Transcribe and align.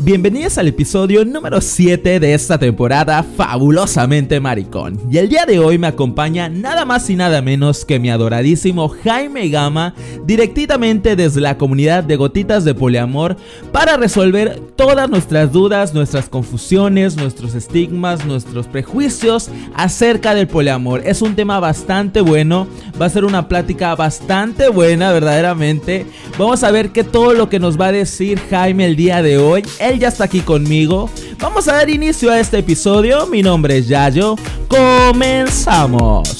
Bienvenidos 0.00 0.58
al 0.58 0.66
episodio 0.66 1.24
número 1.24 1.60
7 1.60 2.18
de 2.18 2.34
esta 2.34 2.58
temporada 2.58 3.22
fabulosamente 3.22 4.40
maricón. 4.40 4.98
Y 5.08 5.18
el 5.18 5.28
día 5.28 5.46
de 5.46 5.60
hoy 5.60 5.78
me 5.78 5.86
acompaña 5.86 6.48
nada 6.48 6.84
más 6.84 7.08
y 7.10 7.14
nada 7.14 7.42
menos 7.42 7.84
que 7.84 8.00
mi 8.00 8.10
adoradísimo 8.10 8.88
Jaime 8.88 9.48
Gama, 9.50 9.94
directamente 10.24 11.14
desde 11.14 11.40
la 11.40 11.58
comunidad 11.58 12.02
de 12.02 12.16
Gotitas 12.16 12.64
de 12.64 12.74
Poliamor, 12.74 13.36
para 13.70 13.96
resolver 13.96 14.58
todas 14.74 15.08
nuestras 15.10 15.52
dudas, 15.52 15.94
nuestras 15.94 16.28
confusiones, 16.28 17.16
nuestros 17.16 17.54
estigmas, 17.54 18.24
nuestros 18.24 18.66
prejuicios 18.66 19.48
acerca 19.74 20.34
del 20.34 20.48
poliamor. 20.48 21.02
Es 21.04 21.22
un 21.22 21.36
tema 21.36 21.60
bastante 21.60 22.20
bueno, 22.20 22.66
va 23.00 23.06
a 23.06 23.10
ser 23.10 23.24
una 23.24 23.46
plática 23.46 23.94
bastante 23.94 24.68
buena 24.70 25.12
verdaderamente. 25.12 26.04
Vamos 26.36 26.64
a 26.64 26.70
ver 26.72 26.90
qué 26.90 27.04
todo 27.04 27.32
lo 27.34 27.48
que 27.48 27.60
nos 27.60 27.80
va 27.80 27.86
a 27.86 27.92
decir 27.92 28.40
Jaime 28.50 28.86
el 28.86 28.96
día 28.96 29.22
de 29.22 29.38
hoy 29.38 29.67
él 29.78 29.98
ya 29.98 30.08
está 30.08 30.24
aquí 30.24 30.40
conmigo. 30.40 31.10
Vamos 31.38 31.68
a 31.68 31.74
dar 31.74 31.90
inicio 31.90 32.30
a 32.30 32.40
este 32.40 32.58
episodio. 32.58 33.26
Mi 33.26 33.42
nombre 33.42 33.78
es 33.78 33.88
Yayo. 33.88 34.36
Comenzamos. 34.68 36.38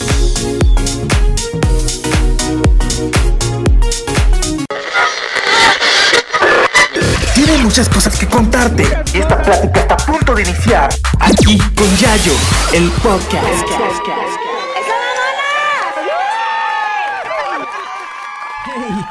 Tiene 7.34 7.58
muchas 7.58 7.88
cosas 7.88 8.18
que 8.18 8.26
contarte 8.26 8.84
y 9.14 9.18
esta 9.18 9.42
plática 9.42 9.80
está 9.80 9.94
a 9.94 9.98
punto 9.98 10.34
de 10.34 10.42
iniciar. 10.42 10.88
Aquí 11.20 11.58
con 11.76 11.96
Yayo, 11.96 12.32
el 12.72 12.90
podcast. 13.02 14.47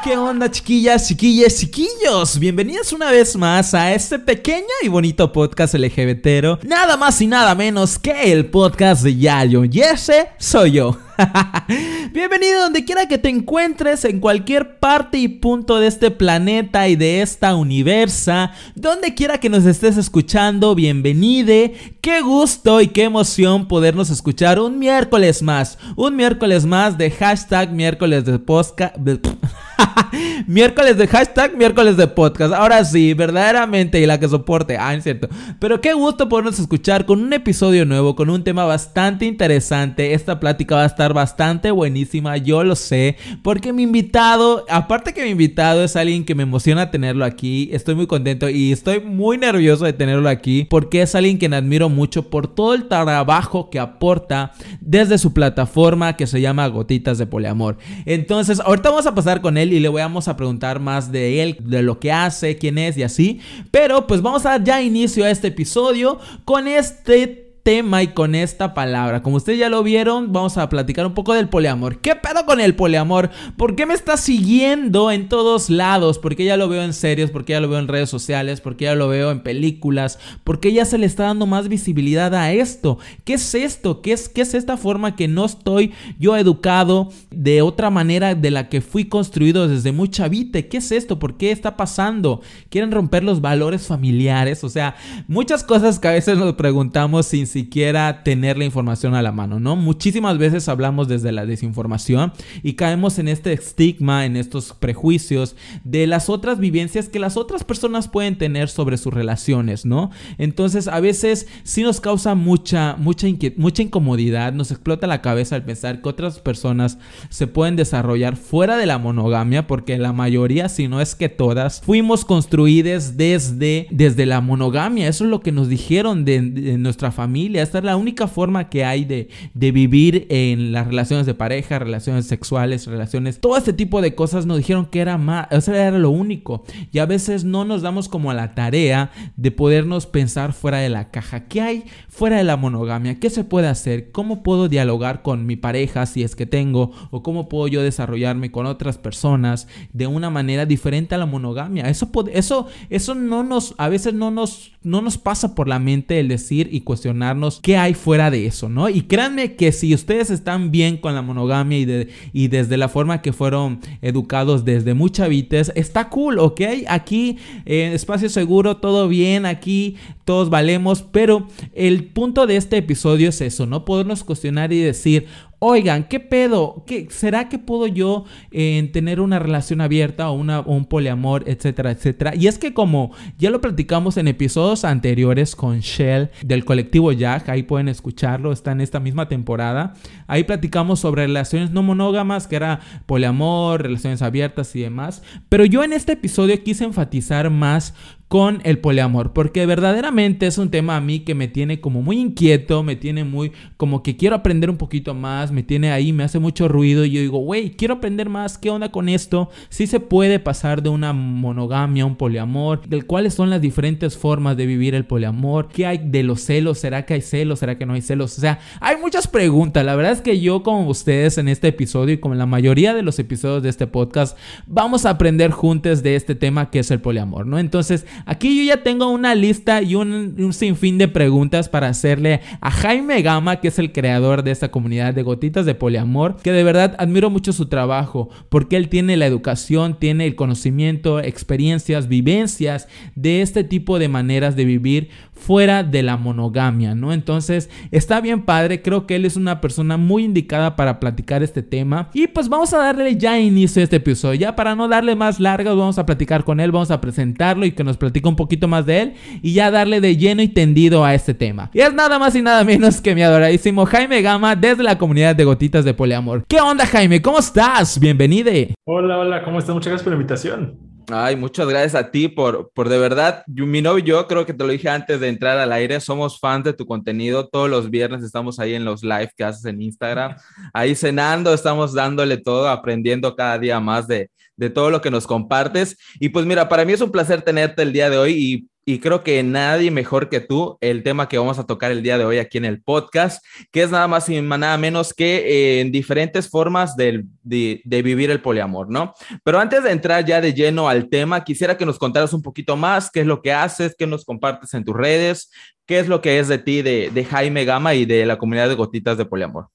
¿Qué 0.04 0.16
onda 0.16 0.48
chiquillas, 0.48 1.08
chiquillas, 1.08 1.56
chiquillos? 1.56 2.38
Bienvenidos 2.38 2.92
una 2.92 3.10
vez 3.10 3.34
más 3.36 3.74
a 3.74 3.92
este 3.92 4.18
pequeño 4.20 4.66
y 4.82 4.88
bonito 4.88 5.32
podcast 5.32 5.74
LGBTero. 5.74 6.60
Nada 6.62 6.96
más 6.96 7.20
y 7.20 7.26
nada 7.26 7.54
menos 7.56 7.98
que 7.98 8.32
el 8.32 8.46
podcast 8.46 9.02
de 9.02 9.16
Yayo. 9.16 9.64
Y 9.64 9.80
ese 9.80 10.28
soy 10.38 10.72
yo. 10.72 11.07
Bienvenido 12.12 12.60
donde 12.60 12.84
quiera 12.84 13.08
que 13.08 13.18
te 13.18 13.28
encuentres, 13.28 14.04
en 14.04 14.20
cualquier 14.20 14.78
parte 14.78 15.18
y 15.18 15.28
punto 15.28 15.78
de 15.78 15.88
este 15.88 16.10
planeta 16.10 16.88
y 16.88 16.96
de 16.96 17.22
esta 17.22 17.54
universa, 17.56 18.52
donde 18.74 19.14
quiera 19.14 19.38
que 19.38 19.48
nos 19.48 19.66
estés 19.66 19.96
escuchando, 19.96 20.74
bienvenide. 20.74 21.74
Qué 22.00 22.20
gusto 22.20 22.80
y 22.80 22.88
qué 22.88 23.04
emoción 23.04 23.66
podernos 23.66 24.10
escuchar 24.10 24.60
un 24.60 24.78
miércoles 24.78 25.42
más, 25.42 25.78
un 25.96 26.14
miércoles 26.14 26.64
más 26.64 26.96
de 26.96 27.10
hashtag 27.10 27.72
miércoles 27.72 28.24
de 28.24 28.38
podcast. 28.38 28.96
miércoles 30.46 30.96
de 30.96 31.06
hashtag, 31.06 31.56
miércoles 31.56 31.96
de 31.96 32.06
podcast. 32.06 32.52
Ahora 32.54 32.84
sí, 32.84 33.14
verdaderamente, 33.14 34.00
y 34.00 34.06
la 34.06 34.18
que 34.18 34.28
soporte. 34.28 34.76
Ah, 34.78 34.94
es 34.94 35.04
cierto. 35.04 35.28
Pero 35.58 35.80
qué 35.80 35.92
gusto 35.92 36.28
podernos 36.28 36.58
escuchar 36.58 37.06
con 37.06 37.22
un 37.22 37.32
episodio 37.32 37.84
nuevo, 37.84 38.16
con 38.16 38.30
un 38.30 38.44
tema 38.44 38.64
bastante 38.64 39.24
interesante. 39.24 40.14
Esta 40.14 40.40
plática 40.40 40.76
va 40.76 40.82
a 40.82 40.86
estar 40.86 41.07
bastante 41.14 41.70
buenísima, 41.70 42.36
yo 42.36 42.62
lo 42.62 42.76
sé. 42.76 43.16
Porque 43.42 43.72
mi 43.72 43.84
invitado, 43.84 44.66
aparte 44.68 45.14
que 45.14 45.24
mi 45.24 45.30
invitado 45.30 45.82
es 45.82 45.96
alguien 45.96 46.24
que 46.24 46.34
me 46.34 46.42
emociona 46.42 46.90
tenerlo 46.90 47.24
aquí, 47.24 47.70
estoy 47.72 47.94
muy 47.94 48.06
contento 48.06 48.48
y 48.48 48.72
estoy 48.72 49.00
muy 49.00 49.38
nervioso 49.38 49.84
de 49.84 49.92
tenerlo 49.94 50.28
aquí. 50.28 50.66
Porque 50.68 51.02
es 51.02 51.14
alguien 51.14 51.38
que 51.38 51.48
me 51.48 51.56
admiro 51.56 51.88
mucho 51.88 52.28
por 52.28 52.54
todo 52.54 52.74
el 52.74 52.86
trabajo 52.88 53.70
que 53.70 53.78
aporta 53.78 54.52
desde 54.80 55.18
su 55.18 55.32
plataforma 55.32 56.16
que 56.16 56.26
se 56.26 56.40
llama 56.40 56.66
Gotitas 56.68 57.18
de 57.18 57.26
Poliamor. 57.26 57.78
Entonces, 58.04 58.60
ahorita 58.60 58.90
vamos 58.90 59.06
a 59.06 59.14
pasar 59.14 59.40
con 59.40 59.56
él 59.56 59.72
y 59.72 59.80
le 59.80 59.88
voy 59.88 60.02
a 60.02 60.08
preguntar 60.36 60.80
más 60.80 61.12
de 61.12 61.42
él, 61.42 61.56
de 61.60 61.82
lo 61.82 62.00
que 62.00 62.10
hace, 62.10 62.56
quién 62.56 62.78
es 62.78 62.96
y 62.96 63.02
así. 63.02 63.40
Pero 63.70 64.06
pues 64.06 64.22
vamos 64.22 64.44
a 64.46 64.50
dar 64.50 64.64
ya 64.64 64.82
inicio 64.82 65.24
a 65.24 65.30
este 65.30 65.48
episodio 65.48 66.18
con 66.44 66.66
este 66.66 67.47
tema 67.68 68.02
y 68.02 68.06
con 68.08 68.34
esta 68.34 68.72
palabra. 68.72 69.22
Como 69.22 69.36
ustedes 69.36 69.58
ya 69.58 69.68
lo 69.68 69.82
vieron, 69.82 70.32
vamos 70.32 70.56
a 70.56 70.70
platicar 70.70 71.04
un 71.04 71.12
poco 71.12 71.34
del 71.34 71.50
poliamor. 71.50 71.98
¿Qué 71.98 72.14
pedo 72.14 72.46
con 72.46 72.62
el 72.62 72.74
poliamor? 72.74 73.28
¿Por 73.58 73.76
qué 73.76 73.84
me 73.84 73.92
está 73.92 74.16
siguiendo 74.16 75.10
en 75.10 75.28
todos 75.28 75.68
lados? 75.68 76.18
¿Por 76.18 76.34
qué 76.34 76.46
ya 76.46 76.56
lo 76.56 76.70
veo 76.70 76.82
en 76.82 76.94
series? 76.94 77.30
¿Por 77.30 77.44
qué 77.44 77.52
ya 77.52 77.60
lo 77.60 77.68
veo 77.68 77.78
en 77.78 77.86
redes 77.86 78.08
sociales? 78.08 78.62
¿Por 78.62 78.78
qué 78.78 78.86
ya 78.86 78.94
lo 78.94 79.08
veo 79.08 79.30
en 79.30 79.42
películas? 79.42 80.18
¿Por 80.44 80.60
qué 80.60 80.72
ya 80.72 80.86
se 80.86 80.96
le 80.96 81.04
está 81.04 81.24
dando 81.24 81.44
más 81.44 81.68
visibilidad 81.68 82.34
a 82.34 82.54
esto? 82.54 82.96
¿Qué 83.24 83.34
es 83.34 83.54
esto? 83.54 84.00
¿Qué 84.00 84.12
es, 84.12 84.30
qué 84.30 84.40
es 84.40 84.54
esta 84.54 84.78
forma 84.78 85.14
que 85.14 85.28
no 85.28 85.44
estoy 85.44 85.92
yo 86.18 86.38
educado 86.38 87.10
de 87.30 87.60
otra 87.60 87.90
manera 87.90 88.34
de 88.34 88.50
la 88.50 88.70
que 88.70 88.80
fui 88.80 89.10
construido 89.10 89.68
desde 89.68 89.92
muy 89.92 90.08
chavite? 90.08 90.68
¿Qué 90.68 90.78
es 90.78 90.90
esto? 90.90 91.18
¿Por 91.18 91.36
qué 91.36 91.50
está 91.50 91.76
pasando? 91.76 92.40
¿Quieren 92.70 92.92
romper 92.92 93.24
los 93.24 93.42
valores 93.42 93.86
familiares? 93.88 94.64
O 94.64 94.70
sea, 94.70 94.96
muchas 95.26 95.62
cosas 95.64 95.98
que 95.98 96.08
a 96.08 96.12
veces 96.12 96.38
nos 96.38 96.54
preguntamos 96.54 97.26
sin 97.26 97.46
siquiera 97.58 98.22
tener 98.22 98.56
la 98.56 98.64
información 98.64 99.16
a 99.16 99.22
la 99.22 99.32
mano, 99.32 99.58
¿no? 99.58 99.74
Muchísimas 99.74 100.38
veces 100.38 100.68
hablamos 100.68 101.08
desde 101.08 101.32
la 101.32 101.44
desinformación 101.44 102.32
y 102.62 102.74
caemos 102.74 103.18
en 103.18 103.26
este 103.26 103.52
estigma, 103.52 104.26
en 104.26 104.36
estos 104.36 104.74
prejuicios 104.74 105.56
de 105.82 106.06
las 106.06 106.28
otras 106.28 106.60
vivencias 106.60 107.08
que 107.08 107.18
las 107.18 107.36
otras 107.36 107.64
personas 107.64 108.06
pueden 108.06 108.38
tener 108.38 108.68
sobre 108.68 108.96
sus 108.96 109.12
relaciones, 109.12 109.84
¿no? 109.84 110.10
Entonces 110.38 110.86
a 110.86 111.00
veces 111.00 111.48
sí 111.64 111.82
nos 111.82 112.00
causa 112.00 112.36
mucha, 112.36 112.94
mucha, 112.96 113.26
mucha 113.56 113.82
incomodidad, 113.82 114.52
nos 114.52 114.70
explota 114.70 115.08
la 115.08 115.20
cabeza 115.20 115.56
al 115.56 115.64
pensar 115.64 116.00
que 116.00 116.08
otras 116.08 116.38
personas 116.38 116.98
se 117.28 117.48
pueden 117.48 117.74
desarrollar 117.74 118.36
fuera 118.36 118.76
de 118.76 118.86
la 118.86 118.98
monogamia, 118.98 119.66
porque 119.66 119.98
la 119.98 120.12
mayoría, 120.12 120.68
si 120.68 120.86
no 120.86 121.00
es 121.00 121.16
que 121.16 121.28
todas, 121.28 121.80
fuimos 121.80 122.24
construidas 122.24 123.16
desde, 123.16 123.88
desde 123.90 124.26
la 124.26 124.40
monogamia, 124.40 125.08
eso 125.08 125.24
es 125.24 125.30
lo 125.30 125.40
que 125.40 125.50
nos 125.50 125.68
dijeron 125.68 126.24
de, 126.24 126.40
de 126.40 126.78
nuestra 126.78 127.10
familia 127.10 127.37
esta 127.46 127.78
es 127.78 127.84
la 127.84 127.96
única 127.96 128.26
forma 128.28 128.68
que 128.68 128.84
hay 128.84 129.04
de, 129.04 129.28
vivir 129.54 130.26
en 130.30 130.72
las 130.72 130.86
relaciones 130.86 131.26
de 131.26 131.34
pareja, 131.34 131.78
relaciones 131.78 132.26
sexuales, 132.26 132.86
relaciones, 132.86 133.40
todo 133.40 133.56
este 133.56 133.72
tipo 133.72 134.00
de 134.00 134.14
cosas 134.14 134.46
nos 134.46 134.58
dijeron 134.58 134.86
que 134.86 135.00
era 135.00 135.18
más, 135.18 135.46
eso 135.50 135.74
era 135.74 135.96
lo 135.96 136.10
único. 136.10 136.64
Y 136.92 136.98
a 136.98 137.06
veces 137.06 137.44
no 137.44 137.64
nos 137.64 137.82
damos 137.82 138.08
como 138.08 138.30
a 138.30 138.34
la 138.34 138.54
tarea 138.54 139.10
de 139.36 139.50
podernos 139.50 140.06
pensar 140.06 140.52
fuera 140.52 140.78
de 140.78 140.88
la 140.88 141.10
caja. 141.10 141.46
¿Qué 141.46 141.60
hay 141.60 141.84
fuera 142.08 142.36
de 142.36 142.44
la 142.44 142.56
monogamia? 142.56 143.18
¿Qué 143.20 143.30
se 143.30 143.44
puede 143.44 143.68
hacer? 143.68 144.10
¿Cómo 144.10 144.42
puedo 144.42 144.68
dialogar 144.68 145.22
con 145.22 145.46
mi 145.46 145.56
pareja 145.56 146.06
si 146.06 146.22
es 146.22 146.34
que 146.34 146.46
tengo? 146.46 146.92
¿O 147.10 147.22
cómo 147.22 147.48
puedo 147.48 147.68
yo 147.68 147.82
desarrollarme 147.82 148.50
con 148.50 148.66
otras 148.66 148.98
personas 148.98 149.68
de 149.92 150.06
una 150.06 150.30
manera 150.30 150.66
diferente 150.66 151.14
a 151.14 151.18
la 151.18 151.26
monogamia? 151.26 151.88
Eso, 151.88 152.10
eso, 152.32 152.66
eso 152.90 153.14
no 153.14 153.42
nos, 153.42 153.74
a 153.78 153.88
veces 153.88 154.14
no 154.14 154.30
nos, 154.30 154.72
no 154.88 155.02
nos 155.02 155.18
pasa 155.18 155.54
por 155.54 155.68
la 155.68 155.78
mente 155.78 156.18
el 156.18 156.28
decir 156.28 156.70
y 156.72 156.80
cuestionar 156.80 157.28
qué 157.62 157.76
hay 157.76 157.92
fuera 157.92 158.30
de 158.30 158.46
eso, 158.46 158.70
¿no? 158.70 158.88
Y 158.88 159.02
créanme 159.02 159.54
que 159.54 159.70
si 159.70 159.94
ustedes 159.94 160.30
están 160.30 160.70
bien 160.70 160.96
con 160.96 161.14
la 161.14 161.20
monogamia 161.20 161.78
y, 161.78 161.84
de, 161.84 162.08
y 162.32 162.48
desde 162.48 162.78
la 162.78 162.88
forma 162.88 163.20
que 163.20 163.34
fueron 163.34 163.80
educados 164.00 164.64
desde 164.64 164.94
muy 164.94 165.10
chavites, 165.10 165.72
está 165.74 166.08
cool, 166.08 166.38
¿ok? 166.38 166.62
Aquí 166.88 167.36
en 167.66 167.92
espacio 167.92 168.30
seguro, 168.30 168.78
todo 168.78 169.08
bien, 169.08 169.44
aquí 169.44 169.96
todos 170.24 170.48
valemos, 170.48 171.02
pero 171.02 171.46
el 171.74 172.04
punto 172.04 172.46
de 172.46 172.56
este 172.56 172.78
episodio 172.78 173.28
es 173.28 173.40
eso, 173.42 173.66
¿no? 173.66 173.84
Podernos 173.84 174.24
cuestionar 174.24 174.72
y 174.72 174.78
decir, 174.78 175.26
Oigan, 175.60 176.04
¿qué 176.04 176.20
pedo? 176.20 176.84
¿Qué, 176.86 177.08
¿Será 177.10 177.48
que 177.48 177.58
puedo 177.58 177.88
yo 177.88 178.24
eh, 178.52 178.88
tener 178.92 179.20
una 179.20 179.40
relación 179.40 179.80
abierta 179.80 180.30
o, 180.30 180.34
una, 180.34 180.60
un 180.60 180.84
poliamor, 180.84 181.42
etcétera, 181.48 181.90
etcétera? 181.90 182.36
Y 182.36 182.46
es 182.46 182.58
que 182.58 182.72
como 182.72 183.10
ya 183.38 183.50
lo 183.50 183.60
platicamos 183.60 184.16
en 184.18 184.28
episodios 184.28 184.84
anteriores 184.84 185.56
con 185.56 185.80
Shell 185.80 186.30
del 186.42 186.64
colectivo 186.64 187.10
Jack, 187.10 187.48
ahí 187.48 187.64
pueden 187.64 187.88
escucharlo, 187.88 188.52
está 188.52 188.70
en 188.70 188.80
esta 188.80 189.00
misma 189.00 189.28
temporada. 189.28 189.94
Ahí 190.28 190.44
platicamos 190.44 191.00
sobre 191.00 191.26
relaciones 191.26 191.72
no 191.72 191.82
monógamas, 191.82 192.46
que 192.46 192.54
era 192.54 192.78
poliamor, 193.06 193.82
relaciones 193.82 194.22
abiertas 194.22 194.76
y 194.76 194.82
demás. 194.82 195.24
Pero 195.48 195.64
yo 195.64 195.82
en 195.82 195.92
este 195.92 196.12
episodio 196.12 196.62
quise 196.62 196.84
enfatizar 196.84 197.50
más 197.50 197.94
con 198.28 198.60
el 198.64 198.78
poliamor, 198.78 199.32
porque 199.32 199.64
verdaderamente 199.64 200.46
es 200.46 200.58
un 200.58 200.70
tema 200.70 200.96
a 200.96 201.00
mí 201.00 201.20
que 201.20 201.34
me 201.34 201.48
tiene 201.48 201.80
como 201.80 202.02
muy 202.02 202.20
inquieto, 202.20 202.82
me 202.82 202.94
tiene 202.94 203.24
muy 203.24 203.52
como 203.78 204.02
que 204.02 204.18
quiero 204.18 204.36
aprender 204.36 204.68
un 204.68 204.76
poquito 204.76 205.14
más, 205.14 205.50
me 205.50 205.62
tiene 205.62 205.92
ahí, 205.92 206.12
me 206.12 206.24
hace 206.24 206.38
mucho 206.38 206.68
ruido 206.68 207.06
y 207.06 207.10
yo 207.10 207.20
digo, 207.22 207.38
güey, 207.38 207.70
quiero 207.70 207.94
aprender 207.94 208.28
más, 208.28 208.58
¿qué 208.58 208.68
onda 208.68 208.90
con 208.90 209.08
esto? 209.08 209.48
Si 209.70 209.86
se 209.86 209.98
puede 209.98 210.38
pasar 210.40 210.82
de 210.82 210.90
una 210.90 211.14
monogamia 211.14 212.02
a 212.02 212.06
un 212.06 212.16
poliamor, 212.16 212.82
cuáles 213.06 213.32
son 213.32 213.48
las 213.48 213.62
diferentes 213.62 214.18
formas 214.18 214.58
de 214.58 214.66
vivir 214.66 214.94
el 214.94 215.06
poliamor, 215.06 215.68
qué 215.68 215.86
hay 215.86 215.98
de 215.98 216.22
los 216.22 216.42
celos, 216.42 216.78
será 216.78 217.06
que 217.06 217.14
hay 217.14 217.22
celos, 217.22 217.60
será 217.60 217.78
que 217.78 217.86
no 217.86 217.94
hay 217.94 218.02
celos, 218.02 218.36
o 218.36 218.40
sea, 218.42 218.58
hay 218.80 218.96
muchas 218.98 219.26
preguntas, 219.26 219.86
la 219.86 219.96
verdad 219.96 220.12
es 220.12 220.20
que 220.20 220.38
yo 220.38 220.62
como 220.62 220.86
ustedes 220.88 221.38
en 221.38 221.48
este 221.48 221.68
episodio 221.68 222.14
y 222.14 222.18
como 222.18 222.34
en 222.34 222.38
la 222.40 222.46
mayoría 222.46 222.92
de 222.92 223.02
los 223.02 223.18
episodios 223.18 223.62
de 223.62 223.70
este 223.70 223.86
podcast, 223.86 224.36
vamos 224.66 225.06
a 225.06 225.10
aprender 225.10 225.50
juntos 225.50 226.02
de 226.02 226.14
este 226.14 226.34
tema 226.34 226.70
que 226.70 226.80
es 226.80 226.90
el 226.90 227.00
poliamor, 227.00 227.46
¿no? 227.46 227.58
Entonces, 227.58 228.04
aquí 228.26 228.56
yo 228.58 228.64
ya 228.64 228.82
tengo 228.82 229.10
una 229.10 229.34
lista 229.34 229.82
y 229.82 229.94
un, 229.94 230.34
un 230.38 230.52
sinfín 230.52 230.98
de 230.98 231.08
preguntas 231.08 231.68
para 231.68 231.88
hacerle 231.88 232.40
a 232.60 232.70
Jaime 232.70 233.22
Gama, 233.22 233.60
que 233.60 233.68
es 233.68 233.78
el 233.78 233.92
creador 233.92 234.42
de 234.42 234.50
esta 234.50 234.70
comunidad 234.70 235.14
de 235.14 235.22
gotitas 235.22 235.66
de 235.66 235.74
poliamor, 235.74 236.36
que 236.36 236.52
de 236.52 236.64
verdad 236.64 236.94
admiro 236.98 237.30
mucho 237.30 237.52
su 237.52 237.66
trabajo, 237.66 238.28
porque 238.48 238.76
él 238.76 238.88
tiene 238.88 239.16
la 239.16 239.26
educación, 239.26 239.98
tiene 239.98 240.26
el 240.26 240.34
conocimiento, 240.34 241.20
experiencias, 241.20 242.08
vivencias 242.08 242.88
de 243.14 243.42
este 243.42 243.64
tipo 243.64 243.98
de 243.98 244.08
maneras 244.08 244.56
de 244.56 244.64
vivir 244.64 245.10
fuera 245.38 245.82
de 245.82 246.02
la 246.02 246.16
monogamia, 246.16 246.94
¿no? 246.94 247.12
Entonces, 247.12 247.70
está 247.90 248.20
bien 248.20 248.42
padre, 248.42 248.82
creo 248.82 249.06
que 249.06 249.16
él 249.16 249.24
es 249.24 249.36
una 249.36 249.60
persona 249.60 249.96
muy 249.96 250.24
indicada 250.24 250.76
para 250.76 251.00
platicar 251.00 251.42
este 251.42 251.62
tema. 251.62 252.10
Y 252.12 252.26
pues 252.26 252.48
vamos 252.48 252.72
a 252.72 252.78
darle 252.78 253.16
ya 253.16 253.38
inicio 253.38 253.80
a 253.80 253.84
este 253.84 253.96
episodio. 253.96 254.40
Ya 254.40 254.56
para 254.56 254.74
no 254.74 254.88
darle 254.88 255.14
más 255.14 255.40
largas, 255.40 255.76
vamos 255.76 255.98
a 255.98 256.06
platicar 256.06 256.44
con 256.44 256.60
él, 256.60 256.72
vamos 256.72 256.90
a 256.90 257.00
presentarlo 257.00 257.66
y 257.66 257.72
que 257.72 257.84
nos 257.84 257.96
platique 257.96 258.28
un 258.28 258.36
poquito 258.36 258.68
más 258.68 258.86
de 258.86 259.02
él 259.02 259.14
y 259.42 259.52
ya 259.52 259.70
darle 259.70 260.00
de 260.00 260.16
lleno 260.16 260.42
y 260.42 260.48
tendido 260.48 261.04
a 261.04 261.14
este 261.14 261.34
tema. 261.34 261.70
Y 261.72 261.80
es 261.80 261.92
nada 261.92 262.18
más 262.18 262.34
y 262.34 262.42
nada 262.42 262.64
menos 262.64 263.00
que 263.00 263.14
mi 263.14 263.22
adoradísimo 263.22 263.86
Jaime 263.86 264.22
Gama 264.22 264.56
desde 264.56 264.82
la 264.82 264.98
comunidad 264.98 265.36
de 265.36 265.44
Gotitas 265.44 265.84
de 265.84 265.94
Poliamor. 265.94 266.44
¿Qué 266.46 266.60
onda, 266.60 266.86
Jaime? 266.86 267.20
¿Cómo 267.22 267.38
estás? 267.38 267.98
Bienvenido. 268.00 268.38
Hola, 268.84 269.18
hola, 269.18 269.42
¿cómo 269.42 269.58
estás? 269.58 269.74
Muchas 269.74 269.90
gracias 269.90 270.04
por 270.04 270.12
la 270.12 270.16
invitación. 270.16 270.97
Ay, 271.10 271.36
muchas 271.36 271.66
gracias 271.66 271.94
a 271.94 272.10
ti 272.10 272.28
por, 272.28 272.70
por 272.74 272.90
de 272.90 272.98
verdad, 272.98 273.42
mi 273.46 273.80
novio 273.80 274.04
y 274.04 274.08
yo 274.08 274.26
creo 274.26 274.44
que 274.44 274.52
te 274.52 274.62
lo 274.62 274.70
dije 274.70 274.90
antes 274.90 275.18
de 275.20 275.28
entrar 275.28 275.58
al 275.58 275.72
aire, 275.72 276.00
somos 276.00 276.38
fans 276.38 276.64
de 276.64 276.74
tu 276.74 276.84
contenido, 276.84 277.48
todos 277.48 277.70
los 277.70 277.88
viernes 277.88 278.22
estamos 278.22 278.58
ahí 278.58 278.74
en 278.74 278.84
los 278.84 279.02
live 279.02 279.30
que 279.34 279.42
haces 279.42 279.64
en 279.64 279.80
Instagram, 279.80 280.36
ahí 280.74 280.94
cenando, 280.94 281.54
estamos 281.54 281.94
dándole 281.94 282.36
todo, 282.36 282.68
aprendiendo 282.68 283.34
cada 283.34 283.58
día 283.58 283.80
más 283.80 284.06
de, 284.06 284.30
de 284.56 284.68
todo 284.68 284.90
lo 284.90 285.00
que 285.00 285.10
nos 285.10 285.26
compartes. 285.26 285.96
Y 286.20 286.28
pues 286.28 286.44
mira, 286.44 286.68
para 286.68 286.84
mí 286.84 286.92
es 286.92 287.00
un 287.00 287.10
placer 287.10 287.40
tenerte 287.40 287.80
el 287.80 287.92
día 287.94 288.10
de 288.10 288.18
hoy 288.18 288.32
y 288.32 288.68
y 288.88 289.00
creo 289.00 289.22
que 289.22 289.42
nadie 289.42 289.90
mejor 289.90 290.30
que 290.30 290.40
tú 290.40 290.78
el 290.80 291.02
tema 291.02 291.28
que 291.28 291.36
vamos 291.36 291.58
a 291.58 291.66
tocar 291.66 291.92
el 291.92 292.02
día 292.02 292.16
de 292.16 292.24
hoy 292.24 292.38
aquí 292.38 292.56
en 292.56 292.64
el 292.64 292.80
podcast, 292.80 293.44
que 293.70 293.82
es 293.82 293.90
nada 293.90 294.08
más 294.08 294.30
y 294.30 294.40
nada 294.40 294.78
menos 294.78 295.12
que 295.12 295.36
eh, 295.36 295.80
en 295.82 295.92
diferentes 295.92 296.48
formas 296.48 296.96
de, 296.96 297.26
de, 297.42 298.02
vivir 298.02 298.30
el 298.30 298.40
poliamor, 298.40 298.88
¿no? 298.88 299.12
Pero 299.44 299.58
antes 299.60 299.84
de 299.84 299.90
entrar 299.90 300.24
ya 300.24 300.40
de 300.40 300.54
lleno 300.54 300.88
al 300.88 301.10
tema, 301.10 301.44
quisiera 301.44 301.76
que 301.76 301.84
nos 301.84 301.98
contaras 301.98 302.32
un 302.32 302.40
poquito 302.40 302.78
más 302.78 303.10
qué 303.10 303.20
es 303.20 303.26
lo 303.26 303.42
que 303.42 303.52
haces, 303.52 303.94
qué 303.94 304.06
nos 304.06 304.24
compartes 304.24 304.72
en 304.72 304.86
tus 304.86 304.96
redes, 304.96 305.50
qué 305.84 305.98
es 305.98 306.08
lo 306.08 306.22
que 306.22 306.38
es 306.38 306.48
de 306.48 306.56
ti, 306.56 306.80
de, 306.80 307.10
de 307.12 307.24
Jaime 307.26 307.66
Gama 307.66 307.94
y 307.94 308.06
de 308.06 308.24
la 308.24 308.38
comunidad 308.38 308.70
de 308.70 308.74
gotitas 308.74 309.18
de 309.18 309.26
poliamor. 309.26 309.68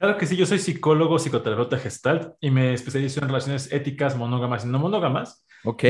Claro 0.00 0.18
que 0.18 0.26
sí, 0.26 0.34
yo 0.34 0.46
soy 0.46 0.58
psicólogo, 0.58 1.20
psicoterapeuta 1.20 1.78
gestalt 1.78 2.32
y 2.40 2.50
me 2.50 2.74
especializo 2.74 3.20
en 3.20 3.28
relaciones 3.28 3.72
éticas 3.72 4.16
monógamas 4.16 4.64
y 4.64 4.66
no 4.66 4.80
monógamas. 4.80 5.46
Ok 5.62 5.84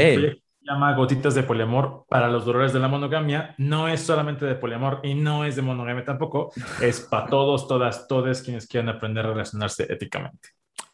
llama 0.64 0.94
Gotitas 0.94 1.34
de 1.34 1.42
Poliamor 1.42 2.04
para 2.08 2.28
los 2.28 2.44
dolores 2.44 2.72
de 2.72 2.80
la 2.80 2.88
monogamia. 2.88 3.54
No 3.58 3.88
es 3.88 4.00
solamente 4.00 4.46
de 4.46 4.54
poliamor 4.54 5.00
y 5.02 5.14
no 5.14 5.44
es 5.44 5.56
de 5.56 5.62
monogamia 5.62 6.04
tampoco. 6.04 6.52
Es 6.80 7.00
para 7.00 7.26
todos, 7.26 7.66
todas, 7.66 8.06
todos 8.08 8.42
quienes 8.42 8.66
quieran 8.66 8.88
aprender 8.88 9.26
a 9.26 9.30
relacionarse 9.30 9.86
éticamente. 9.90 10.50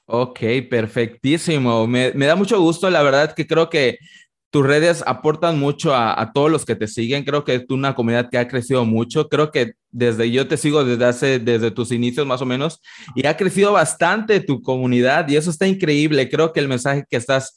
Ok, 0.06 0.40
perfectísimo. 0.70 1.86
Me, 1.86 2.12
me 2.14 2.26
da 2.26 2.34
mucho 2.34 2.58
gusto. 2.60 2.88
La 2.88 3.02
verdad 3.02 3.34
que 3.34 3.46
creo 3.46 3.68
que 3.68 3.98
tus 4.50 4.66
redes 4.66 5.04
aportan 5.06 5.58
mucho 5.58 5.94
a, 5.94 6.30
todos 6.32 6.50
los 6.50 6.64
que 6.64 6.74
te 6.74 6.86
siguen. 6.86 7.24
Creo 7.24 7.44
que 7.44 7.56
es 7.56 7.64
una 7.68 7.94
comunidad 7.94 8.30
que 8.30 8.38
ha 8.38 8.48
crecido 8.48 8.84
mucho. 8.84 9.28
Creo 9.28 9.50
que 9.50 9.72
desde 9.90 10.30
yo 10.30 10.48
te 10.48 10.56
sigo 10.56 10.84
desde 10.84 11.04
hace, 11.04 11.38
desde 11.38 11.70
tus 11.70 11.92
inicios 11.92 12.26
más 12.26 12.40
o 12.40 12.46
menos, 12.46 12.80
y 13.14 13.26
ha 13.26 13.36
crecido 13.36 13.72
bastante 13.72 14.40
tu 14.40 14.62
comunidad 14.62 15.28
y 15.28 15.36
eso 15.36 15.50
está 15.50 15.66
increíble. 15.66 16.30
Creo 16.30 16.52
que 16.52 16.60
el 16.60 16.68
mensaje 16.68 17.04
que 17.08 17.16
estás 17.16 17.56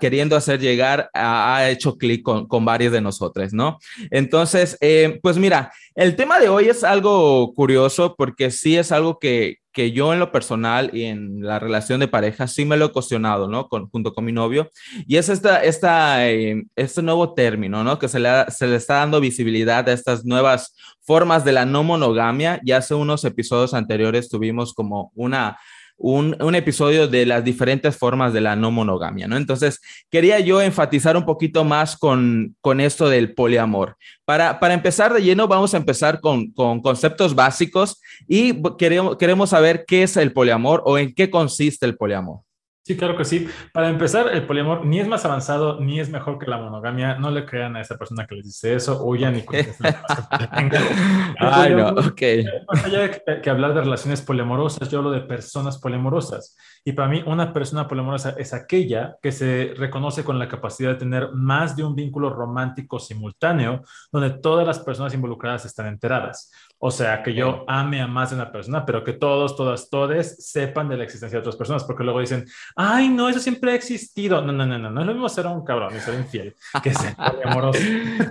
queriendo 0.00 0.36
hacer 0.36 0.60
llegar 0.60 1.10
ha, 1.12 1.68
hecho 1.68 1.96
clic 1.96 2.22
con, 2.22 2.46
con 2.46 2.64
varios 2.64 2.92
de 2.92 3.00
nosotros, 3.00 3.52
¿no? 3.52 3.78
Entonces, 4.10 4.78
eh, 4.80 5.18
pues 5.22 5.36
mira, 5.36 5.72
el 5.94 6.16
tema 6.16 6.38
de 6.38 6.48
hoy 6.48 6.68
es 6.68 6.84
algo 6.84 7.52
curioso 7.54 8.14
porque 8.16 8.50
sí 8.50 8.76
es 8.76 8.92
algo 8.92 9.18
que, 9.18 9.58
que 9.74 9.90
yo 9.90 10.12
en 10.12 10.20
lo 10.20 10.30
personal 10.30 10.90
y 10.94 11.02
en 11.02 11.42
la 11.42 11.58
relación 11.58 11.98
de 11.98 12.08
pareja 12.08 12.46
sí 12.46 12.64
me 12.64 12.76
lo 12.76 12.86
he 12.86 12.92
cuestionado, 12.92 13.48
¿no? 13.48 13.68
Con, 13.68 13.90
junto 13.90 14.14
con 14.14 14.24
mi 14.24 14.32
novio. 14.32 14.70
Y 15.06 15.16
es 15.16 15.28
esta, 15.28 15.62
esta, 15.64 16.30
eh, 16.30 16.62
este 16.76 17.02
nuevo 17.02 17.34
término, 17.34 17.82
¿no? 17.82 17.98
Que 17.98 18.08
se 18.08 18.20
le, 18.20 18.30
se 18.48 18.68
le 18.68 18.76
está 18.76 18.94
dando 18.94 19.20
visibilidad 19.20 19.86
a 19.88 19.92
estas 19.92 20.24
nuevas 20.24 20.76
formas 21.02 21.44
de 21.44 21.52
la 21.52 21.66
no 21.66 21.82
monogamia. 21.82 22.60
Ya 22.64 22.78
hace 22.78 22.94
unos 22.94 23.24
episodios 23.24 23.74
anteriores 23.74 24.28
tuvimos 24.28 24.72
como 24.72 25.10
una 25.16 25.58
un, 25.96 26.54
episodio 26.54 27.08
de 27.08 27.26
las 27.26 27.44
diferentes 27.44 27.96
formas 27.96 28.32
de 28.32 28.40
la 28.40 28.56
no 28.56 28.70
monogamia, 28.70 29.26
¿no? 29.26 29.36
Entonces, 29.36 29.80
quería 30.10 30.40
yo 30.40 30.60
enfatizar 30.60 31.16
un 31.16 31.24
poquito 31.24 31.64
más 31.64 31.96
con, 31.96 32.56
con 32.60 32.80
esto 32.80 33.08
del 33.08 33.34
poliamor. 33.34 33.96
Para, 34.24 34.60
para 34.60 34.74
empezar 34.74 35.14
de 35.14 35.22
lleno, 35.22 35.48
vamos 35.48 35.74
a 35.74 35.76
empezar 35.76 36.20
con, 36.20 36.50
con 36.52 36.80
conceptos 36.80 37.34
básicos 37.34 38.00
y 38.28 38.60
queremos, 38.76 39.16
queremos 39.16 39.50
saber 39.50 39.84
qué 39.86 40.02
es 40.02 40.16
el 40.16 40.32
poliamor 40.32 40.82
o 40.84 40.98
en 40.98 41.14
qué 41.14 41.30
consiste 41.30 41.86
el 41.86 41.96
poliamor. 41.96 42.40
Sí, 42.86 42.98
claro 42.98 43.16
que 43.16 43.24
sí. 43.24 43.48
Para 43.72 43.88
empezar, 43.88 44.28
el 44.34 44.44
poliamor 44.44 44.84
ni 44.84 45.00
es 45.00 45.08
más 45.08 45.24
avanzado 45.24 45.80
ni 45.80 46.00
es 46.00 46.10
mejor 46.10 46.38
que 46.38 46.50
la 46.50 46.58
monogamia. 46.58 47.14
No 47.14 47.30
le 47.30 47.46
crean 47.46 47.76
a 47.76 47.80
esa 47.80 47.96
persona 47.96 48.26
que 48.26 48.34
les 48.34 48.44
dice 48.44 48.74
eso, 48.74 49.02
huyan 49.06 49.36
y 49.36 49.44
Ay, 51.38 51.74
no, 51.74 51.88
ok. 51.88 52.22
Más 52.70 52.84
allá 52.84 52.98
de 53.08 53.40
que, 53.40 53.48
hablar 53.48 53.72
de 53.72 53.80
relaciones 53.80 54.20
poliamorosas, 54.20 54.90
yo 54.90 54.98
hablo 54.98 55.12
de 55.12 55.22
personas 55.22 55.78
poliamorosas. 55.78 56.58
Y 56.84 56.92
para 56.92 57.08
mí, 57.08 57.22
una 57.26 57.54
persona 57.54 57.88
poliamorosa 57.88 58.34
es 58.36 58.52
aquella 58.52 59.16
que 59.22 59.32
se 59.32 59.72
reconoce 59.78 60.22
con 60.22 60.38
la 60.38 60.46
capacidad 60.46 60.90
de 60.90 60.96
tener 60.96 61.30
más 61.32 61.76
de 61.76 61.84
un 61.84 61.94
vínculo 61.94 62.28
romántico 62.28 62.98
simultáneo, 62.98 63.80
donde 64.12 64.28
todas 64.28 64.66
las 64.66 64.80
personas 64.80 65.14
involucradas 65.14 65.64
están 65.64 65.86
enteradas. 65.86 66.52
O 66.86 66.90
sea, 66.90 67.22
que 67.22 67.32
yo 67.32 67.64
ame 67.66 68.02
a 68.02 68.06
más 68.06 68.28
de 68.28 68.36
una 68.36 68.52
persona, 68.52 68.84
pero 68.84 69.02
que 69.02 69.14
todos, 69.14 69.56
todas, 69.56 69.88
todes 69.88 70.36
sepan 70.38 70.86
de 70.86 70.98
la 70.98 71.04
existencia 71.04 71.38
de 71.38 71.40
otras 71.40 71.56
personas, 71.56 71.82
porque 71.82 72.04
luego 72.04 72.20
dicen, 72.20 72.44
ay, 72.76 73.08
no, 73.08 73.26
eso 73.26 73.40
siempre 73.40 73.72
ha 73.72 73.74
existido. 73.74 74.42
No, 74.42 74.52
no, 74.52 74.66
no, 74.66 74.78
no, 74.78 74.90
no 74.90 75.00
es 75.00 75.06
lo 75.06 75.14
mismo 75.14 75.26
ser 75.30 75.46
un 75.46 75.64
cabrón 75.64 75.96
y 75.96 76.00
ser 76.00 76.12
infiel 76.12 76.54
que 76.82 76.92
ser 76.92 77.16
poliamoroso. 77.32 77.80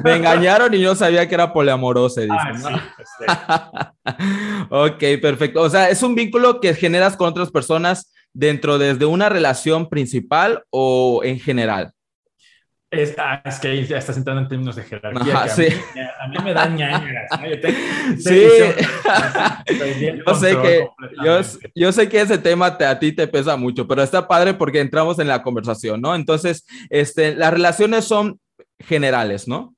Me 0.04 0.18
engañaron 0.18 0.72
y 0.72 0.82
yo 0.82 0.94
sabía 0.94 1.28
que 1.28 1.34
era 1.34 1.52
poliamoroso, 1.52 2.22
dicen. 2.22 2.38
Ah, 2.38 3.90
sí, 3.98 4.68
ok, 4.70 5.20
perfecto. 5.20 5.60
O 5.60 5.70
sea, 5.72 5.90
es 5.90 6.04
un 6.04 6.14
vínculo 6.14 6.62
que 6.62 6.76
generas 6.76 7.18
con 7.18 7.30
otras 7.30 7.50
personas 7.50 8.14
dentro 8.34 8.78
desde 8.78 9.08
una 9.08 9.30
relación 9.30 9.90
principal 9.90 10.64
o 10.70 11.22
en 11.24 11.40
general. 11.40 11.93
Es, 12.94 13.16
ah, 13.18 13.42
es, 13.44 13.60
que 13.60 13.70
ahí 13.70 13.86
ya 13.88 13.98
estás 13.98 14.18
entrando 14.18 14.44
en 14.44 14.48
términos 14.48 14.76
de 14.76 14.84
jerarquía. 14.84 15.48
sí. 15.48 15.66
a, 16.20 16.28
mí, 16.28 16.38
me 16.44 16.54
dan 16.54 16.76
ñañas. 16.76 17.28
sí. 18.20 18.48
yo, 20.26 20.36
sé 20.36 20.58
que, 20.62 20.88
yo, 21.26 21.40
yo, 21.74 21.92
sé 21.92 22.08
que 22.08 22.22
ese 22.22 22.38
tema 22.38 22.78
te, 22.78 22.86
a 22.86 23.00
ti 23.00 23.12
te 23.12 23.28
pesa 23.28 23.58
mucho, 23.58 23.88
pero 23.88 24.04
está 24.04 24.28
padre 24.28 24.54
porque 24.54 24.80
entramos 24.80 25.18
en 25.18 25.28
la 25.28 25.42
conversación, 25.42 26.02
¿no? 26.02 26.14
Entonces, 26.14 26.68
este, 26.92 27.36
las 27.36 27.52
relaciones 27.52 28.06
son 28.06 28.40
generales, 28.80 29.48
¿no? 29.48 29.76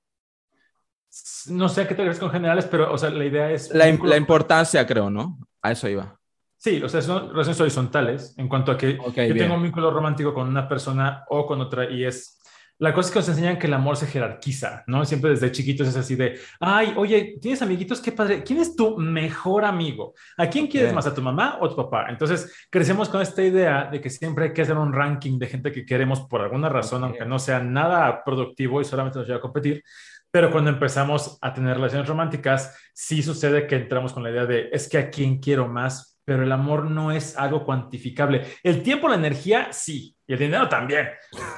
No 1.48 1.69
sé 1.69 1.81
a 1.81 1.88
qué 1.88 1.95
te 1.95 2.01
refieres 2.01 2.19
con 2.19 2.31
generales, 2.31 2.65
pero, 2.65 2.91
o 2.91 2.98
sea, 2.98 3.12
la 3.12 3.24
idea 3.24 3.50
es... 3.50 3.74
La, 3.74 3.86
la 4.03 4.17
importancia, 4.17 4.86
creo, 4.86 5.10
¿no? 5.10 5.38
A 5.62 5.72
eso 5.72 5.88
iba. 5.88 6.19
Sí, 6.57 6.81
o 6.84 6.89
sea, 6.89 7.01
son 7.01 7.29
relaciones 7.29 7.62
horizontales 7.62 8.34
en 8.38 8.50
cuanto 8.50 8.72
a 8.74 8.77
que 8.77 8.98
yo 8.98 9.13
tengo 9.13 9.55
un 9.55 9.63
vínculo 9.63 9.91
romántico 9.91 10.34
con 10.34 10.48
una 10.50 10.67
persona 10.67 11.24
o 11.29 11.45
con 11.45 11.62
otra 11.62 11.89
y 11.89 12.03
es 12.03 12.39
la 12.77 12.94
cosa 12.94 13.08
es 13.08 13.13
que 13.13 13.20
nos 13.20 13.29
enseñan 13.29 13.58
que 13.58 13.67
el 13.67 13.74
amor 13.74 13.96
se 13.96 14.08
jerarquiza, 14.08 14.84
¿no? 14.88 15.05
Siempre 15.05 15.29
desde 15.32 15.51
chiquitos 15.51 15.88
es 15.88 15.96
así 15.96 16.15
de, 16.15 16.39
ay, 16.60 16.94
oye, 16.98 17.38
¿tienes 17.41 17.62
amiguitos? 17.62 18.01
Qué 18.01 18.12
padre. 18.12 18.44
¿Quién 18.44 18.60
es 18.60 18.75
tu 18.75 18.98
mejor 18.98 19.63
amigo? 19.63 20.13
¿A 20.38 20.48
quién 20.48 20.67
quieres 20.67 20.94
más? 20.94 21.08
¿A 21.08 21.15
tu 21.15 21.22
mamá 21.22 21.58
o 21.62 21.65
a 21.65 21.70
tu 21.70 21.75
papá? 21.75 22.08
Entonces, 22.10 22.67
crecemos 22.70 23.08
con 23.08 23.22
esta 23.22 23.44
idea 23.44 23.89
de 23.89 24.01
que 24.01 24.10
siempre 24.10 24.46
hay 24.46 24.53
que 24.53 24.62
hacer 24.62 24.77
un 24.77 24.91
ranking 24.91 25.39
de 25.39 25.48
gente 25.48 25.72
que 25.72 25.86
queremos 25.86 26.22
por 26.22 26.41
alguna 26.41 26.67
razón, 26.67 27.03
aunque 27.03 27.25
no 27.25 27.39
sea 27.39 27.60
nada 27.60 28.24
productivo 28.25 28.82
y 28.82 28.86
solamente 28.86 29.20
nos 29.20 29.27
lleva 29.27 29.38
a 29.39 29.41
competir. 29.41 29.82
Pero 30.29 30.51
cuando 30.51 30.70
empezamos 30.70 31.38
a 31.41 31.53
tener 31.53 31.77
relaciones 31.77 32.10
románticas, 32.10 32.77
sí 32.94 33.24
sucede 33.24 33.67
que 33.67 33.75
entramos 33.75 34.12
con 34.12 34.24
la 34.24 34.32
idea 34.32 34.46
de, 34.46 34.67
es 34.74 34.89
que 34.89 34.98
a 34.98 35.10
quién 35.10 35.39
quiero 35.39 35.67
más 35.67 36.15
pero 36.25 36.44
el 36.44 36.51
amor 36.51 36.89
no 36.89 37.12
es 37.12 37.38
algo 37.38 37.63
cuantificable. 37.63 38.46
El 38.63 38.82
tiempo, 38.82 39.08
la 39.08 39.15
energía, 39.15 39.72
sí, 39.72 40.14
y 40.27 40.34
el 40.34 40.39
dinero 40.39 40.67
también, 40.70 41.10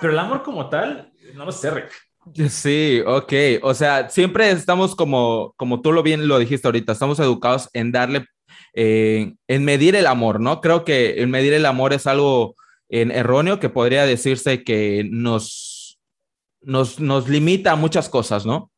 pero 0.01 0.13
el 0.13 0.19
amor 0.19 0.43
como 0.43 0.69
tal, 0.69 1.11
no 1.35 1.45
lo 1.45 1.51
sé, 1.51 1.71
Rick. 1.71 1.91
Sí, 2.49 3.01
ok. 3.05 3.33
O 3.61 3.73
sea, 3.73 4.09
siempre 4.09 4.51
estamos 4.51 4.95
como, 4.95 5.53
como 5.57 5.81
tú 5.81 5.91
lo 5.91 6.03
bien 6.03 6.27
lo 6.27 6.39
dijiste 6.39 6.67
ahorita, 6.67 6.91
estamos 6.91 7.19
educados 7.19 7.69
en 7.73 7.91
darle, 7.91 8.25
eh, 8.73 9.33
en 9.47 9.63
medir 9.63 9.95
el 9.95 10.07
amor, 10.07 10.39
¿no? 10.39 10.59
Creo 10.59 10.83
que 10.83 11.21
el 11.21 11.27
medir 11.27 11.53
el 11.53 11.65
amor 11.65 11.93
es 11.93 12.05
algo 12.07 12.55
en 12.89 13.11
erróneo 13.11 13.59
que 13.59 13.69
podría 13.69 14.05
decirse 14.05 14.63
que 14.63 15.07
nos, 15.09 15.99
nos, 16.61 16.99
nos 16.99 17.29
limita 17.29 17.71
a 17.71 17.75
muchas 17.75 18.09
cosas, 18.09 18.45
¿no? 18.45 18.71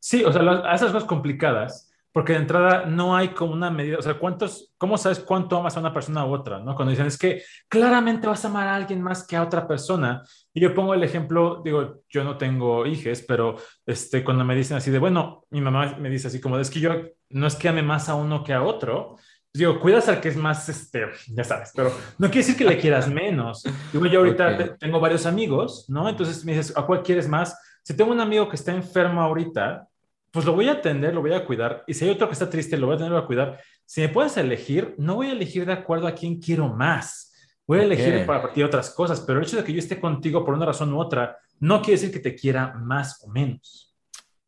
Sí, 0.00 0.24
o 0.24 0.32
sea, 0.32 0.42
a 0.42 0.74
esas 0.74 0.92
cosas 0.92 1.08
complicadas 1.08 1.90
porque 2.14 2.34
de 2.34 2.38
entrada 2.38 2.86
no 2.86 3.16
hay 3.16 3.30
como 3.30 3.52
una 3.52 3.72
medida, 3.72 3.98
o 3.98 4.02
sea, 4.02 4.14
¿cuántos, 4.14 4.72
¿cómo 4.78 4.96
sabes 4.96 5.18
cuánto 5.18 5.58
amas 5.58 5.76
a 5.76 5.80
una 5.80 5.92
persona 5.92 6.24
u 6.24 6.32
otra? 6.32 6.60
¿no? 6.60 6.76
Cuando 6.76 6.92
dicen, 6.92 7.06
es 7.06 7.18
que 7.18 7.42
claramente 7.68 8.28
vas 8.28 8.44
a 8.44 8.48
amar 8.48 8.68
a 8.68 8.76
alguien 8.76 9.02
más 9.02 9.26
que 9.26 9.34
a 9.34 9.42
otra 9.42 9.66
persona. 9.66 10.22
Y 10.52 10.60
yo 10.60 10.72
pongo 10.72 10.94
el 10.94 11.02
ejemplo, 11.02 11.60
digo, 11.64 12.02
yo 12.08 12.22
no 12.22 12.38
tengo 12.38 12.86
hijos, 12.86 13.24
pero 13.26 13.56
este, 13.84 14.22
cuando 14.22 14.44
me 14.44 14.54
dicen 14.54 14.76
así 14.76 14.92
de, 14.92 15.00
bueno, 15.00 15.44
mi 15.50 15.60
mamá 15.60 15.96
me 15.98 16.08
dice 16.08 16.28
así 16.28 16.40
como, 16.40 16.56
es 16.56 16.70
que 16.70 16.78
yo 16.78 16.92
no 17.30 17.48
es 17.48 17.56
que 17.56 17.68
ame 17.68 17.82
más 17.82 18.08
a 18.08 18.14
uno 18.14 18.44
que 18.44 18.52
a 18.52 18.62
otro, 18.62 19.16
digo, 19.52 19.80
cuidas 19.80 20.08
al 20.08 20.20
que 20.20 20.28
es 20.28 20.36
más, 20.36 20.68
este, 20.68 21.06
ya 21.26 21.42
sabes, 21.42 21.72
pero 21.74 21.90
no 22.18 22.28
quiere 22.28 22.46
decir 22.46 22.56
que 22.56 22.64
le 22.64 22.78
quieras 22.78 23.08
menos. 23.08 23.64
Digo, 23.92 24.06
yo 24.06 24.20
ahorita 24.20 24.76
tengo 24.76 25.00
varios 25.00 25.26
amigos, 25.26 25.86
¿no? 25.88 26.08
Entonces 26.08 26.44
me 26.44 26.52
dices, 26.52 26.76
¿a 26.76 26.86
cuál 26.86 27.02
quieres 27.02 27.26
más? 27.26 27.58
Si 27.82 27.96
tengo 27.96 28.12
un 28.12 28.20
amigo 28.20 28.48
que 28.48 28.54
está 28.54 28.72
enfermo 28.72 29.20
ahorita, 29.20 29.88
pues 30.34 30.44
lo 30.44 30.52
voy 30.52 30.68
a 30.68 30.72
atender, 30.72 31.14
lo 31.14 31.20
voy 31.20 31.32
a 31.32 31.44
cuidar. 31.44 31.84
Y 31.86 31.94
si 31.94 32.04
hay 32.04 32.10
otro 32.10 32.26
que 32.26 32.32
está 32.32 32.50
triste, 32.50 32.76
lo 32.76 32.88
voy 32.88 32.96
a 32.96 32.98
tener 32.98 33.14
a 33.16 33.24
cuidar. 33.24 33.60
Si 33.86 34.00
me 34.00 34.08
puedes 34.08 34.36
elegir, 34.36 34.92
no 34.98 35.14
voy 35.14 35.28
a 35.28 35.32
elegir 35.32 35.64
de 35.64 35.72
acuerdo 35.72 36.08
a 36.08 36.12
quién 36.12 36.40
quiero 36.40 36.68
más. 36.68 37.32
Voy 37.68 37.78
a 37.78 37.84
elegir 37.84 38.26
para 38.26 38.42
partir 38.42 38.64
otras 38.64 38.90
cosas, 38.90 39.20
pero 39.20 39.38
el 39.38 39.46
hecho 39.46 39.56
de 39.56 39.62
que 39.62 39.72
yo 39.72 39.78
esté 39.78 40.00
contigo 40.00 40.44
por 40.44 40.54
una 40.54 40.66
razón 40.66 40.92
u 40.92 40.98
otra, 40.98 41.38
no 41.60 41.80
quiere 41.80 42.00
decir 42.00 42.12
que 42.12 42.18
te 42.18 42.34
quiera 42.34 42.74
más 42.74 43.22
o 43.22 43.28
menos. 43.28 43.94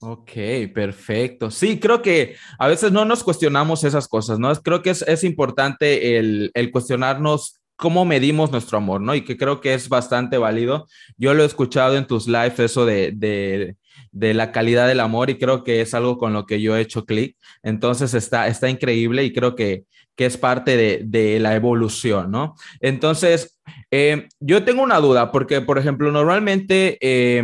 Ok, 0.01 0.33
perfecto. 0.75 1.53
Sí, 1.53 1.79
creo 1.79 2.03
que 2.03 2.35
a 2.59 2.67
veces 2.67 2.91
no 2.91 3.05
nos 3.05 3.23
cuestionamos 3.23 3.85
esas 3.85 4.09
cosas, 4.09 4.41
¿no? 4.41 4.53
Creo 4.57 4.83
que 4.83 4.91
es, 4.91 5.03
es 5.03 5.23
importante 5.23 6.19
el, 6.19 6.51
el 6.55 6.73
cuestionarnos 6.73 7.61
cómo 7.77 8.05
medimos 8.05 8.51
nuestro 8.51 8.79
amor, 8.79 9.01
¿no? 9.01 9.15
Y 9.15 9.23
que 9.23 9.37
creo 9.37 9.61
que 9.61 9.75
es 9.75 9.89
bastante 9.89 10.37
válido. 10.37 10.89
Yo 11.17 11.33
lo 11.33 11.45
he 11.45 11.47
escuchado 11.47 11.97
en 11.97 12.09
tus 12.09 12.27
lives, 12.27 12.59
eso 12.59 12.85
de, 12.85 13.13
de, 13.13 13.77
de 14.13 14.35
la 14.35 14.53
calidad 14.53 14.89
del 14.89 15.01
amor 15.01 15.31
y 15.31 15.39
creo 15.39 15.65
que 15.65 15.81
es 15.81 15.95
algo 15.95 16.19
con 16.19 16.33
lo 16.33 16.47
que 16.47 16.61
yo 16.61 16.77
he 16.77 16.81
hecho 16.81 17.05
clic. 17.05 17.37
Entonces 17.63 18.15
está, 18.15 18.49
está 18.49 18.69
increíble 18.69 19.25
y 19.25 19.33
creo 19.33 19.55
que, 19.55 19.85
que 20.15 20.27
es 20.27 20.37
parte 20.37 20.77
de, 20.77 21.03
de, 21.05 21.39
la 21.39 21.55
evolución, 21.55 22.31
¿no? 22.31 22.55
Entonces, 22.81 23.59
eh, 23.91 24.29
yo 24.41 24.65
tengo 24.65 24.83
una 24.83 24.99
duda 24.99 25.31
porque, 25.31 25.61
por 25.61 25.79
ejemplo, 25.79 26.11
normalmente, 26.11 26.99
eh, 27.01 27.43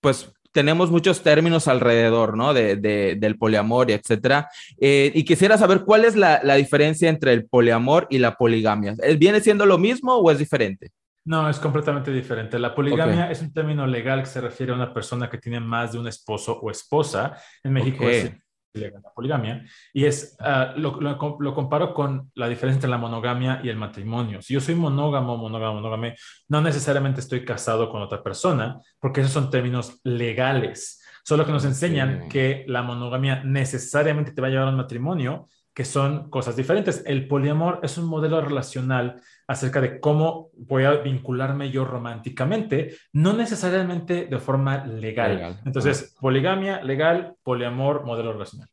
pues 0.00 0.32
tenemos 0.52 0.90
muchos 0.90 1.22
términos 1.22 1.68
alrededor, 1.68 2.36
¿no? 2.36 2.52
De, 2.52 2.76
de, 2.76 3.16
del 3.16 3.38
poliamor 3.38 3.90
etcétera. 3.90 4.48
Eh, 4.80 5.12
y 5.14 5.24
quisiera 5.24 5.56
saber 5.56 5.84
cuál 5.84 6.04
es 6.04 6.16
la, 6.16 6.40
la, 6.42 6.56
diferencia 6.56 7.08
entre 7.08 7.32
el 7.32 7.46
poliamor 7.46 8.06
y 8.10 8.18
la 8.18 8.36
poligamia. 8.36 8.94
¿Viene 9.18 9.40
siendo 9.40 9.66
lo 9.66 9.78
mismo 9.78 10.16
o 10.16 10.30
es 10.30 10.38
diferente? 10.38 10.90
No, 11.30 11.48
es 11.48 11.60
completamente 11.60 12.10
diferente. 12.10 12.58
La 12.58 12.74
poligamia 12.74 13.30
es 13.30 13.40
un 13.40 13.52
término 13.52 13.86
legal 13.86 14.18
que 14.18 14.26
se 14.26 14.40
refiere 14.40 14.72
a 14.72 14.74
una 14.74 14.92
persona 14.92 15.30
que 15.30 15.38
tiene 15.38 15.60
más 15.60 15.92
de 15.92 16.00
un 16.00 16.08
esposo 16.08 16.58
o 16.60 16.72
esposa. 16.72 17.40
En 17.62 17.72
México 17.72 18.02
es 18.08 18.32
la 18.74 19.12
poligamia. 19.14 19.64
Y 19.92 20.06
es, 20.06 20.36
uh, 20.40 20.76
lo, 20.80 21.00
lo, 21.00 21.36
lo, 21.38 21.54
comparo 21.54 21.94
con 21.94 22.32
la 22.34 22.48
diferencia 22.48 22.78
entre 22.78 22.90
la 22.90 22.98
monogamia 22.98 23.60
y 23.62 23.68
el 23.68 23.76
matrimonio. 23.76 24.42
Si 24.42 24.54
yo 24.54 24.60
soy 24.60 24.74
monógamo, 24.74 25.36
monógamo, 25.36 25.74
monógame, 25.74 26.16
no 26.48 26.60
necesariamente 26.62 27.20
estoy 27.20 27.44
casado 27.44 27.90
con 27.90 28.02
otra 28.02 28.24
persona, 28.24 28.80
porque 28.98 29.20
esos 29.20 29.32
son 29.32 29.50
términos 29.50 30.00
legales. 30.02 31.00
Solo 31.22 31.46
que 31.46 31.52
nos 31.52 31.64
enseñan 31.64 32.28
que 32.28 32.64
la 32.66 32.82
monogamia 32.82 33.44
necesariamente 33.44 34.32
te 34.32 34.40
va 34.40 34.48
a 34.48 34.50
llevar 34.50 34.66
a 34.66 34.70
un 34.70 34.78
matrimonio, 34.78 35.46
que 35.72 35.84
son 35.84 36.28
cosas 36.28 36.56
diferentes. 36.56 37.02
El 37.06 37.28
poliamor 37.28 37.80
es 37.82 37.96
un 37.98 38.06
modelo 38.06 38.40
relacional 38.40 39.22
acerca 39.50 39.80
de 39.80 39.98
cómo 39.98 40.50
voy 40.56 40.84
a 40.84 40.92
vincularme 40.92 41.72
yo 41.72 41.84
románticamente, 41.84 42.94
no 43.12 43.32
necesariamente 43.32 44.26
de 44.26 44.38
forma 44.38 44.86
legal. 44.86 45.60
Entonces, 45.66 46.14
poligamia, 46.20 46.84
legal, 46.84 47.34
poliamor, 47.42 48.04
modelo 48.04 48.32
relacional. 48.32 48.68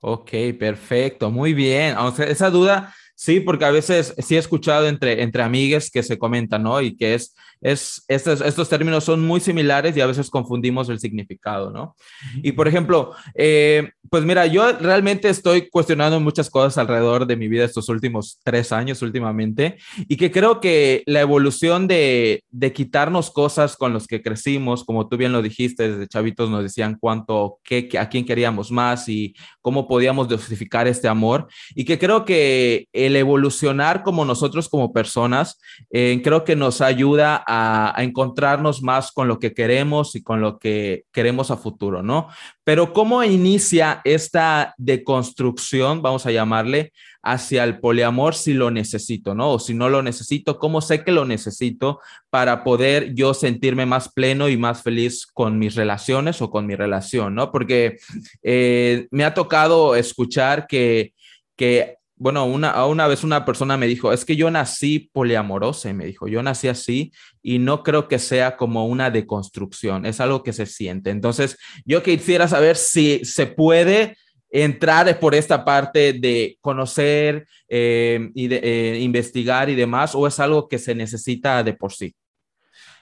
Ok, 0.00 0.30
perfecto, 0.58 1.30
muy 1.30 1.54
bien. 1.54 1.96
O 1.98 2.10
sea, 2.10 2.26
esa 2.26 2.50
duda, 2.50 2.92
sí, 3.14 3.38
porque 3.38 3.64
a 3.64 3.70
veces 3.70 4.12
sí 4.18 4.34
he 4.34 4.38
escuchado 4.38 4.88
entre, 4.88 5.22
entre 5.22 5.44
amigas 5.44 5.88
que 5.88 6.02
se 6.02 6.18
comentan, 6.18 6.64
¿no? 6.64 6.80
Y 6.80 6.96
que 6.96 7.14
es 7.14 7.36
es, 7.62 8.04
estos, 8.08 8.40
estos 8.40 8.68
términos 8.68 9.04
son 9.04 9.24
muy 9.24 9.40
similares 9.40 9.96
y 9.96 10.00
a 10.00 10.06
veces 10.06 10.28
confundimos 10.28 10.88
el 10.88 10.98
significado, 10.98 11.70
¿no? 11.70 11.96
Y 12.42 12.52
por 12.52 12.68
ejemplo, 12.68 13.14
eh, 13.34 13.90
pues 14.10 14.24
mira, 14.24 14.46
yo 14.46 14.72
realmente 14.72 15.28
estoy 15.28 15.70
cuestionando 15.70 16.20
muchas 16.20 16.50
cosas 16.50 16.76
alrededor 16.76 17.26
de 17.26 17.36
mi 17.36 17.48
vida 17.48 17.64
estos 17.64 17.88
últimos 17.88 18.40
tres 18.44 18.72
años 18.72 19.00
últimamente 19.00 19.78
y 20.08 20.16
que 20.16 20.30
creo 20.30 20.60
que 20.60 21.02
la 21.06 21.20
evolución 21.20 21.86
de, 21.86 22.44
de 22.50 22.72
quitarnos 22.72 23.30
cosas 23.30 23.76
con 23.76 23.92
los 23.92 24.06
que 24.06 24.22
crecimos, 24.22 24.84
como 24.84 25.08
tú 25.08 25.16
bien 25.16 25.32
lo 25.32 25.40
dijiste, 25.40 25.90
desde 25.90 26.08
chavitos 26.08 26.50
nos 26.50 26.62
decían 26.62 26.96
cuánto, 27.00 27.58
qué, 27.62 27.88
a 27.98 28.08
quién 28.08 28.24
queríamos 28.24 28.70
más 28.70 29.08
y 29.08 29.34
cómo 29.60 29.86
podíamos 29.86 30.26
justificar 30.26 30.86
este 30.88 31.08
amor 31.08 31.46
y 31.74 31.84
que 31.84 31.98
creo 31.98 32.24
que 32.24 32.88
el 32.92 33.16
evolucionar 33.16 34.02
como 34.02 34.24
nosotros 34.24 34.68
como 34.68 34.92
personas, 34.92 35.60
eh, 35.90 36.20
creo 36.24 36.44
que 36.44 36.56
nos 36.56 36.80
ayuda 36.80 37.42
a, 37.46 37.51
encontrarnos 37.98 38.82
más 38.82 39.12
con 39.12 39.28
lo 39.28 39.38
que 39.38 39.52
queremos 39.52 40.14
y 40.14 40.22
con 40.22 40.40
lo 40.40 40.58
que 40.58 41.04
queremos 41.12 41.50
a 41.50 41.56
futuro, 41.56 42.02
¿no? 42.02 42.28
Pero 42.64 42.92
¿cómo 42.92 43.22
inicia 43.24 44.00
esta 44.04 44.74
deconstrucción, 44.78 46.02
vamos 46.02 46.26
a 46.26 46.30
llamarle, 46.30 46.92
hacia 47.22 47.62
el 47.64 47.78
poliamor 47.78 48.34
si 48.34 48.52
lo 48.52 48.70
necesito, 48.70 49.34
¿no? 49.34 49.52
O 49.52 49.58
si 49.58 49.74
no 49.74 49.88
lo 49.88 50.02
necesito, 50.02 50.58
¿cómo 50.58 50.80
sé 50.80 51.04
que 51.04 51.12
lo 51.12 51.24
necesito 51.24 52.00
para 52.30 52.64
poder 52.64 53.14
yo 53.14 53.32
sentirme 53.34 53.86
más 53.86 54.10
pleno 54.12 54.48
y 54.48 54.56
más 54.56 54.82
feliz 54.82 55.26
con 55.26 55.58
mis 55.58 55.74
relaciones 55.74 56.42
o 56.42 56.50
con 56.50 56.66
mi 56.66 56.74
relación, 56.74 57.34
¿no? 57.34 57.52
Porque 57.52 57.98
eh, 58.42 59.06
me 59.10 59.24
ha 59.24 59.34
tocado 59.34 59.94
escuchar 59.94 60.66
que, 60.66 61.14
que 61.56 61.98
bueno, 62.22 62.44
una, 62.44 62.86
una 62.86 63.08
vez 63.08 63.24
una 63.24 63.44
persona 63.44 63.76
me 63.76 63.88
dijo, 63.88 64.12
es 64.12 64.24
que 64.24 64.36
yo 64.36 64.48
nací 64.48 65.10
poliamorosa, 65.12 65.90
y 65.90 65.94
me 65.94 66.06
dijo, 66.06 66.28
yo 66.28 66.40
nací 66.40 66.68
así 66.68 67.12
y 67.42 67.58
no 67.58 67.82
creo 67.82 68.08
que 68.08 68.18
sea 68.18 68.56
como 68.56 68.86
una 68.86 69.10
deconstrucción, 69.10 70.06
es 70.06 70.20
algo 70.20 70.42
que 70.42 70.52
se 70.52 70.66
siente. 70.66 71.10
Entonces, 71.10 71.58
yo 71.84 72.02
quisiera 72.02 72.46
saber 72.48 72.76
si 72.76 73.24
se 73.24 73.46
puede 73.46 74.16
entrar 74.50 75.18
por 75.18 75.34
esta 75.34 75.64
parte 75.64 76.12
de 76.12 76.58
conocer 76.60 77.46
eh, 77.68 78.30
y 78.34 78.48
de 78.48 78.60
eh, 78.62 79.00
investigar 79.00 79.70
y 79.70 79.74
demás, 79.74 80.14
o 80.14 80.26
es 80.26 80.38
algo 80.38 80.68
que 80.68 80.78
se 80.78 80.94
necesita 80.94 81.62
de 81.62 81.72
por 81.72 81.92
sí. 81.92 82.14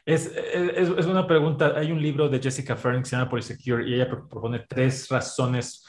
Es, 0.06 0.26
es, 0.26 0.88
es, 0.96 1.06
una 1.06 1.26
pregunta. 1.26 1.74
Hay 1.76 1.92
un 1.92 2.00
libro 2.00 2.28
de 2.28 2.40
Jessica 2.40 2.76
Fern 2.76 3.02
que 3.02 3.08
se 3.08 3.16
llama 3.16 3.28
Polysecure 3.28 3.86
y 3.86 3.94
ella 3.94 4.08
propone 4.08 4.64
tres 4.68 5.08
razones 5.08 5.84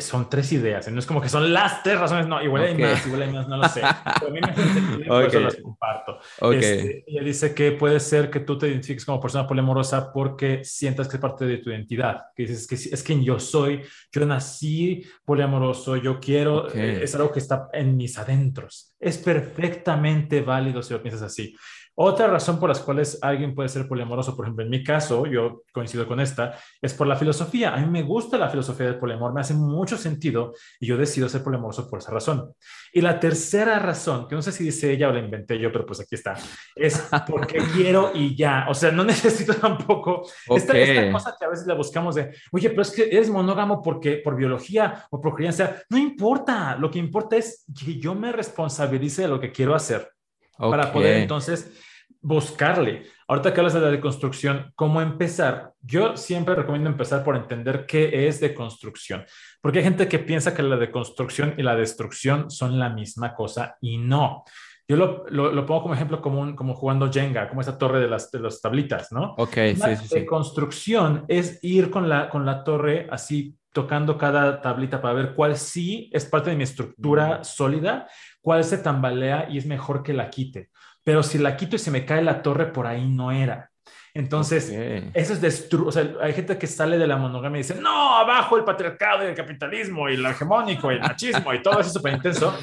son 0.00 0.28
tres 0.28 0.52
ideas. 0.52 0.90
No 0.90 0.98
es 0.98 1.06
como 1.06 1.20
que 1.20 1.28
son 1.28 1.52
las 1.52 1.82
tres 1.82 1.98
razones. 1.98 2.26
No, 2.26 2.42
igual 2.42 2.64
hay 2.64 2.76
más, 2.76 3.06
igual 3.06 3.22
hay 3.22 3.30
más, 3.30 3.48
no 3.48 3.56
lo 3.56 3.68
sé. 3.68 3.82
Pero 4.20 4.28
a 4.28 4.30
mí 4.30 4.40
me 4.40 4.54
sentido 4.54 5.06
por 5.06 5.24
eso 5.24 5.40
las 5.40 5.56
comparto. 5.56 6.18
Este, 6.52 7.04
ella 7.06 7.22
dice 7.22 7.54
que 7.54 7.72
puede 7.72 8.00
ser 8.00 8.30
que 8.30 8.40
tú 8.40 8.58
te 8.58 8.68
identifiques 8.68 9.04
como 9.04 9.20
persona 9.20 9.46
poliamorosa 9.46 10.12
porque 10.12 10.64
sientas 10.64 11.08
que 11.08 11.16
es 11.16 11.20
parte 11.20 11.44
de 11.44 11.58
tu 11.58 11.70
identidad. 11.70 12.22
Que 12.34 12.44
dices 12.44 12.66
que 12.66 12.74
es 12.74 13.02
quien 13.02 13.24
yo 13.24 13.38
soy. 13.38 13.82
Yo 14.12 14.26
nací 14.26 15.04
poliamoroso. 15.24 15.96
Yo 15.96 16.20
quiero. 16.20 16.72
Eh, 16.74 17.00
es 17.02 17.14
algo 17.14 17.32
que 17.32 17.38
está 17.38 17.68
en 17.72 17.96
mis 17.96 18.18
adentros. 18.18 18.94
Es 18.98 19.18
perfectamente 19.18 20.40
válido 20.40 20.82
si 20.82 20.94
lo 20.94 21.02
piensas 21.02 21.22
así. 21.22 21.54
Otra 21.98 22.26
razón 22.26 22.60
por 22.60 22.68
las 22.68 22.80
cuales 22.80 23.18
alguien 23.22 23.54
puede 23.54 23.70
ser 23.70 23.88
poliamoroso, 23.88 24.36
por 24.36 24.44
ejemplo, 24.44 24.62
en 24.62 24.70
mi 24.70 24.84
caso, 24.84 25.24
yo 25.24 25.62
coincido 25.72 26.06
con 26.06 26.20
esta, 26.20 26.54
es 26.82 26.92
por 26.92 27.06
la 27.06 27.16
filosofía. 27.16 27.74
A 27.74 27.78
mí 27.78 27.86
me 27.86 28.02
gusta 28.02 28.36
la 28.36 28.50
filosofía 28.50 28.84
del 28.84 28.98
poliamor, 28.98 29.32
me 29.32 29.40
hace 29.40 29.54
mucho 29.54 29.96
sentido 29.96 30.52
y 30.78 30.86
yo 30.86 30.98
decido 30.98 31.26
ser 31.26 31.42
poliamoroso 31.42 31.88
por 31.88 32.00
esa 32.00 32.12
razón. 32.12 32.52
Y 32.92 33.00
la 33.00 33.18
tercera 33.18 33.78
razón, 33.78 34.28
que 34.28 34.34
no 34.34 34.42
sé 34.42 34.52
si 34.52 34.64
dice 34.64 34.92
ella 34.92 35.08
o 35.08 35.12
la 35.12 35.20
inventé 35.20 35.58
yo, 35.58 35.72
pero 35.72 35.86
pues 35.86 36.00
aquí 36.00 36.16
está, 36.16 36.34
es 36.74 37.08
porque 37.26 37.58
quiero 37.74 38.10
y 38.12 38.36
ya. 38.36 38.66
O 38.68 38.74
sea, 38.74 38.90
no 38.92 39.02
necesito 39.04 39.54
tampoco 39.54 40.28
esta, 40.48 40.76
esta, 40.76 41.10
cosa 41.10 41.34
que 41.38 41.46
a 41.46 41.48
veces 41.48 41.66
la 41.66 41.74
buscamos 41.74 42.14
de, 42.14 42.30
oye, 42.52 42.68
pero 42.68 42.82
es 42.82 42.90
que 42.90 43.04
eres 43.04 43.30
monógamo 43.30 43.80
porque 43.80 44.16
por 44.16 44.36
biología 44.36 45.06
o 45.10 45.18
por 45.18 45.34
crianza. 45.34 45.76
No 45.88 45.96
importa, 45.96 46.76
lo 46.76 46.90
que 46.90 46.98
importa 46.98 47.36
es 47.36 47.64
que 47.74 47.98
yo 47.98 48.14
me 48.14 48.32
responsabilice 48.32 49.22
de 49.22 49.28
lo 49.28 49.40
que 49.40 49.50
quiero 49.50 49.74
hacer. 49.74 50.15
Para 50.58 50.92
poder 50.92 51.18
entonces 51.18 51.72
buscarle. 52.20 53.04
Ahorita 53.28 53.52
que 53.52 53.60
hablas 53.60 53.74
de 53.74 53.80
la 53.80 53.90
deconstrucción, 53.90 54.72
¿cómo 54.74 55.00
empezar? 55.00 55.72
Yo 55.80 56.16
siempre 56.16 56.54
recomiendo 56.54 56.90
empezar 56.90 57.22
por 57.22 57.36
entender 57.36 57.86
qué 57.86 58.26
es 58.26 58.40
deconstrucción, 58.40 59.24
porque 59.60 59.78
hay 59.78 59.84
gente 59.84 60.08
que 60.08 60.18
piensa 60.18 60.54
que 60.54 60.62
la 60.62 60.76
deconstrucción 60.76 61.54
y 61.56 61.62
la 61.62 61.76
destrucción 61.76 62.50
son 62.50 62.78
la 62.78 62.88
misma 62.88 63.34
cosa 63.34 63.76
y 63.80 63.98
no. 63.98 64.44
Yo 64.88 64.96
lo, 64.96 65.24
lo, 65.28 65.66
pongo 65.66 65.82
como 65.82 65.94
ejemplo 65.94 66.22
como, 66.22 66.54
como 66.54 66.74
jugando 66.74 67.12
Jenga, 67.12 67.48
como 67.48 67.60
esa 67.60 67.76
torre 67.76 67.98
de 67.98 68.08
las, 68.08 68.30
de 68.30 68.38
las 68.38 68.60
tablitas, 68.60 69.10
¿no? 69.10 69.34
Ok, 69.36 69.56
la 69.76 69.96
sí, 69.96 70.14
deconstrucción 70.14 71.24
es 71.26 71.58
ir 71.62 71.90
con 71.90 72.08
la, 72.08 72.28
con 72.28 72.46
la 72.46 72.62
torre 72.62 73.08
así 73.10 73.56
tocando 73.76 74.16
cada 74.16 74.62
tablita 74.62 75.02
para 75.02 75.12
ver 75.12 75.34
cuál 75.34 75.54
sí 75.54 76.08
es 76.10 76.24
parte 76.24 76.48
de 76.48 76.56
mi 76.56 76.62
estructura 76.62 77.44
sólida, 77.44 78.08
cuál 78.40 78.64
se 78.64 78.78
tambalea 78.78 79.48
y 79.50 79.58
es 79.58 79.66
mejor 79.66 80.02
que 80.02 80.14
la 80.14 80.30
quite. 80.30 80.70
Pero 81.04 81.22
si 81.22 81.36
la 81.36 81.58
quito 81.58 81.76
y 81.76 81.78
se 81.78 81.90
me 81.90 82.06
cae 82.06 82.22
la 82.22 82.40
torre, 82.40 82.72
por 82.72 82.86
ahí 82.86 83.06
no 83.06 83.30
era. 83.30 83.70
Entonces, 84.14 84.70
eso 85.12 85.32
es 85.34 85.42
destru 85.42 85.88
o 85.88 85.92
sea, 85.92 86.10
hay 86.22 86.32
gente 86.32 86.56
que 86.56 86.66
sale 86.66 86.96
de 86.96 87.06
la 87.06 87.18
monogamia 87.18 87.58
y 87.58 87.64
dice, 87.64 87.74
no, 87.74 88.16
abajo 88.16 88.56
el 88.56 88.64
patriarcado 88.64 89.22
y 89.24 89.26
el 89.26 89.34
capitalismo 89.34 90.08
y 90.08 90.14
el 90.14 90.24
hegemónico 90.24 90.90
y 90.90 90.94
el 90.94 91.02
machismo 91.02 91.52
y 91.52 91.60
todo 91.60 91.78
eso 91.78 91.90
súper 91.90 92.14
intenso. 92.14 92.56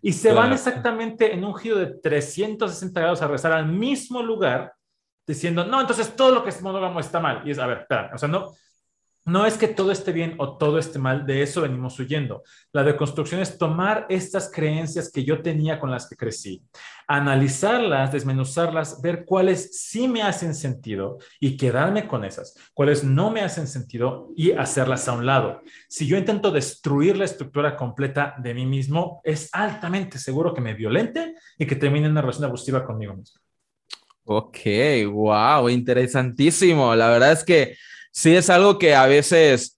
Y 0.00 0.12
se 0.12 0.32
van 0.32 0.52
exactamente 0.52 1.34
en 1.34 1.44
un 1.44 1.56
giro 1.56 1.78
de 1.78 1.98
360 2.00 3.00
grados 3.00 3.20
a 3.20 3.24
regresar 3.24 3.50
al 3.50 3.66
mismo 3.66 4.22
lugar 4.22 4.72
diciendo, 5.26 5.64
no, 5.64 5.80
entonces 5.80 6.14
todo 6.14 6.32
lo 6.32 6.44
que 6.44 6.50
es 6.50 6.62
monógamo 6.62 7.00
está 7.00 7.18
mal. 7.18 7.42
Y 7.44 7.50
es, 7.50 7.58
a 7.58 7.66
ver, 7.66 7.78
espera, 7.78 8.12
o 8.14 8.18
sea, 8.18 8.28
no, 8.28 8.52
no 9.24 9.46
es 9.46 9.56
que 9.56 9.68
todo 9.68 9.92
esté 9.92 10.12
bien 10.12 10.34
o 10.38 10.56
todo 10.56 10.78
esté 10.78 10.98
mal, 10.98 11.26
de 11.26 11.42
eso 11.42 11.60
venimos 11.62 11.98
huyendo. 11.98 12.42
La 12.72 12.82
deconstrucción 12.82 13.40
es 13.40 13.58
tomar 13.58 14.06
estas 14.08 14.50
creencias 14.50 15.10
que 15.12 15.24
yo 15.24 15.42
tenía 15.42 15.78
con 15.78 15.90
las 15.90 16.08
que 16.08 16.16
crecí, 16.16 16.62
analizarlas, 17.06 18.12
desmenuzarlas, 18.12 19.00
ver 19.02 19.24
cuáles 19.24 19.78
sí 19.78 20.08
me 20.08 20.22
hacen 20.22 20.54
sentido 20.54 21.18
y 21.38 21.56
quedarme 21.56 22.08
con 22.08 22.24
esas, 22.24 22.54
cuáles 22.72 23.04
no 23.04 23.30
me 23.30 23.42
hacen 23.42 23.66
sentido 23.66 24.30
y 24.36 24.52
hacerlas 24.52 25.06
a 25.08 25.12
un 25.12 25.26
lado. 25.26 25.60
Si 25.88 26.06
yo 26.06 26.16
intento 26.16 26.50
destruir 26.50 27.16
la 27.16 27.26
estructura 27.26 27.76
completa 27.76 28.34
de 28.38 28.54
mí 28.54 28.66
mismo, 28.66 29.20
es 29.22 29.50
altamente 29.52 30.18
seguro 30.18 30.54
que 30.54 30.60
me 30.60 30.74
violente 30.74 31.34
y 31.58 31.66
que 31.66 31.76
termine 31.76 32.06
en 32.06 32.12
una 32.12 32.22
relación 32.22 32.46
abusiva 32.46 32.84
conmigo 32.84 33.14
mismo. 33.14 33.40
Ok, 34.24 34.58
wow, 35.10 35.68
interesantísimo. 35.68 36.94
La 36.94 37.08
verdad 37.10 37.32
es 37.32 37.44
que 37.44 37.76
sí 38.10 38.34
es 38.34 38.50
algo 38.50 38.78
que 38.78 38.94
a 38.94 39.06
veces 39.06 39.74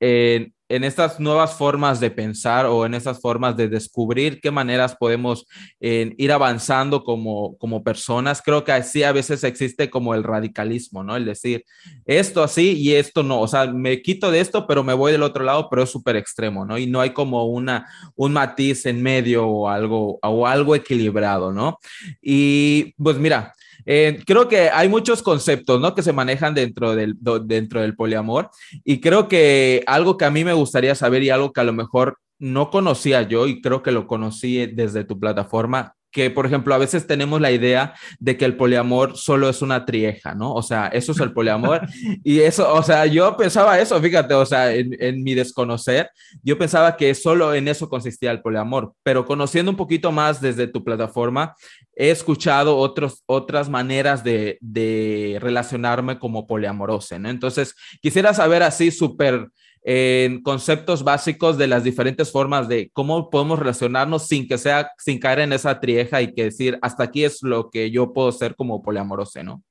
en 0.72 0.84
estas 0.84 1.20
nuevas 1.20 1.54
formas 1.54 2.00
de 2.00 2.10
pensar 2.10 2.64
o 2.64 2.86
en 2.86 2.94
estas 2.94 3.20
formas 3.20 3.54
de 3.58 3.68
descubrir 3.68 4.40
qué 4.40 4.50
maneras 4.50 4.96
podemos 4.98 5.46
ir 5.80 6.32
avanzando 6.32 7.04
como, 7.04 7.58
como 7.58 7.84
personas, 7.84 8.40
creo 8.40 8.64
que 8.64 8.72
así 8.72 9.02
a 9.02 9.12
veces 9.12 9.44
existe 9.44 9.90
como 9.90 10.14
el 10.14 10.22
radicalismo, 10.22 11.04
¿no? 11.04 11.14
El 11.14 11.26
decir 11.26 11.66
esto 12.06 12.42
así 12.42 12.72
y 12.72 12.94
esto 12.94 13.22
no, 13.22 13.42
o 13.42 13.48
sea, 13.48 13.66
me 13.66 14.00
quito 14.00 14.30
de 14.30 14.40
esto, 14.40 14.66
pero 14.66 14.82
me 14.82 14.94
voy 14.94 15.12
del 15.12 15.24
otro 15.24 15.44
lado, 15.44 15.68
pero 15.68 15.82
es 15.82 15.90
súper 15.90 16.16
extremo, 16.16 16.64
¿no? 16.64 16.78
Y 16.78 16.86
no 16.86 17.02
hay 17.02 17.10
como 17.10 17.44
una, 17.44 17.86
un 18.14 18.32
matiz 18.32 18.86
en 18.86 19.02
medio 19.02 19.46
o 19.46 19.68
algo, 19.68 20.18
o 20.22 20.46
algo 20.46 20.74
equilibrado, 20.74 21.52
¿no? 21.52 21.78
Y 22.22 22.94
pues 22.94 23.18
mira, 23.18 23.52
eh, 23.86 24.22
creo 24.26 24.48
que 24.48 24.70
hay 24.70 24.88
muchos 24.88 25.22
conceptos, 25.22 25.80
¿no? 25.80 25.94
Que 25.94 26.02
se 26.02 26.12
manejan 26.12 26.54
dentro 26.54 26.94
del, 26.94 27.16
dentro 27.44 27.80
del 27.80 27.96
poliamor 27.96 28.50
y 28.84 29.00
creo 29.00 29.28
que 29.28 29.82
algo 29.86 30.16
que 30.16 30.24
a 30.24 30.30
mí 30.30 30.44
me 30.44 30.52
gustaría 30.52 30.94
saber 30.94 31.22
y 31.22 31.30
algo 31.30 31.52
que 31.52 31.60
a 31.60 31.64
lo 31.64 31.72
mejor 31.72 32.18
no 32.38 32.70
conocía 32.70 33.22
yo 33.22 33.46
y 33.46 33.60
creo 33.60 33.82
que 33.82 33.92
lo 33.92 34.06
conocí 34.06 34.66
desde 34.66 35.04
tu 35.04 35.18
plataforma 35.18 35.94
que, 36.12 36.30
por 36.30 36.46
ejemplo, 36.46 36.74
a 36.74 36.78
veces 36.78 37.06
tenemos 37.06 37.40
la 37.40 37.50
idea 37.50 37.94
de 38.20 38.36
que 38.36 38.44
el 38.44 38.56
poliamor 38.56 39.16
solo 39.16 39.48
es 39.48 39.62
una 39.62 39.84
trieja, 39.84 40.34
¿no? 40.34 40.52
O 40.52 40.62
sea, 40.62 40.88
eso 40.88 41.12
es 41.12 41.20
el 41.20 41.32
poliamor. 41.32 41.80
y 42.22 42.40
eso, 42.40 42.72
o 42.72 42.82
sea, 42.82 43.06
yo 43.06 43.36
pensaba 43.36 43.80
eso, 43.80 44.00
fíjate, 44.00 44.34
o 44.34 44.46
sea, 44.46 44.72
en, 44.72 44.94
en, 45.00 45.22
mi 45.22 45.34
desconocer, 45.34 46.10
yo 46.42 46.58
pensaba 46.58 46.96
que 46.96 47.14
solo 47.14 47.54
en 47.54 47.66
eso 47.66 47.88
consistía 47.88 48.30
el 48.30 48.42
poliamor, 48.42 48.94
pero 49.02 49.24
conociendo 49.24 49.70
un 49.70 49.76
poquito 49.76 50.12
más 50.12 50.40
desde 50.40 50.66
tu 50.66 50.84
plataforma, 50.84 51.56
he 51.96 52.10
escuchado 52.10 52.76
otros, 52.76 53.22
otras 53.26 53.68
maneras 53.68 54.22
de, 54.22 54.58
de 54.60 55.38
relacionarme 55.40 56.18
como 56.18 56.46
poliamoroso, 56.46 57.18
¿no? 57.18 57.30
Entonces, 57.30 57.74
quisiera 58.00 58.34
saber 58.34 58.62
así 58.62 58.90
súper 58.90 59.48
en 59.82 60.42
conceptos 60.42 61.02
básicos 61.02 61.58
de 61.58 61.66
las 61.66 61.84
diferentes 61.84 62.30
formas 62.30 62.68
de 62.68 62.90
cómo 62.92 63.30
podemos 63.30 63.58
relacionarnos 63.58 64.28
sin 64.28 64.46
que 64.46 64.58
sea, 64.58 64.90
sin 64.98 65.18
caer 65.18 65.40
en 65.40 65.52
esa 65.52 65.80
trieja 65.80 66.22
y 66.22 66.32
que 66.32 66.44
decir, 66.44 66.78
hasta 66.82 67.04
aquí 67.04 67.24
es 67.24 67.42
lo 67.42 67.70
que 67.70 67.90
yo 67.90 68.12
puedo 68.12 68.30
ser 68.30 68.54
como 68.54 68.82
poliamoroso, 68.82 69.42
¿no? 69.42 69.62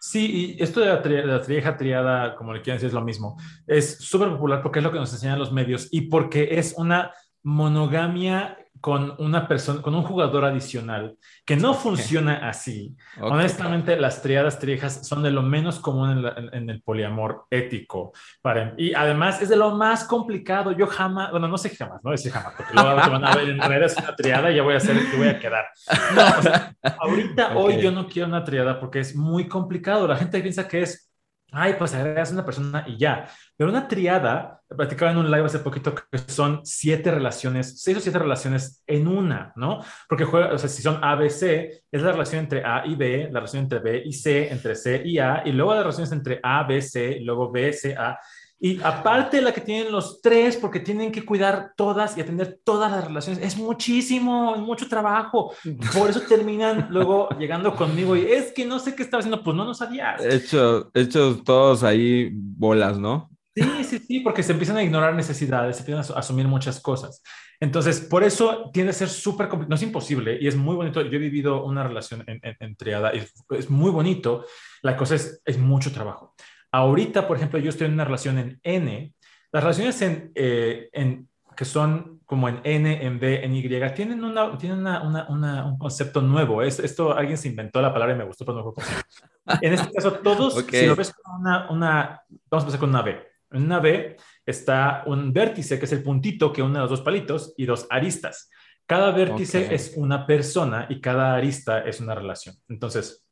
Sí, 0.00 0.56
y 0.58 0.62
esto 0.62 0.80
de 0.80 0.86
la, 0.86 1.26
la 1.26 1.42
trieja 1.42 1.76
triada, 1.76 2.36
como 2.36 2.54
le 2.54 2.62
quieran 2.62 2.76
decir, 2.76 2.88
es 2.88 2.94
lo 2.94 3.04
mismo. 3.04 3.36
Es 3.66 3.98
súper 3.98 4.30
popular 4.30 4.62
porque 4.62 4.78
es 4.78 4.84
lo 4.84 4.92
que 4.92 4.98
nos 4.98 5.12
enseñan 5.12 5.38
los 5.38 5.52
medios 5.52 5.88
y 5.90 6.02
porque 6.02 6.58
es 6.58 6.74
una 6.76 7.12
monogamia 7.42 8.56
con 8.80 9.14
una 9.18 9.48
persona, 9.48 9.82
con 9.82 9.94
un 9.94 10.02
jugador 10.02 10.44
adicional 10.44 11.16
que 11.44 11.56
no 11.56 11.74
funciona 11.74 12.48
así. 12.48 12.96
Honestamente, 13.20 13.96
las 13.96 14.22
triadas 14.22 14.58
triejas 14.58 15.06
son 15.06 15.22
de 15.22 15.30
lo 15.30 15.42
menos 15.42 15.80
común 15.80 16.24
en, 16.52 16.70
el 16.70 16.82
poliamor 16.82 17.46
ético. 17.50 18.12
Para, 18.42 18.74
y 18.76 18.94
además 18.94 19.42
es 19.42 19.48
de 19.48 19.56
lo 19.56 19.74
más 19.74 20.04
complicado. 20.04 20.72
Yo 20.72 20.86
jamás, 20.86 21.30
bueno, 21.30 21.48
no 21.48 21.58
sé 21.58 21.70
jamás, 21.70 22.00
no 22.02 22.16
sé 22.16 22.30
jamás, 22.30 22.54
porque 22.56 22.74
luego 22.74 23.02
te 23.02 23.10
van 23.10 23.24
a 23.24 23.34
ver 23.34 23.48
en 23.48 23.60
redes 23.60 23.96
una 23.96 24.14
triada 24.14 24.50
y 24.50 24.56
ya 24.56 24.62
voy 24.62 24.74
a 24.74 24.78
hacer 24.78 24.96
que 25.10 25.16
voy 25.16 25.28
a 25.28 25.38
quedar. 25.38 25.66
No, 26.14 26.92
ahorita, 26.98 27.56
hoy 27.56 27.80
yo 27.80 27.90
no 27.90 28.06
quiero 28.06 28.28
una 28.28 28.44
triada 28.44 28.78
porque 28.78 29.00
es 29.00 29.14
muy 29.14 29.48
complicado. 29.48 30.06
La 30.06 30.16
gente 30.16 30.40
piensa 30.40 30.66
que 30.66 30.82
es 30.82 31.08
ay, 31.52 31.74
pues 31.78 31.94
agregas 31.94 32.32
una 32.32 32.44
persona 32.44 32.84
y 32.86 32.96
ya. 32.96 33.28
Pero 33.58 33.70
una 33.70 33.88
triada, 33.88 34.62
platicaba 34.68 35.10
en 35.10 35.18
un 35.18 35.32
live 35.32 35.46
hace 35.46 35.58
poquito 35.58 35.92
que 35.92 36.18
son 36.28 36.60
siete 36.64 37.10
relaciones, 37.10 37.82
seis 37.82 37.96
o 37.96 38.00
siete 38.00 38.20
relaciones 38.20 38.84
en 38.86 39.08
una, 39.08 39.52
¿no? 39.56 39.80
Porque 40.08 40.24
juega, 40.24 40.54
o 40.54 40.58
sea, 40.58 40.68
si 40.68 40.80
son 40.80 41.02
A, 41.02 41.16
B, 41.16 41.28
C, 41.28 41.82
es 41.90 42.02
la 42.02 42.12
relación 42.12 42.42
entre 42.42 42.64
A 42.64 42.86
y 42.86 42.94
B, 42.94 43.24
la 43.32 43.40
relación 43.40 43.64
entre 43.64 43.80
B 43.80 44.00
y 44.06 44.12
C, 44.12 44.48
entre 44.52 44.76
C 44.76 45.02
y 45.04 45.18
A, 45.18 45.42
y 45.44 45.50
luego 45.50 45.74
las 45.74 45.82
relaciones 45.82 46.12
entre 46.12 46.38
A, 46.40 46.62
B, 46.62 46.80
C, 46.80 47.18
luego 47.20 47.50
B, 47.50 47.72
C, 47.72 47.96
A. 47.96 48.16
Y 48.60 48.80
aparte 48.80 49.42
la 49.42 49.52
que 49.52 49.60
tienen 49.60 49.90
los 49.90 50.20
tres, 50.20 50.56
porque 50.56 50.78
tienen 50.78 51.10
que 51.10 51.24
cuidar 51.24 51.72
todas 51.76 52.16
y 52.16 52.20
atender 52.20 52.60
todas 52.62 52.92
las 52.92 53.04
relaciones, 53.04 53.42
es 53.42 53.56
muchísimo, 53.56 54.54
mucho 54.58 54.88
trabajo. 54.88 55.52
Por 55.98 56.10
eso 56.10 56.20
terminan 56.28 56.86
luego 56.90 57.28
llegando 57.40 57.74
conmigo 57.74 58.14
y 58.14 58.30
es 58.30 58.52
que 58.52 58.64
no 58.64 58.78
sé 58.78 58.94
qué 58.94 59.02
estaba 59.02 59.18
haciendo, 59.18 59.42
pues 59.42 59.56
no, 59.56 59.64
no 59.64 59.74
sabías. 59.74 60.24
Hecho, 60.24 60.92
hechos 60.94 61.42
todos 61.42 61.82
ahí 61.82 62.30
bolas, 62.32 63.00
¿no? 63.00 63.28
Sí, 63.62 63.84
sí, 63.84 63.98
sí, 63.98 64.20
porque 64.20 64.42
se 64.42 64.52
empiezan 64.52 64.76
a 64.76 64.82
ignorar 64.82 65.14
necesidades, 65.14 65.76
se 65.76 65.82
empiezan 65.82 66.16
a 66.16 66.18
asumir 66.18 66.46
muchas 66.46 66.80
cosas. 66.80 67.22
Entonces, 67.60 68.00
por 68.00 68.22
eso 68.22 68.70
tiende 68.72 68.90
a 68.90 68.94
ser 68.94 69.08
súper 69.08 69.48
complicado, 69.48 69.70
no 69.70 69.76
es 69.76 69.82
imposible 69.82 70.38
y 70.40 70.46
es 70.46 70.56
muy 70.56 70.76
bonito. 70.76 71.02
Yo 71.02 71.16
he 71.16 71.18
vivido 71.18 71.64
una 71.64 71.82
relación 71.82 72.24
en, 72.26 72.40
en, 72.42 72.76
triada 72.76 73.14
y 73.14 73.24
es 73.50 73.68
muy 73.68 73.90
bonito. 73.90 74.44
La 74.82 74.96
cosa 74.96 75.16
es, 75.16 75.42
es 75.44 75.58
mucho 75.58 75.92
trabajo. 75.92 76.34
Ahorita, 76.70 77.26
por 77.26 77.36
ejemplo, 77.36 77.58
yo 77.58 77.70
estoy 77.70 77.86
en 77.86 77.94
una 77.94 78.04
relación 78.04 78.38
en 78.38 78.60
N. 78.62 79.12
Las 79.50 79.62
relaciones 79.62 80.00
en, 80.02 80.30
eh, 80.34 80.88
en 80.92 81.28
que 81.56 81.64
son 81.64 82.20
como 82.24 82.48
en 82.48 82.60
N, 82.62 83.04
en 83.04 83.18
B, 83.18 83.42
en 83.42 83.56
Y, 83.56 83.68
tienen, 83.94 84.22
una, 84.22 84.56
tienen 84.58 84.80
una, 84.80 85.26
una, 85.28 85.64
un 85.64 85.78
concepto 85.78 86.20
nuevo. 86.20 86.62
Es, 86.62 86.78
esto 86.78 87.16
alguien 87.16 87.38
se 87.38 87.48
inventó 87.48 87.80
la 87.80 87.92
palabra 87.92 88.14
y 88.14 88.18
me 88.18 88.24
gustó, 88.24 88.44
pero 88.44 88.74
no 88.76 89.58
En 89.62 89.72
este 89.72 89.90
caso, 89.90 90.12
todos, 90.12 90.64
si 90.70 90.86
lo 90.86 90.94
ves 90.94 91.12
con 91.14 91.40
una, 91.40 91.70
una, 91.70 92.22
vamos 92.50 92.64
a 92.64 92.66
empezar 92.66 92.80
con 92.80 92.90
una 92.90 93.02
B. 93.02 93.27
En 93.50 93.62
una 93.64 93.80
B 93.80 94.16
está 94.44 95.02
un 95.06 95.32
vértice, 95.32 95.78
que 95.78 95.84
es 95.84 95.92
el 95.92 96.02
puntito 96.02 96.52
que 96.52 96.62
une 96.62 96.78
los 96.78 96.90
dos 96.90 97.00
palitos, 97.00 97.54
y 97.56 97.66
dos 97.66 97.86
aristas. 97.90 98.50
Cada 98.86 99.10
vértice 99.10 99.74
es 99.74 99.94
una 99.96 100.26
persona 100.26 100.86
y 100.88 101.00
cada 101.00 101.34
arista 101.34 101.80
es 101.80 102.00
una 102.00 102.14
relación. 102.14 102.54
Entonces, 102.68 103.24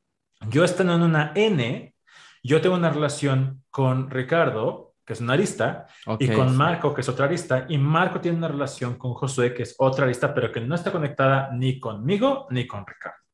yo 0.50 0.64
estando 0.64 0.94
en 0.94 1.02
una 1.02 1.32
N, 1.34 1.94
yo 2.42 2.60
tengo 2.60 2.76
una 2.76 2.90
relación 2.90 3.64
con 3.70 4.10
Ricardo, 4.10 4.94
que 5.04 5.14
es 5.14 5.20
una 5.20 5.32
arista, 5.32 5.86
y 6.18 6.28
con 6.28 6.56
Marco, 6.56 6.92
que 6.92 7.00
es 7.00 7.08
otra 7.08 7.26
arista, 7.26 7.66
y 7.68 7.78
Marco 7.78 8.20
tiene 8.20 8.38
una 8.38 8.48
relación 8.48 8.96
con 8.96 9.14
Josué, 9.14 9.54
que 9.54 9.62
es 9.62 9.74
otra 9.78 10.04
arista, 10.04 10.34
pero 10.34 10.52
que 10.52 10.60
no 10.60 10.74
está 10.74 10.92
conectada 10.92 11.50
ni 11.52 11.80
conmigo 11.80 12.46
ni 12.50 12.66
con 12.66 12.84
Ricardo. 12.86 13.25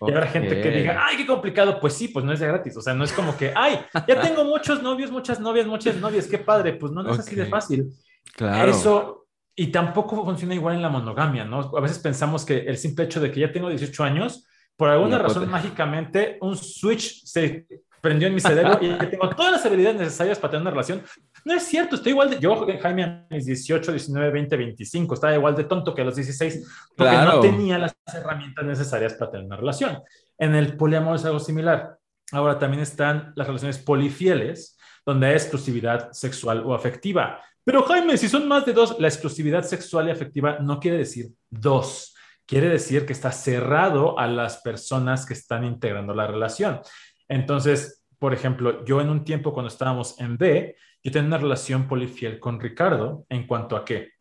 Y 0.00 0.10
habrá 0.10 0.26
gente 0.26 0.60
que 0.60 0.70
diga, 0.70 1.04
ay, 1.06 1.16
qué 1.16 1.26
complicado. 1.26 1.80
Pues 1.80 1.94
sí, 1.94 2.08
pues 2.08 2.24
no 2.24 2.32
es 2.32 2.40
de 2.40 2.46
gratis. 2.46 2.76
O 2.76 2.80
sea, 2.80 2.94
no 2.94 3.04
es 3.04 3.12
como 3.12 3.36
que, 3.36 3.52
ay, 3.54 3.80
ya 4.06 4.20
tengo 4.22 4.44
muchos 4.44 4.82
novios, 4.82 5.10
muchas 5.10 5.40
novias, 5.40 5.66
muchas 5.66 5.96
novias, 5.96 6.26
qué 6.26 6.38
padre. 6.38 6.74
Pues 6.74 6.92
no, 6.92 7.02
no 7.02 7.12
es 7.12 7.18
así 7.18 7.34
de 7.34 7.46
fácil. 7.46 7.88
Claro. 8.36 8.70
Eso, 8.70 9.26
y 9.56 9.68
tampoco 9.68 10.24
funciona 10.24 10.54
igual 10.54 10.76
en 10.76 10.82
la 10.82 10.88
monogamia, 10.88 11.44
¿no? 11.44 11.72
A 11.76 11.80
veces 11.80 11.98
pensamos 11.98 12.44
que 12.44 12.58
el 12.58 12.76
simple 12.76 13.06
hecho 13.06 13.20
de 13.20 13.32
que 13.32 13.40
ya 13.40 13.50
tengo 13.50 13.68
18 13.68 14.04
años, 14.04 14.46
por 14.76 14.88
alguna 14.88 15.18
razón, 15.18 15.50
mágicamente, 15.50 16.38
un 16.40 16.56
switch 16.56 17.24
se 17.24 17.66
prendió 18.00 18.28
en 18.28 18.34
mi 18.34 18.40
cerebro 18.40 18.78
y 18.80 18.88
tengo 19.10 19.28
todas 19.30 19.52
las 19.52 19.66
habilidades 19.66 19.98
necesarias 19.98 20.38
para 20.38 20.52
tener 20.52 20.62
una 20.62 20.70
relación. 20.70 21.02
No 21.44 21.54
es 21.54 21.62
cierto, 21.64 21.96
estoy 21.96 22.12
igual 22.12 22.30
de. 22.30 22.38
Yo, 22.38 22.66
Jaime, 22.80 23.04
a 23.04 23.26
mis 23.30 23.46
18, 23.46 23.92
19, 23.92 24.30
20, 24.30 24.56
25, 24.56 25.14
estaba 25.14 25.34
igual 25.34 25.54
de 25.54 25.64
tonto 25.64 25.94
que 25.94 26.02
a 26.02 26.04
los 26.04 26.16
16, 26.16 26.92
porque 26.96 27.16
no 27.16 27.40
tenía 27.40 27.78
las 27.78 27.94
herramientas 28.12 28.64
necesarias 28.64 29.14
para 29.14 29.30
tener 29.30 29.46
una 29.46 29.56
relación. 29.56 29.98
En 30.36 30.54
el 30.54 30.76
poliamor 30.76 31.16
es 31.16 31.24
algo 31.24 31.40
similar. 31.40 31.98
Ahora 32.32 32.58
también 32.58 32.82
están 32.82 33.32
las 33.36 33.46
relaciones 33.46 33.78
polifieles, 33.78 34.78
donde 35.04 35.28
hay 35.28 35.32
exclusividad 35.34 36.12
sexual 36.12 36.62
o 36.64 36.74
afectiva. 36.74 37.40
Pero 37.64 37.82
Jaime, 37.82 38.16
si 38.16 38.28
son 38.28 38.48
más 38.48 38.64
de 38.64 38.72
dos, 38.72 38.96
la 38.98 39.08
exclusividad 39.08 39.62
sexual 39.62 40.08
y 40.08 40.10
afectiva 40.10 40.58
no 40.58 40.80
quiere 40.80 40.98
decir 40.98 41.28
dos. 41.50 42.14
Quiere 42.46 42.70
decir 42.70 43.04
que 43.04 43.12
está 43.12 43.30
cerrado 43.30 44.18
a 44.18 44.26
las 44.26 44.62
personas 44.62 45.26
que 45.26 45.34
están 45.34 45.64
integrando 45.64 46.14
la 46.14 46.26
relación. 46.26 46.80
Entonces, 47.28 48.06
por 48.18 48.34
ejemplo, 48.34 48.84
yo 48.84 49.00
en 49.00 49.10
un 49.10 49.24
tiempo 49.24 49.52
cuando 49.52 49.68
estábamos 49.68 50.18
en 50.20 50.36
B, 50.36 50.76
yo 51.02 51.12
tenía 51.12 51.28
una 51.28 51.38
relación 51.38 51.86
polifiel 51.86 52.40
con 52.40 52.60
Ricardo 52.60 53.24
en 53.28 53.46
cuanto 53.46 53.76
a 53.76 53.84
que 53.84 54.12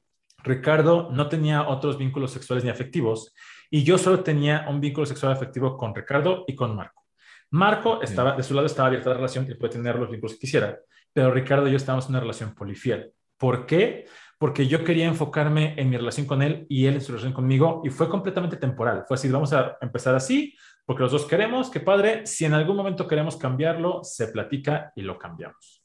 Ricardo 0.43 1.09
no 1.11 1.27
tenía 1.27 1.67
otros 1.67 1.97
vínculos 1.97 2.31
sexuales 2.31 2.63
ni 2.63 2.69
afectivos 2.69 3.33
y 3.69 3.83
yo 3.83 3.97
solo 3.97 4.23
tenía 4.23 4.65
un 4.69 4.79
vínculo 4.79 5.05
sexual 5.05 5.33
afectivo 5.33 5.77
con 5.77 5.93
Ricardo 5.93 6.45
y 6.47 6.55
con 6.55 6.75
Marco. 6.75 7.05
Marco 7.49 8.01
estaba, 8.01 8.35
de 8.35 8.43
su 8.43 8.53
lado 8.53 8.67
estaba 8.67 8.87
abierta 8.87 9.09
la 9.09 9.15
relación, 9.15 9.49
y 9.49 9.55
puede 9.55 9.73
tener 9.73 9.95
los 9.95 10.09
vínculos 10.09 10.33
que 10.33 10.39
quisiera, 10.39 10.79
pero 11.13 11.31
Ricardo 11.31 11.67
y 11.67 11.71
yo 11.71 11.77
estábamos 11.77 12.05
en 12.05 12.11
una 12.11 12.19
relación 12.19 12.53
polifiel. 12.53 13.11
¿Por 13.37 13.65
qué? 13.65 14.05
Porque 14.37 14.67
yo 14.67 14.83
quería 14.83 15.05
enfocarme 15.05 15.73
en 15.77 15.89
mi 15.89 15.97
relación 15.97 16.27
con 16.27 16.41
él 16.41 16.65
y 16.69 16.85
él 16.85 16.95
en 16.95 17.01
su 17.01 17.11
relación 17.11 17.33
conmigo 17.33 17.81
y 17.83 17.89
fue 17.89 18.09
completamente 18.09 18.57
temporal. 18.57 19.05
Fue 19.07 19.15
así, 19.15 19.29
vamos 19.29 19.53
a 19.53 19.77
empezar 19.81 20.13
así, 20.15 20.55
porque 20.87 21.03
los 21.03 21.11
dos 21.11 21.25
queremos, 21.25 21.69
qué 21.69 21.81
padre, 21.81 22.25
si 22.25 22.45
en 22.45 22.53
algún 22.53 22.77
momento 22.77 23.09
queremos 23.09 23.35
cambiarlo, 23.35 24.05
se 24.05 24.29
platica 24.29 24.93
y 24.95 25.01
lo 25.01 25.19
cambiamos. 25.19 25.83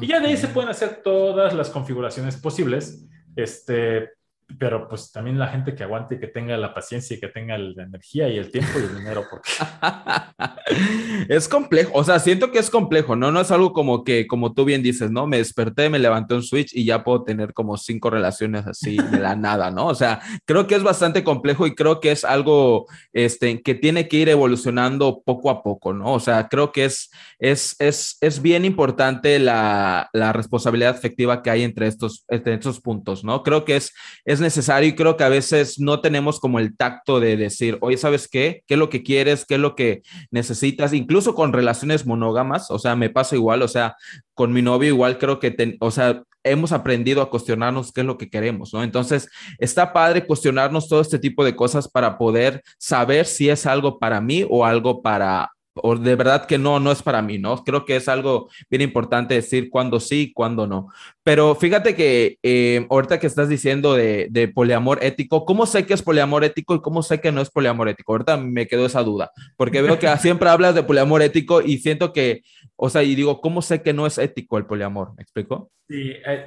Y 0.00 0.08
ya 0.08 0.18
de 0.18 0.26
ahí 0.26 0.36
se 0.36 0.48
pueden 0.48 0.68
hacer 0.68 1.02
todas 1.04 1.54
las 1.54 1.70
configuraciones 1.70 2.36
posibles, 2.36 3.06
este, 3.36 4.10
pero 4.58 4.88
pues 4.88 5.12
también 5.12 5.38
la 5.38 5.48
gente 5.48 5.74
que 5.74 5.84
aguante 5.84 6.14
y 6.14 6.18
que 6.18 6.26
tenga 6.26 6.56
la 6.56 6.74
paciencia 6.74 7.16
y 7.16 7.20
que 7.20 7.28
tenga 7.28 7.56
la 7.58 7.82
energía 7.82 8.28
y 8.28 8.38
el 8.38 8.50
tiempo 8.50 8.78
y 8.78 8.82
el 8.82 8.96
dinero. 8.96 9.24
Porque... 9.30 9.50
es 11.28 11.48
complejo, 11.48 11.92
o 11.94 12.04
sea, 12.04 12.18
siento 12.18 12.50
que 12.50 12.58
es 12.58 12.70
complejo, 12.70 13.16
¿no? 13.16 13.30
No 13.30 13.40
es 13.40 13.50
algo 13.50 13.72
como 13.72 14.04
que, 14.04 14.26
como 14.26 14.52
tú 14.52 14.64
bien 14.64 14.82
dices, 14.82 15.10
¿no? 15.10 15.26
Me 15.26 15.38
desperté, 15.38 15.88
me 15.88 15.98
levanté 15.98 16.34
un 16.34 16.42
switch 16.42 16.74
y 16.74 16.84
ya 16.84 17.04
puedo 17.04 17.22
tener 17.22 17.52
como 17.52 17.76
cinco 17.76 18.10
relaciones 18.10 18.66
así 18.66 18.96
de 18.96 19.18
la 19.18 19.36
nada, 19.36 19.70
¿no? 19.70 19.86
O 19.86 19.94
sea, 19.94 20.20
creo 20.44 20.66
que 20.66 20.74
es 20.74 20.82
bastante 20.82 21.24
complejo 21.24 21.66
y 21.66 21.74
creo 21.74 22.00
que 22.00 22.10
es 22.10 22.24
algo 22.24 22.86
este, 23.12 23.62
que 23.62 23.74
tiene 23.74 24.08
que 24.08 24.18
ir 24.18 24.28
evolucionando 24.28 25.22
poco 25.24 25.50
a 25.50 25.62
poco, 25.62 25.92
¿no? 25.92 26.12
O 26.12 26.20
sea, 26.20 26.48
creo 26.48 26.72
que 26.72 26.84
es, 26.86 27.10
es, 27.38 27.76
es, 27.78 28.16
es 28.20 28.42
bien 28.42 28.64
importante 28.64 29.38
la, 29.38 30.08
la 30.12 30.32
responsabilidad 30.32 30.96
efectiva 30.96 31.42
que 31.42 31.50
hay 31.50 31.62
entre 31.62 31.86
estos, 31.86 32.24
entre 32.28 32.54
estos 32.54 32.80
puntos, 32.80 33.24
¿no? 33.24 33.42
Creo 33.42 33.64
que 33.64 33.76
es, 33.76 33.92
es 34.24 34.39
necesario 34.40 34.88
y 34.88 34.94
creo 34.94 35.16
que 35.16 35.24
a 35.24 35.28
veces 35.28 35.78
no 35.78 36.00
tenemos 36.00 36.40
como 36.40 36.58
el 36.58 36.76
tacto 36.76 37.20
de 37.20 37.36
decir, 37.36 37.78
oye, 37.80 37.96
¿sabes 37.96 38.28
qué? 38.28 38.62
¿Qué 38.66 38.74
es 38.74 38.78
lo 38.78 38.90
que 38.90 39.02
quieres? 39.02 39.44
¿Qué 39.44 39.54
es 39.54 39.60
lo 39.60 39.74
que 39.74 40.02
necesitas? 40.30 40.92
Incluso 40.92 41.34
con 41.34 41.52
relaciones 41.52 42.06
monógamas, 42.06 42.70
o 42.70 42.78
sea, 42.78 42.96
me 42.96 43.10
pasa 43.10 43.36
igual, 43.36 43.62
o 43.62 43.68
sea, 43.68 43.96
con 44.34 44.52
mi 44.52 44.62
novio 44.62 44.88
igual 44.88 45.18
creo 45.18 45.38
que, 45.38 45.76
o 45.80 45.90
sea, 45.90 46.22
hemos 46.42 46.72
aprendido 46.72 47.22
a 47.22 47.30
cuestionarnos 47.30 47.92
qué 47.92 48.00
es 48.00 48.06
lo 48.06 48.18
que 48.18 48.30
queremos, 48.30 48.72
¿no? 48.72 48.82
Entonces, 48.82 49.28
está 49.58 49.92
padre 49.92 50.26
cuestionarnos 50.26 50.88
todo 50.88 51.00
este 51.00 51.18
tipo 51.18 51.44
de 51.44 51.54
cosas 51.54 51.88
para 51.88 52.16
poder 52.18 52.62
saber 52.78 53.26
si 53.26 53.48
es 53.50 53.66
algo 53.66 53.98
para 53.98 54.20
mí 54.20 54.46
o 54.48 54.64
algo 54.64 55.02
para 55.02 55.50
o 55.74 55.96
de 55.96 56.16
verdad 56.16 56.46
que 56.46 56.58
no, 56.58 56.80
no 56.80 56.90
es 56.90 57.02
para 57.02 57.22
mí, 57.22 57.38
¿no? 57.38 57.62
Creo 57.64 57.84
que 57.84 57.96
es 57.96 58.08
algo 58.08 58.48
bien 58.68 58.82
importante 58.82 59.34
decir 59.34 59.70
cuándo 59.70 60.00
sí, 60.00 60.32
cuándo 60.34 60.66
no. 60.66 60.88
Pero 61.22 61.54
fíjate 61.54 61.94
que 61.94 62.38
eh, 62.42 62.86
ahorita 62.90 63.20
que 63.20 63.26
estás 63.26 63.48
diciendo 63.48 63.94
de, 63.94 64.28
de, 64.30 64.48
poliamor 64.48 64.98
ético, 65.02 65.44
¿cómo 65.44 65.66
sé 65.66 65.86
que 65.86 65.94
es 65.94 66.02
poliamor 66.02 66.44
ético 66.44 66.74
y 66.74 66.80
cómo 66.80 67.02
sé 67.02 67.20
que 67.20 67.32
no 67.32 67.40
es 67.40 67.50
poliamor 67.50 67.88
ético? 67.88 68.12
Ahorita 68.12 68.36
me 68.36 68.66
quedó 68.66 68.86
esa 68.86 69.02
duda, 69.02 69.30
porque 69.56 69.82
veo 69.82 69.98
que 69.98 70.08
siempre 70.18 70.48
hablas 70.48 70.74
de 70.74 70.82
poliamor 70.82 71.22
ético 71.22 71.62
y 71.62 71.78
siento 71.78 72.12
que, 72.12 72.42
o 72.76 72.90
sea, 72.90 73.02
y 73.02 73.14
digo, 73.14 73.40
¿cómo 73.40 73.62
sé 73.62 73.82
que 73.82 73.92
no 73.92 74.06
es 74.06 74.18
ético 74.18 74.58
el 74.58 74.66
poliamor? 74.66 75.14
¿Me 75.16 75.22
explico? 75.22 75.70
Sí. 75.88 76.12
Eh... 76.26 76.46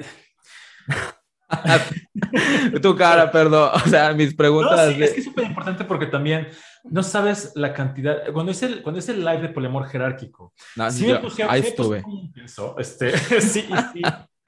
tu 2.81 2.95
cara, 2.95 3.31
perdón. 3.31 3.71
O 3.73 3.89
sea, 3.89 4.13
mis 4.13 4.33
preguntas. 4.33 4.89
Es 4.97 5.13
que 5.13 5.19
es 5.19 5.25
súper 5.25 5.45
importante 5.45 5.83
porque 5.85 6.07
también 6.07 6.47
no 6.83 7.03
sabes 7.03 7.53
la 7.55 7.73
cantidad. 7.73 8.31
Cuando 8.33 8.51
es 8.51 8.61
el, 8.63 8.81
cuando 8.81 8.99
es 8.99 9.09
el 9.09 9.19
live 9.19 9.41
de 9.41 9.49
poliamor 9.49 9.87
jerárquico, 9.87 10.53
sí 10.89 11.07
me 11.07 11.19
ahí 11.47 11.61
estuve. 11.61 12.03
este, 12.77 13.17
sí, 13.41 13.67
sí. 13.93 14.01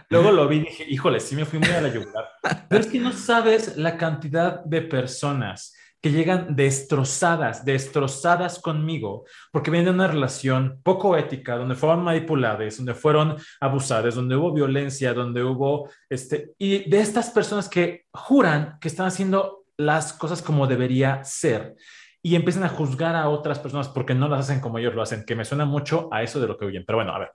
Luego 0.10 0.32
lo 0.32 0.48
vi 0.48 0.58
y 0.58 0.60
dije, 0.62 0.86
híjole, 0.88 1.20
sí 1.20 1.36
me 1.36 1.46
fui 1.46 1.60
muy 1.60 1.70
a 1.70 1.82
la 1.82 1.94
yugular. 1.94 2.30
Pero 2.70 2.82
es 2.82 2.88
que 2.88 3.00
no 3.00 3.12
sabes 3.12 3.76
la 3.78 3.98
cantidad 3.98 4.64
de 4.64 4.82
personas 4.82 5.76
que 6.06 6.12
llegan 6.12 6.56
destrozadas, 6.56 7.66
destrozadas 7.66 8.60
conmigo, 8.60 9.26
porque 9.52 9.72
vienen 9.72 9.86
de 9.86 9.96
una 9.96 10.08
relación 10.08 10.80
poco 10.84 11.18
ética, 11.18 11.58
donde 11.58 11.74
fueron 11.74 12.04
manipuladas, 12.04 12.78
donde 12.78 12.94
fueron 12.94 13.38
abusadas, 13.60 14.14
donde 14.14 14.36
hubo 14.36 14.54
violencia, 14.54 15.16
donde 15.16 15.44
hubo, 15.44 15.90
este, 16.08 16.52
y 16.60 16.88
de 16.88 17.00
estas 17.00 17.32
personas 17.32 17.68
que 17.68 18.06
juran 18.12 18.78
que 18.80 18.88
están 18.88 19.08
haciendo 19.08 19.66
las 19.78 20.14
cosas 20.14 20.44
como 20.44 20.68
debería 20.68 21.24
ser 21.24 21.76
y 22.26 22.36
empiezan 22.36 22.64
a 22.64 22.70
juzgar 22.70 23.16
a 23.16 23.30
otras 23.30 23.60
personas 23.60 23.88
porque 23.88 24.16
no 24.16 24.28
las 24.28 24.40
hacen 24.40 24.60
como 24.60 24.80
ellos 24.80 24.96
lo 24.96 25.04
hacen, 25.04 25.26
que 25.28 25.36
me 25.36 25.46
suena 25.46 25.64
mucho 25.64 26.10
a 26.12 26.24
eso 26.24 26.40
de 26.40 26.48
lo 26.48 26.58
que 26.58 26.66
oyen. 26.66 26.84
Pero 26.84 26.98
bueno, 26.98 27.14
a 27.14 27.20
ver, 27.20 27.30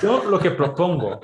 yo 0.00 0.30
lo 0.30 0.38
que 0.38 0.52
propongo, 0.52 1.18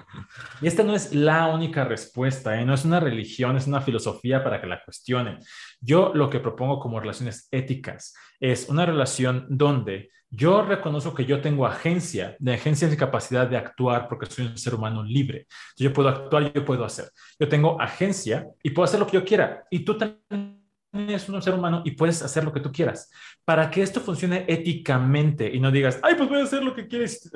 y 0.60 0.66
esta 0.66 0.82
no 0.82 0.96
es 0.96 1.14
la 1.14 1.46
única 1.46 1.84
respuesta, 1.84 2.60
¿eh? 2.60 2.64
no 2.64 2.74
es 2.74 2.84
una 2.84 2.98
religión, 2.98 3.56
es 3.56 3.68
una 3.68 3.80
filosofía 3.80 4.42
para 4.42 4.60
que 4.60 4.66
la 4.66 4.82
cuestionen. 4.82 5.38
Yo 5.80 6.10
lo 6.12 6.28
que 6.28 6.40
propongo 6.40 6.80
como 6.80 6.98
relaciones 6.98 7.46
éticas 7.52 8.14
es 8.40 8.68
una 8.68 8.84
relación 8.84 9.46
donde 9.48 10.10
yo 10.28 10.62
reconozco 10.62 11.14
que 11.14 11.24
yo 11.24 11.40
tengo 11.40 11.66
agencia, 11.66 12.34
de 12.40 12.54
agencia 12.54 12.88
de 12.88 12.96
capacidad 12.96 13.46
de 13.46 13.56
actuar 13.56 14.08
porque 14.08 14.26
soy 14.26 14.46
un 14.46 14.58
ser 14.58 14.74
humano 14.74 15.04
libre. 15.04 15.46
Yo 15.76 15.92
puedo 15.92 16.08
actuar, 16.08 16.52
yo 16.52 16.64
puedo 16.64 16.84
hacer. 16.84 17.10
Yo 17.38 17.48
tengo 17.48 17.80
agencia 17.80 18.48
y 18.60 18.70
puedo 18.70 18.86
hacer 18.86 18.98
lo 18.98 19.06
que 19.06 19.18
yo 19.18 19.24
quiera. 19.24 19.62
Y 19.70 19.84
tú 19.84 19.96
también 19.96 20.63
es 20.94 21.28
un 21.28 21.42
ser 21.42 21.54
humano 21.54 21.82
y 21.84 21.92
puedes 21.92 22.22
hacer 22.22 22.44
lo 22.44 22.52
que 22.52 22.60
tú 22.60 22.70
quieras. 22.70 23.10
Para 23.44 23.70
que 23.70 23.82
esto 23.82 24.00
funcione 24.00 24.44
éticamente 24.48 25.52
y 25.52 25.58
no 25.58 25.70
digas, 25.70 25.98
ay, 26.02 26.14
pues 26.14 26.28
voy 26.28 26.40
a 26.40 26.44
hacer 26.44 26.62
lo 26.62 26.74
que 26.74 26.86
quieres. 26.86 27.30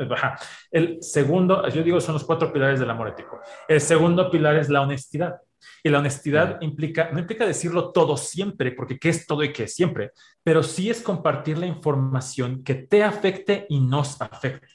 El 0.71 0.99
segundo, 1.03 1.69
yo 1.69 1.83
digo, 1.83 2.01
son 2.01 2.15
los 2.15 2.25
cuatro 2.25 2.53
pilares 2.53 2.81
del 2.81 2.91
amor 2.91 3.09
ético. 3.09 3.41
El 3.67 3.81
segundo 3.81 4.31
pilar 4.31 4.57
es 4.57 4.69
la 4.69 4.83
honestidad. 4.83 5.37
Y 5.83 5.89
la 5.89 5.99
honestidad 5.99 6.59
implica, 6.61 7.11
no 7.13 7.19
implica 7.19 7.45
decirlo 7.45 7.91
todo 7.91 8.17
siempre, 8.17 8.73
porque 8.73 8.99
qué 8.99 9.09
es 9.09 9.27
todo 9.27 9.43
y 9.43 9.53
qué 9.53 9.65
es 9.65 9.75
siempre, 9.75 10.13
pero 10.45 10.63
sí 10.63 10.89
es 10.89 11.01
compartir 11.01 11.59
la 11.59 11.67
información 11.67 12.63
que 12.63 12.75
te 12.75 13.03
afecte 13.03 13.67
y 13.69 13.81
nos 13.81 14.21
afecte. 14.21 14.69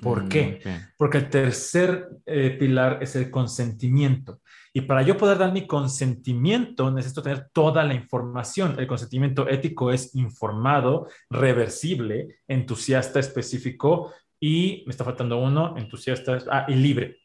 ¿Por 0.00 0.24
mm, 0.24 0.28
qué? 0.28 0.60
Porque 0.96 1.18
el 1.18 1.30
tercer 1.30 2.08
eh, 2.26 2.56
pilar 2.58 2.98
es 3.02 3.14
el 3.16 3.30
consentimiento. 3.30 4.40
Y 4.72 4.82
para 4.82 5.02
yo 5.02 5.16
poder 5.16 5.38
dar 5.38 5.52
mi 5.52 5.66
consentimiento, 5.66 6.90
necesito 6.90 7.22
tener 7.22 7.48
toda 7.52 7.82
la 7.82 7.94
información. 7.94 8.76
El 8.78 8.86
consentimiento 8.86 9.48
ético 9.48 9.90
es 9.90 10.14
informado, 10.14 11.08
reversible, 11.28 12.40
entusiasta 12.46 13.18
específico 13.18 14.12
y 14.38 14.84
me 14.86 14.92
está 14.92 15.04
faltando 15.04 15.38
uno, 15.38 15.76
entusiasta 15.76 16.38
ah, 16.50 16.66
y 16.68 16.74
libre. 16.74 17.18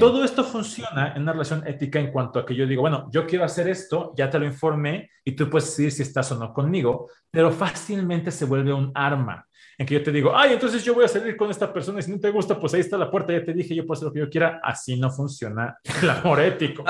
Todo 0.00 0.24
esto 0.24 0.42
funciona 0.42 1.12
en 1.14 1.22
una 1.22 1.32
relación 1.32 1.66
ética 1.66 2.00
en 2.00 2.10
cuanto 2.10 2.38
a 2.38 2.46
que 2.46 2.54
yo 2.54 2.66
digo, 2.66 2.82
bueno, 2.82 3.08
yo 3.12 3.26
quiero 3.26 3.44
hacer 3.44 3.68
esto, 3.68 4.12
ya 4.16 4.28
te 4.28 4.38
lo 4.38 4.46
informé 4.46 5.10
y 5.24 5.32
tú 5.32 5.48
puedes 5.48 5.68
decidir 5.68 5.92
si 5.92 6.02
estás 6.02 6.30
o 6.32 6.36
no 6.36 6.52
conmigo, 6.52 7.08
pero 7.30 7.52
fácilmente 7.52 8.30
se 8.30 8.44
vuelve 8.46 8.72
un 8.72 8.90
arma 8.94 9.46
en 9.78 9.86
que 9.86 9.94
yo 9.94 10.02
te 10.02 10.12
digo, 10.12 10.36
ay, 10.36 10.52
entonces 10.52 10.84
yo 10.84 10.94
voy 10.94 11.04
a 11.04 11.08
salir 11.08 11.36
con 11.36 11.50
esta 11.50 11.72
persona 11.72 11.98
y 11.98 12.02
si 12.02 12.10
no 12.10 12.20
te 12.20 12.30
gusta, 12.30 12.58
pues 12.58 12.74
ahí 12.74 12.80
está 12.80 12.96
la 12.96 13.10
puerta, 13.10 13.32
ya 13.32 13.44
te 13.44 13.52
dije, 13.52 13.74
yo 13.74 13.86
puedo 13.86 13.94
hacer 13.94 14.06
lo 14.06 14.12
que 14.12 14.20
yo 14.20 14.30
quiera. 14.30 14.60
Así 14.62 14.98
no 14.98 15.10
funciona 15.10 15.78
el 16.02 16.10
amor 16.10 16.40
ético. 16.40 16.84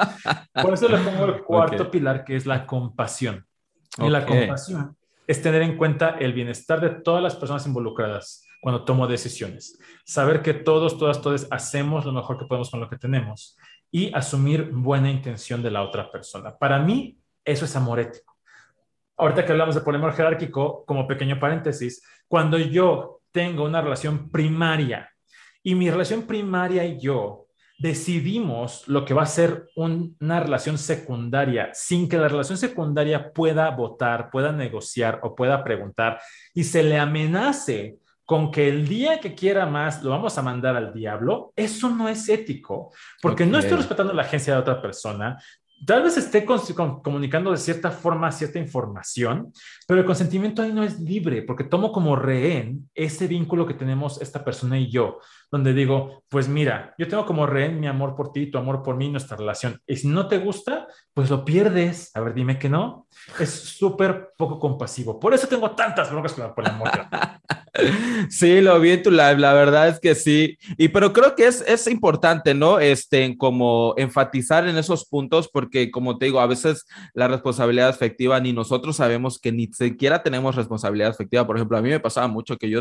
Por 0.53 0.75
eso 0.75 0.89
le 0.89 0.99
pongo 0.99 1.25
el 1.27 1.43
cuarto 1.43 1.91
pilar, 1.91 2.25
que 2.25 2.37
es 2.37 2.47
la 2.47 2.67
compasión. 2.67 3.47
Y 3.99 4.09
la 4.09 4.27
compasión 4.27 4.97
es 5.27 5.41
tener 5.41 5.63
en 5.63 5.77
cuenta 5.77 6.17
el 6.19 6.33
bienestar 6.33 6.81
de 6.81 6.91
todas 6.91 7.23
las 7.23 7.37
personas 7.37 7.67
involucradas 7.67 8.45
cuando 8.61 8.85
tomo 8.85 9.07
decisiones. 9.07 9.79
Saber 10.05 10.43
que 10.43 10.53
todos, 10.53 10.99
todas, 10.99 11.21
todos 11.23 11.47
hacemos 11.51 12.05
lo 12.05 12.13
mejor 12.13 12.39
que 12.39 12.47
podemos 12.47 12.71
con 12.71 12.81
lo 12.81 12.91
que 12.91 12.97
tenemos 12.97 13.57
y 13.91 14.13
asumir 14.13 14.71
buena 14.73 15.11
intención 15.11 15.63
de 15.63 15.71
la 15.71 15.83
otra 15.83 16.11
persona. 16.11 16.57
Para 16.57 16.79
mí, 16.81 17.19
eso 17.45 17.65
es 17.65 17.77
amor 17.77 18.01
ético 18.01 18.35
ahorita 19.17 19.45
que 19.45 19.53
hablamos 19.53 19.75
de 19.75 19.81
poliamor 19.81 20.13
jerárquico, 20.13 20.85
como 20.87 21.07
pequeño 21.07 21.39
paréntesis, 21.39 22.03
cuando 22.35 22.59
yo 22.59 23.21
tengo 23.31 23.63
una 23.63 23.81
relación 23.81 24.29
primaria 24.29 25.09
y 25.63 25.77
mi 25.77 25.89
relación 25.89 26.23
primaria 26.23 26.85
y 26.85 26.99
yo 26.99 27.47
decidimos 27.79 28.89
lo 28.89 29.05
que 29.05 29.15
va 29.15 29.23
a 29.23 29.27
ser 29.27 29.69
una 29.77 30.41
relación 30.41 30.77
secundaria 30.77 31.71
sin 31.75 32.09
que 32.09 32.19
la 32.19 32.27
relación 32.27 32.59
secundaria 32.59 33.33
pueda 33.33 33.71
votar, 33.71 34.31
pueda 34.31 34.51
negociar 34.51 35.21
o 35.23 35.37
pueda 35.37 35.63
preguntar 35.63 36.21
y 36.53 36.65
se 36.65 36.83
le 36.83 36.99
amenace 36.99 37.99
con 38.25 38.51
que 38.51 38.69
el 38.69 38.89
día 38.89 39.21
que 39.21 39.37
quiera 39.37 39.65
más 39.67 40.03
lo 40.03 40.11
vamos 40.11 40.37
a 40.37 40.43
mandar 40.43 40.75
al 40.75 40.93
diablo, 40.93 41.53
eso 41.55 41.89
no 41.91 42.09
es 42.09 42.29
ético, 42.29 42.93
porque 43.23 43.47
no 43.47 43.59
estoy 43.59 43.77
respetando 43.77 44.13
la 44.13 44.23
agencia 44.23 44.55
de 44.55 44.61
otra 44.61 44.83
persona, 44.83 45.39
tal 45.87 46.03
vez 46.03 46.17
esté 46.17 46.45
comunicando 46.45 47.51
de 47.51 47.59
cierta 47.59 47.91
forma 47.91 48.33
cierta 48.33 48.59
información, 48.59 49.53
pero 49.87 50.01
el 50.01 50.07
consentimiento 50.07 50.63
ahí 50.63 50.73
no 50.73 50.83
es 50.83 51.01
libre, 51.01 51.43
porque 51.43 51.65
tomo 51.65 51.93
como 51.93 52.17
rehén 52.17 52.89
ese 52.95 53.27
vínculo 53.27 53.67
que 53.67 53.75
tenemos 53.75 54.21
esta 54.21 54.45
persona 54.45 54.79
y 54.79 54.91
yo, 54.91 55.19
donde 55.51 55.75
digo, 55.75 56.25
pues 56.29 56.49
mira, 56.49 56.95
yo 56.99 57.07
tengo 57.09 57.27
como 57.27 57.47
rehén 57.47 57.79
mi 57.79 57.87
amor 57.87 58.15
por 58.17 58.33
ti, 58.33 58.51
tu 58.51 58.59
amor 58.59 58.83
por 58.83 58.97
mí, 58.97 59.11
nuestra 59.11 59.37
relación. 59.37 59.81
Y 59.87 59.97
si 59.97 60.09
no 60.09 60.27
te 60.27 60.39
gusta, 60.39 60.87
pues 61.13 61.31
lo 61.31 61.45
pierdes. 61.45 62.11
A 62.17 62.21
ver, 62.21 62.35
dime 62.35 62.59
que 62.59 62.69
no. 62.69 63.07
Es 63.39 63.51
súper 63.51 64.31
poco 64.37 64.59
compasivo. 64.59 65.21
Por 65.21 65.35
eso 65.35 65.47
tengo 65.47 65.71
tantas 65.73 66.11
broncas 66.11 66.33
con 66.33 66.65
el 66.65 66.71
amor. 66.71 66.91
Sí, 68.31 68.61
lo 68.61 68.81
vi 68.81 68.91
en 68.91 69.03
tu 69.03 69.11
live, 69.11 69.39
la 69.39 69.53
verdad 69.53 69.89
es 69.89 70.01
que 70.01 70.15
sí. 70.15 70.57
Y 70.79 70.89
pero 70.89 71.13
creo 71.13 71.35
que 71.35 71.47
es, 71.47 71.63
es 71.67 71.87
importante, 71.87 72.55
¿no? 72.55 72.79
Este, 72.81 73.37
como 73.37 73.95
enfatizar 73.97 74.67
en 74.69 74.77
esos 74.77 75.05
puntos, 75.07 75.49
porque 75.53 75.91
como 75.91 76.19
te 76.19 76.27
digo, 76.27 76.41
a 76.41 76.47
veces 76.47 76.87
la 77.13 77.29
responsabilidad 77.29 77.89
afectiva 77.89 78.41
ni 78.41 78.53
nosotros 78.53 78.97
sabemos 78.97 79.39
que 79.39 79.53
ni 79.53 79.67
siquiera 79.73 80.23
tenemos 80.23 80.57
responsabilidad 80.57 81.11
afectiva. 81.11 81.47
Por 81.47 81.57
ejemplo, 81.57 81.77
a 81.77 81.83
mí 81.83 81.91
me 81.91 82.01
pasaba 82.01 82.29
mucho 82.29 82.57
que 82.57 82.71
yo, 82.71 82.81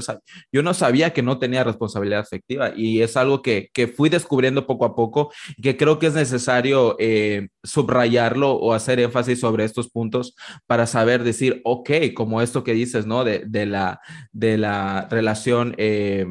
yo 0.52 0.64
no 0.64 0.74
sabía 0.74 1.12
que 1.12 1.22
no 1.22 1.40
tenía 1.40 1.64
responsabilidad 1.64 2.20
afectiva 2.20 2.72
y 2.76 3.02
es 3.02 3.18
algo 3.18 3.42
que, 3.42 3.70
que 3.74 3.88
fui 3.88 4.10
descubriendo 4.10 4.66
poco 4.68 4.86
a 4.86 4.96
poco 4.96 5.32
que 5.62 5.78
creo 5.78 6.00
que 6.00 6.08
es 6.08 6.14
necesario 6.14 6.96
eh, 7.00 7.50
subrayarlo 7.64 8.54
o 8.54 8.74
hacer 8.74 9.00
énfasis 9.00 9.40
sobre 9.40 9.66
estos 9.66 9.90
puntos 9.90 10.36
para 10.68 10.88
saber 10.88 11.24
decir, 11.24 11.62
ok, 11.64 11.90
como 12.16 12.42
esto 12.42 12.64
que 12.64 12.74
dices, 12.74 13.06
¿no? 13.06 13.24
De, 13.24 13.44
de 13.46 13.66
la, 13.66 14.00
de 14.32 14.58
la 14.58 14.83
relación 15.10 15.76
eh, 15.78 16.26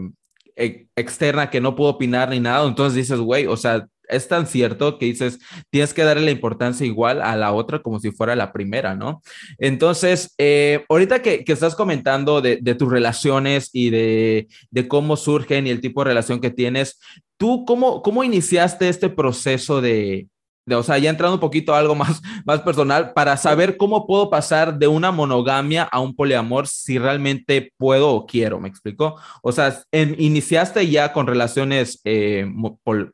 e, 0.57 0.87
externa 0.97 1.51
que 1.51 1.61
no 1.61 1.75
puedo 1.75 1.91
opinar 1.91 2.31
ni 2.31 2.41
nada, 2.41 2.67
entonces 2.67 2.95
dices, 2.95 3.19
güey, 3.19 3.47
o 3.47 3.57
sea, 3.57 3.87
es 4.09 4.29
tan 4.29 4.47
cierto 4.47 4.99
que 4.99 5.07
dices, 5.07 5.39
tienes 5.71 5.95
que 5.95 6.03
darle 6.03 6.25
la 6.25 6.31
importancia 6.31 6.87
igual 6.87 7.23
a 7.23 7.37
la 7.37 7.53
otra 7.53 7.81
como 7.81 7.99
si 8.01 8.11
fuera 8.11 8.37
la 8.37 8.53
primera, 8.53 8.95
¿no? 8.95 9.23
Entonces, 9.59 10.35
eh, 10.39 10.85
ahorita 10.89 11.23
que, 11.23 11.45
estás 11.47 11.75
comentando 11.75 12.41
de, 12.41 12.59
de 12.61 12.75
tus 12.75 12.91
relaciones 12.91 13.71
y 13.73 13.91
de, 13.91 14.49
de, 14.71 14.89
cómo 14.89 15.17
surgen 15.17 15.67
y 15.67 15.71
el 15.71 15.81
tipo 15.81 16.03
de 16.03 16.11
relación 16.11 16.41
que 16.41 16.51
tienes, 16.51 16.99
¿tú 17.37 17.65
cómo, 17.65 18.03
cómo 18.03 18.25
iniciaste 18.25 18.89
este 18.89 19.09
proceso 19.09 19.81
de, 19.81 20.29
o 20.71 20.83
sea, 20.83 20.99
ya 20.99 21.11
entrando 21.11 21.35
un 21.35 21.41
poquito 21.41 21.75
a 21.75 21.79
algo 21.79 21.95
más, 21.95 22.21
más 22.45 22.61
personal, 22.61 23.13
para 23.13 23.37
saber 23.37 23.77
cómo 23.77 24.07
puedo 24.07 24.31
pasar 24.31 24.79
de 24.79 24.87
una 24.87 25.11
monogamia 25.11 25.85
a 25.85 26.01
un 26.01 26.15
poliamor 26.15 26.67
si 26.67 26.99
realmente 26.99 27.73
puedo 27.77 28.11
o 28.11 28.27
quiero, 28.27 28.61
¿me 28.61 28.69
explico? 28.69 29.17
O 29.43 29.53
sea, 29.53 29.77
¿iniciaste 29.93 30.89
ya 30.89 31.13
con 31.13 31.27
relaciones 31.27 32.01
eh, 32.05 32.47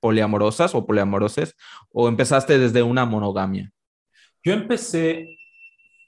poliamorosas 0.00 0.74
o 0.74 0.86
poliamoroses 0.86 1.54
o 1.92 2.08
empezaste 2.08 2.58
desde 2.58 2.82
una 2.82 3.04
monogamia? 3.04 3.70
Yo 4.42 4.52
empecé, 4.52 5.38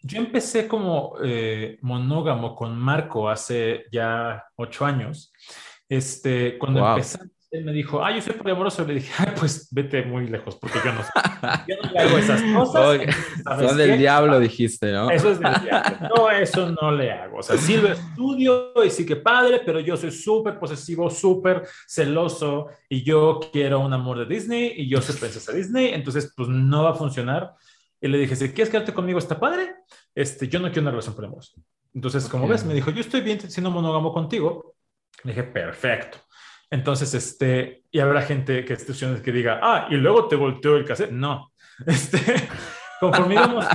yo 0.03 0.19
empecé 0.19 0.69
como 0.69 1.15
eh, 1.23 1.79
monógamo 1.83 2.55
con 2.55 2.79
Marco 2.79 3.29
hace 3.29 3.85
ya 3.91 4.45
ocho 4.57 4.85
años. 4.85 5.33
Este, 5.89 6.57
cuando 6.59 6.87
empecé 6.87 7.19
él 7.51 7.65
me 7.65 7.73
dijo, 7.73 8.05
ah, 8.05 8.15
yo 8.15 8.23
soy 8.23 8.35
poliamoroso. 8.35 8.85
Le 8.85 8.95
dije, 8.95 9.13
pues 9.39 9.69
vete 9.73 10.05
muy 10.05 10.29
lejos, 10.29 10.57
porque 10.57 10.79
yo 10.85 10.93
no 10.93 11.03
sé. 11.03 11.11
Yo 11.67 11.77
no 11.83 11.91
le 11.91 11.99
hago 11.99 12.19
esas 12.19 12.43
cosas. 12.43 13.17
Son 13.45 13.77
del 13.77 13.99
diablo, 13.99 14.39
dijiste, 14.39 14.93
¿no? 14.93 15.11
Eso 15.11 15.33
es 15.33 15.41
del 15.41 15.55
diablo. 15.63 16.09
No, 16.15 16.31
eso 16.31 16.71
no 16.71 16.93
le 16.93 17.11
hago. 17.11 17.39
O 17.39 17.43
sea, 17.43 17.57
sí 17.57 17.77
lo 17.77 17.91
estudio 17.91 18.73
y 18.85 18.91
sí 18.91 19.07
que 19.07 19.17
padre, 19.17 19.63
pero 19.65 19.81
yo 19.81 19.97
soy 19.97 20.11
súper 20.11 20.59
posesivo, 20.59 21.09
súper 21.11 21.63
celoso 21.89 22.69
y 22.89 23.03
yo 23.03 23.41
quiero 23.53 23.81
un 23.81 23.93
amor 23.93 24.19
de 24.19 24.27
Disney 24.27 24.75
y 24.77 24.89
yo 24.89 25.01
soy 25.01 25.17
princesa 25.17 25.53
Disney, 25.53 25.95
entonces, 25.95 26.33
pues 26.37 26.49
no 26.49 26.85
va 26.85 26.91
a 26.91 26.95
funcionar. 26.95 27.55
Y 28.01 28.09
le 28.09 28.19
dije, 28.19 28.37
si 28.37 28.51
quieres 28.51 28.71
quedarte 28.71 28.95
conmigo, 28.95 29.19
está 29.19 29.41
padre. 29.41 29.75
Este, 30.15 30.47
yo 30.47 30.61
no 30.61 30.69
quiero 30.69 30.83
una 30.83 30.91
relación 30.91 31.15
poliamorosa. 31.15 31.53
Entonces, 31.95 32.29
como 32.29 32.47
ves, 32.47 32.65
me 32.65 32.75
dijo, 32.75 32.91
yo 32.91 33.01
estoy 33.01 33.23
bien 33.23 33.41
siendo 33.41 33.71
monógamo 33.71 34.13
contigo. 34.13 34.77
Le 35.25 35.33
dije, 35.33 35.43
perfecto. 35.43 36.19
Entonces, 36.71 37.13
este, 37.15 37.83
y 37.91 37.99
habrá 37.99 38.23
gente 38.23 38.65
que 38.65 38.75
instituciones 38.75 39.21
que 39.21 39.33
diga, 39.33 39.59
ah, 39.61 39.89
y 39.91 39.97
luego 39.97 40.29
te 40.29 40.37
volteó 40.37 40.77
el 40.77 40.85
cassette. 40.85 41.11
No, 41.11 41.53
este, 41.87 42.19
conforme 43.01 43.35
íbamos, 43.35 43.67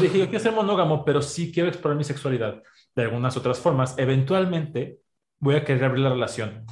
dije, 0.00 0.18
yo 0.18 0.28
quiero 0.28 0.40
ser 0.40 0.52
monógamo, 0.52 1.04
pero 1.04 1.22
sí 1.22 1.50
quiero 1.50 1.70
explorar 1.70 1.96
mi 1.96 2.04
sexualidad 2.04 2.62
de 2.94 3.02
algunas 3.02 3.36
otras 3.36 3.58
formas, 3.58 3.94
eventualmente 3.96 4.98
voy 5.38 5.54
a 5.54 5.64
querer 5.64 5.84
abrir 5.84 6.02
la 6.02 6.10
relación 6.10 6.66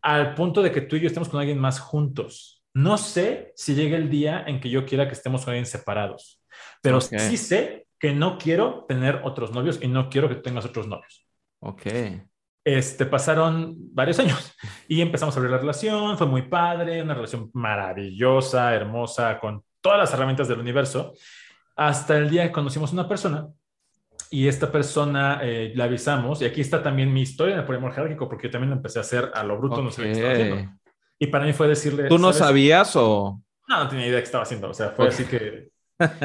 al 0.00 0.34
punto 0.34 0.62
de 0.62 0.70
que 0.70 0.82
tú 0.82 0.96
y 0.96 1.00
yo 1.00 1.06
estemos 1.06 1.28
con 1.28 1.40
alguien 1.40 1.58
más 1.58 1.80
juntos. 1.80 2.62
No 2.74 2.98
sé 2.98 3.52
si 3.56 3.74
llega 3.74 3.96
el 3.96 4.10
día 4.10 4.44
en 4.46 4.60
que 4.60 4.68
yo 4.68 4.84
quiera 4.84 5.06
que 5.06 5.14
estemos 5.14 5.44
con 5.44 5.52
alguien 5.52 5.66
separados, 5.66 6.42
pero 6.82 7.00
sí 7.00 7.36
sé 7.36 7.86
que 7.98 8.12
no 8.12 8.36
quiero 8.36 8.84
tener 8.86 9.22
otros 9.24 9.52
novios 9.52 9.78
y 9.80 9.88
no 9.88 10.10
quiero 10.10 10.28
que 10.28 10.34
tengas 10.36 10.64
otros 10.66 10.86
novios. 10.86 11.26
Ok 11.60 11.86
este, 12.64 13.04
pasaron 13.04 13.74
varios 13.92 14.18
años 14.18 14.56
y 14.88 15.02
empezamos 15.02 15.36
a 15.36 15.38
abrir 15.38 15.52
la 15.52 15.58
relación, 15.58 16.16
fue 16.16 16.26
muy 16.26 16.42
padre, 16.42 17.02
una 17.02 17.14
relación 17.14 17.50
maravillosa, 17.52 18.74
hermosa, 18.74 19.38
con 19.38 19.62
todas 19.80 19.98
las 19.98 20.12
herramientas 20.14 20.48
del 20.48 20.60
universo, 20.60 21.12
hasta 21.76 22.16
el 22.16 22.30
día 22.30 22.44
que 22.44 22.52
conocimos 22.52 22.92
una 22.92 23.06
persona 23.06 23.48
y 24.30 24.48
esta 24.48 24.72
persona 24.72 25.40
eh, 25.42 25.72
la 25.76 25.84
avisamos, 25.84 26.40
y 26.40 26.46
aquí 26.46 26.60
está 26.62 26.82
también 26.82 27.12
mi 27.12 27.22
historia 27.22 27.54
en 27.54 27.60
el 27.60 27.66
poliamor 27.66 27.92
jerárquico, 27.92 28.28
porque 28.28 28.48
yo 28.48 28.52
también 28.52 28.70
lo 28.70 28.76
empecé 28.76 28.98
a 28.98 29.02
hacer 29.02 29.30
a 29.34 29.44
lo 29.44 29.58
bruto, 29.58 29.82
no 29.82 29.90
sé 29.90 30.02
qué 30.02 30.10
estaba 30.12 30.32
haciendo. 30.32 30.72
Y 31.18 31.26
para 31.28 31.44
mí 31.44 31.52
fue 31.52 31.68
decirle... 31.68 32.08
¿Tú 32.08 32.18
no 32.18 32.32
sabías 32.32 32.96
o...? 32.96 33.40
No, 33.68 33.84
no 33.84 33.88
tenía 33.88 34.06
idea 34.06 34.16
de 34.16 34.22
qué 34.22 34.26
estaba 34.26 34.42
haciendo, 34.42 34.70
o 34.70 34.74
sea, 34.74 34.90
fue 34.90 35.08
así 35.08 35.24
que... 35.24 35.68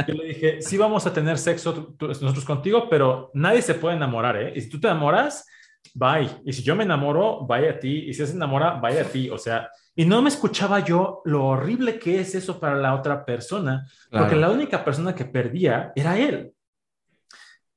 Yo 0.08 0.16
le 0.16 0.26
dije, 0.26 0.62
sí 0.62 0.78
vamos 0.78 1.06
a 1.06 1.14
tener 1.14 1.38
sexo 1.38 1.96
nosotros 2.00 2.44
contigo, 2.44 2.90
pero 2.90 3.30
nadie 3.36 3.62
se 3.62 3.76
puede 3.76 3.96
enamorar, 3.96 4.38
¿eh? 4.38 4.54
Y 4.56 4.62
si 4.62 4.70
tú 4.70 4.80
te 4.80 4.88
enamoras, 4.88 5.46
bye. 5.94 6.30
Y 6.46 6.54
si 6.54 6.64
yo 6.64 6.76
me 6.76 6.84
enamoro, 6.84 7.46
vaya 7.46 7.72
a 7.72 7.80
ti. 7.80 8.06
Y 8.08 8.14
si 8.14 8.26
se 8.26 8.34
enamora, 8.34 8.74
vaya 8.74 9.02
a 9.02 9.06
ti. 9.06 9.30
O 9.30 9.38
sea, 9.38 9.70
y 9.96 10.06
no 10.06 10.22
me 10.22 10.30
escuchaba 10.30 10.80
yo 10.80 11.22
lo 11.26 11.46
horrible 11.46 12.00
que 12.00 12.22
es 12.22 12.34
eso 12.34 12.60
para 12.60 12.76
la 12.76 12.96
otra 12.96 13.26
persona, 13.26 13.86
porque 14.10 14.36
la 14.36 14.50
única 14.50 14.86
persona 14.86 15.14
que 15.14 15.26
perdía 15.26 15.92
era 15.94 16.18
él. 16.18 16.54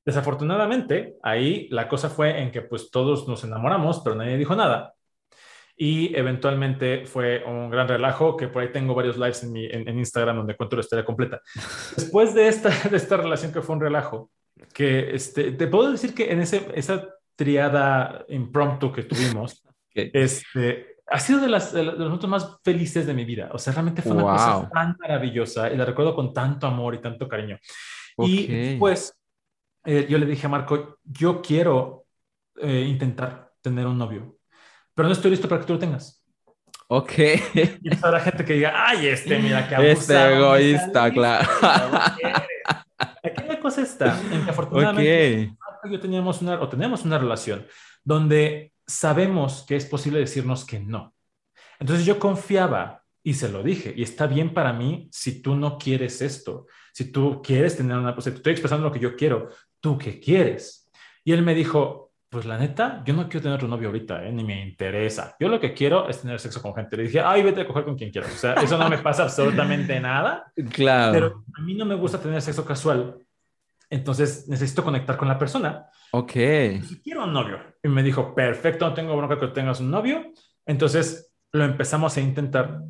Desafortunadamente, 0.05 1.15
ahí 1.21 1.67
la 1.69 1.87
cosa 1.87 2.09
fue 2.09 2.41
en 2.41 2.51
que 2.51 2.61
pues 2.61 2.91
todos 2.91 3.27
nos 3.27 3.43
enamoramos, 3.43 4.01
pero 4.01 4.15
nadie 4.15 4.37
dijo 4.37 4.55
nada. 4.55 4.93
Y 5.75 6.15
eventualmente 6.15 7.05
fue 7.05 7.43
un 7.45 7.69
gran 7.69 7.87
relajo, 7.87 8.37
que 8.37 8.47
por 8.47 8.61
ahí 8.61 8.71
tengo 8.71 8.93
varios 8.93 9.17
lives 9.17 9.43
en, 9.43 9.51
mi, 9.51 9.65
en, 9.65 9.97
Instagram 9.99 10.37
donde 10.37 10.55
cuento 10.55 10.75
la 10.75 10.81
historia 10.81 11.03
completa. 11.03 11.41
Después 11.97 12.33
de 12.33 12.47
esta, 12.47 12.69
de 12.89 12.95
esta 12.95 13.17
relación 13.17 13.51
que 13.51 13.61
fue 13.61 13.75
un 13.75 13.81
relajo, 13.81 14.29
que 14.73 15.13
este, 15.15 15.51
te 15.51 15.67
puedo 15.67 15.91
decir 15.91 16.13
que 16.13 16.31
en 16.31 16.41
ese, 16.41 16.67
esa 16.75 17.09
triada 17.35 18.25
impromptu 18.29 18.91
que 18.91 19.03
tuvimos, 19.03 19.63
este, 19.93 20.97
ha 21.07 21.19
sido 21.19 21.39
de, 21.39 21.49
las, 21.49 21.73
de, 21.73 21.83
los 21.83 21.97
momentos 21.97 22.29
más 22.29 22.57
felices 22.63 23.05
de 23.05 23.13
mi 23.13 23.25
vida. 23.25 23.49
O 23.53 23.57
sea, 23.57 23.73
realmente 23.73 24.01
fue 24.01 24.13
una 24.13 24.23
cosa 24.23 24.69
tan 24.73 24.95
maravillosa 24.99 25.71
y 25.71 25.77
la 25.77 25.85
recuerdo 25.85 26.15
con 26.15 26.33
tanto 26.33 26.67
amor 26.67 26.95
y 26.95 27.01
tanto 27.01 27.27
cariño. 27.27 27.57
Y 28.17 28.77
pues 28.77 29.15
yo 29.85 30.17
le 30.17 30.25
dije 30.25 30.45
a 30.45 30.49
Marco, 30.49 30.99
yo 31.03 31.41
quiero 31.41 32.05
eh, 32.57 32.85
intentar 32.87 33.51
tener 33.61 33.85
un 33.87 33.97
novio, 33.97 34.37
pero 34.93 35.07
no 35.07 35.13
estoy 35.13 35.31
listo 35.31 35.47
para 35.49 35.61
que 35.61 35.67
tú 35.67 35.73
lo 35.73 35.79
tengas. 35.79 36.23
Ok. 36.87 37.11
Y 37.81 37.89
habrá 38.01 38.19
gente 38.19 38.45
que 38.45 38.53
diga, 38.53 38.73
ay, 38.75 39.07
este, 39.07 39.39
mira 39.39 39.67
que 39.67 39.75
Este 39.91 40.35
egoísta, 40.35 41.11
claro. 41.11 41.49
Cosa 43.73 43.81
está 43.81 44.21
en 44.31 44.43
que 44.43 44.51
afortunadamente 44.51 45.57
yo 45.89 45.99
teníamos 45.99 46.41
una, 46.41 46.61
o 46.61 46.69
tenemos 46.69 47.03
una 47.05 47.17
relación 47.17 47.65
donde 48.03 48.71
sabemos 48.85 49.65
que 49.67 49.75
es 49.75 49.85
posible 49.85 50.19
decirnos 50.19 50.63
que 50.63 50.79
no. 50.79 51.13
Entonces 51.79 52.05
yo 52.05 52.19
confiaba 52.19 53.03
y 53.23 53.33
se 53.33 53.49
lo 53.49 53.63
dije, 53.63 53.93
y 53.95 54.03
está 54.03 54.27
bien 54.27 54.53
para 54.53 54.73
mí 54.73 55.09
si 55.11 55.41
tú 55.41 55.55
no 55.55 55.77
quieres 55.77 56.21
esto, 56.21 56.67
si 56.93 57.11
tú 57.11 57.41
quieres 57.41 57.75
tener 57.75 57.97
una, 57.97 58.13
pues, 58.13 58.27
estoy 58.27 58.51
expresando 58.51 58.85
lo 58.85 58.93
que 58.93 58.99
yo 58.99 59.15
quiero, 59.15 59.49
¿tú 59.79 59.97
qué 59.97 60.19
quieres? 60.19 60.89
Y 61.23 61.31
él 61.31 61.41
me 61.41 61.55
dijo, 61.55 62.11
pues 62.29 62.45
la 62.45 62.57
neta, 62.57 63.01
yo 63.05 63.13
no 63.13 63.29
quiero 63.29 63.41
tener 63.43 63.55
otro 63.55 63.67
novio 63.67 63.87
ahorita, 63.87 64.25
¿eh? 64.25 64.31
ni 64.31 64.43
me 64.43 64.61
interesa. 64.61 65.35
Yo 65.39 65.47
lo 65.47 65.59
que 65.59 65.73
quiero 65.73 66.09
es 66.09 66.21
tener 66.21 66.39
sexo 66.39 66.61
con 66.61 66.75
gente. 66.75 66.97
Le 66.97 67.03
dije, 67.03 67.21
ay, 67.21 67.43
vete 67.43 67.61
a 67.61 67.67
coger 67.67 67.85
con 67.85 67.95
quien 67.95 68.11
quieras. 68.11 68.33
O 68.33 68.37
sea, 68.37 68.53
eso 68.55 68.77
no 68.77 68.89
me 68.89 68.97
pasa 68.97 69.23
absolutamente 69.23 69.99
nada. 69.99 70.51
Claro. 70.71 71.11
Pero 71.13 71.43
a 71.57 71.61
mí 71.61 71.75
no 71.75 71.85
me 71.85 71.95
gusta 71.95 72.19
tener 72.19 72.41
sexo 72.41 72.65
casual 72.65 73.17
entonces 73.93 74.47
necesito 74.47 74.83
conectar 74.83 75.17
con 75.17 75.27
la 75.27 75.37
persona. 75.37 75.85
Ok. 76.11 76.31
Si 76.31 77.01
quiero 77.03 77.25
un 77.25 77.33
novio. 77.33 77.59
Y 77.83 77.87
me 77.89 78.01
dijo, 78.01 78.33
perfecto, 78.33 78.87
no 78.87 78.93
tengo 78.93 79.15
bronca 79.15 79.39
que 79.39 79.47
tengas 79.47 79.79
un 79.81 79.91
novio. 79.91 80.31
Entonces 80.65 81.33
lo 81.51 81.63
empezamos 81.63 82.17
a 82.17 82.21
intentar. 82.21 82.81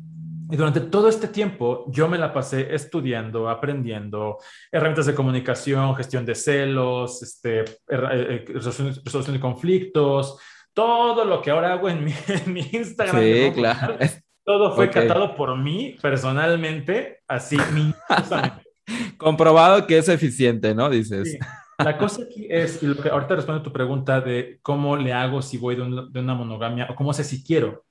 Y 0.50 0.56
durante 0.56 0.80
todo 0.80 1.08
este 1.08 1.28
tiempo 1.28 1.84
yo 1.90 2.08
me 2.08 2.16
la 2.16 2.32
pasé 2.32 2.74
estudiando, 2.74 3.50
aprendiendo 3.50 4.38
herramientas 4.72 5.06
de 5.06 5.14
comunicación, 5.14 5.94
gestión 5.94 6.24
de 6.24 6.34
celos, 6.34 7.22
este, 7.22 7.60
eh, 7.60 7.64
eh, 7.88 8.44
resolución, 8.48 9.34
de 9.34 9.40
conflictos, 9.40 10.38
todo 10.72 11.24
lo 11.26 11.42
que 11.42 11.50
ahora 11.50 11.74
hago 11.74 11.90
en 11.90 12.04
mi, 12.04 12.12
Instagram. 12.72 13.22
Sí, 13.22 13.52
claro. 13.54 13.98
Todo 14.42 14.74
fue 14.74 14.90
catado 14.90 15.34
por 15.36 15.56
mí 15.58 15.96
personalmente, 16.00 17.22
así 17.26 17.56
minuciosamente. 17.72 18.63
Comprobado 19.16 19.86
que 19.86 19.98
es 19.98 20.08
eficiente, 20.08 20.74
¿no? 20.74 20.90
Dices. 20.90 21.38
La 21.78 21.98
cosa 21.98 22.22
aquí 22.22 22.46
es, 22.48 22.82
y 22.82 22.86
lo 22.86 22.96
que 22.96 23.08
ahorita 23.08 23.36
respondo 23.36 23.60
a 23.60 23.64
tu 23.64 23.72
pregunta 23.72 24.20
de 24.20 24.58
cómo 24.62 24.96
le 24.96 25.12
hago 25.12 25.42
si 25.42 25.58
voy 25.58 25.74
de, 25.74 25.82
una 25.82 26.34
monogamia 26.34 26.86
o 26.90 26.94
cómo 26.94 27.12
sé 27.12 27.24
si 27.24 27.42
quiero. 27.42 27.84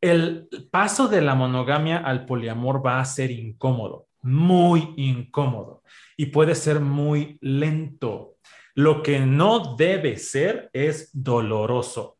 El 0.00 0.48
paso 0.70 1.08
de 1.08 1.22
la 1.22 1.34
monogamia 1.34 1.98
al 1.98 2.24
poliamor 2.24 2.84
va 2.84 3.00
a 3.00 3.04
ser 3.04 3.30
incómodo, 3.30 4.06
muy 4.22 4.94
incómodo 4.96 5.82
y 6.16 6.26
puede 6.26 6.54
ser 6.54 6.80
muy 6.80 7.38
lento. 7.40 8.36
Lo 8.74 9.02
que 9.02 9.20
no 9.20 9.74
debe 9.76 10.18
ser 10.18 10.70
es 10.72 11.10
doloroso. 11.12 12.18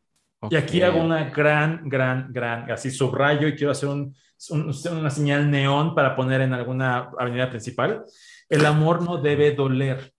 Y 0.49 0.55
aquí 0.55 0.81
hago 0.81 1.01
una 1.01 1.29
gran, 1.29 1.87
gran, 1.87 2.31
gran, 2.31 2.69
así 2.69 2.91
subrayo 2.91 3.47
y 3.47 3.55
quiero 3.55 3.71
hacer 3.71 3.89
un, 3.89 4.13
una 4.49 5.09
señal 5.09 5.49
neón 5.49 5.95
para 5.95 6.15
poner 6.15 6.41
en 6.41 6.53
alguna 6.53 7.11
avenida 7.17 7.49
principal. 7.49 8.05
El 8.49 8.65
amor 8.65 9.01
no 9.01 9.17
debe 9.17 9.51
doler, 9.51 10.13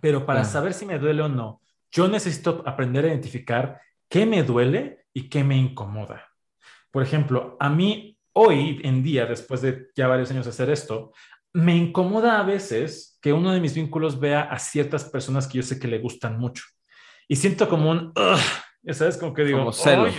pero 0.00 0.24
para 0.26 0.44
saber 0.44 0.72
si 0.74 0.86
me 0.86 0.98
duele 0.98 1.22
o 1.22 1.28
no, 1.28 1.60
yo 1.90 2.08
necesito 2.08 2.62
aprender 2.66 3.04
a 3.04 3.08
identificar 3.08 3.80
qué 4.08 4.26
me 4.26 4.42
duele 4.42 5.06
y 5.12 5.28
qué 5.28 5.42
me 5.42 5.56
incomoda. 5.56 6.28
Por 6.90 7.02
ejemplo, 7.02 7.56
a 7.58 7.68
mí 7.68 8.16
hoy 8.32 8.80
en 8.84 9.02
día, 9.02 9.26
después 9.26 9.62
de 9.62 9.88
ya 9.96 10.06
varios 10.06 10.30
años 10.30 10.44
de 10.44 10.50
hacer 10.50 10.70
esto, 10.70 11.12
me 11.52 11.74
incomoda 11.74 12.38
a 12.38 12.42
veces 12.42 13.18
que 13.22 13.32
uno 13.32 13.50
de 13.52 13.60
mis 13.60 13.74
vínculos 13.74 14.20
vea 14.20 14.42
a 14.42 14.58
ciertas 14.58 15.04
personas 15.04 15.46
que 15.46 15.56
yo 15.56 15.62
sé 15.62 15.78
que 15.78 15.88
le 15.88 15.98
gustan 15.98 16.38
mucho. 16.38 16.64
Y 17.28 17.36
siento 17.36 17.68
como 17.68 17.90
un, 17.90 18.12
ya 18.82 18.92
sabes, 18.92 19.16
como 19.16 19.32
que 19.32 19.44
digo, 19.44 19.58
como 19.58 19.72
celos. 19.72 20.14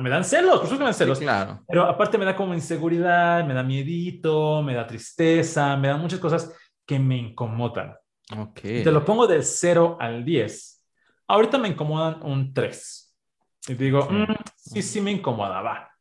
Me 0.00 0.10
dan 0.10 0.24
celos, 0.24 0.60
por 0.60 0.68
supuesto 0.68 0.78
me 0.78 0.84
dan 0.84 0.94
celos. 0.94 1.18
claro. 1.18 1.64
Pero 1.66 1.84
aparte 1.84 2.18
me 2.18 2.24
da 2.24 2.34
como 2.36 2.54
inseguridad, 2.54 3.44
me 3.44 3.54
da 3.54 3.62
miedito, 3.62 4.62
me 4.62 4.74
da 4.74 4.86
tristeza, 4.86 5.76
me 5.76 5.88
dan 5.88 6.00
muchas 6.00 6.18
cosas 6.18 6.54
que 6.86 6.98
me 6.98 7.16
incomodan. 7.16 7.94
Okay. 8.36 8.82
Te 8.82 8.90
lo 8.90 9.04
pongo 9.04 9.26
del 9.26 9.44
0 9.44 9.98
al 10.00 10.24
10. 10.24 10.84
Ahorita 11.28 11.58
me 11.58 11.68
incomodan 11.68 12.22
un 12.22 12.52
3. 12.52 13.16
Y 13.68 13.74
digo, 13.74 14.08
sí, 14.08 14.14
mm, 14.14 14.34
sí, 14.56 14.82
sí 14.82 15.00
me 15.00 15.12
incomoda, 15.12 15.60
va. 15.60 15.92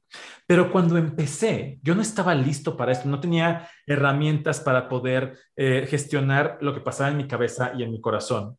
Pero 0.45 0.71
cuando 0.71 0.97
empecé, 0.97 1.79
yo 1.81 1.95
no 1.95 2.01
estaba 2.01 2.35
listo 2.35 2.75
para 2.75 2.91
esto, 2.91 3.07
no 3.07 3.19
tenía 3.19 3.69
herramientas 3.85 4.59
para 4.59 4.89
poder 4.89 5.37
eh, 5.55 5.85
gestionar 5.89 6.57
lo 6.61 6.73
que 6.73 6.81
pasaba 6.81 7.09
en 7.09 7.17
mi 7.17 7.27
cabeza 7.27 7.71
y 7.77 7.83
en 7.83 7.91
mi 7.91 8.01
corazón. 8.01 8.57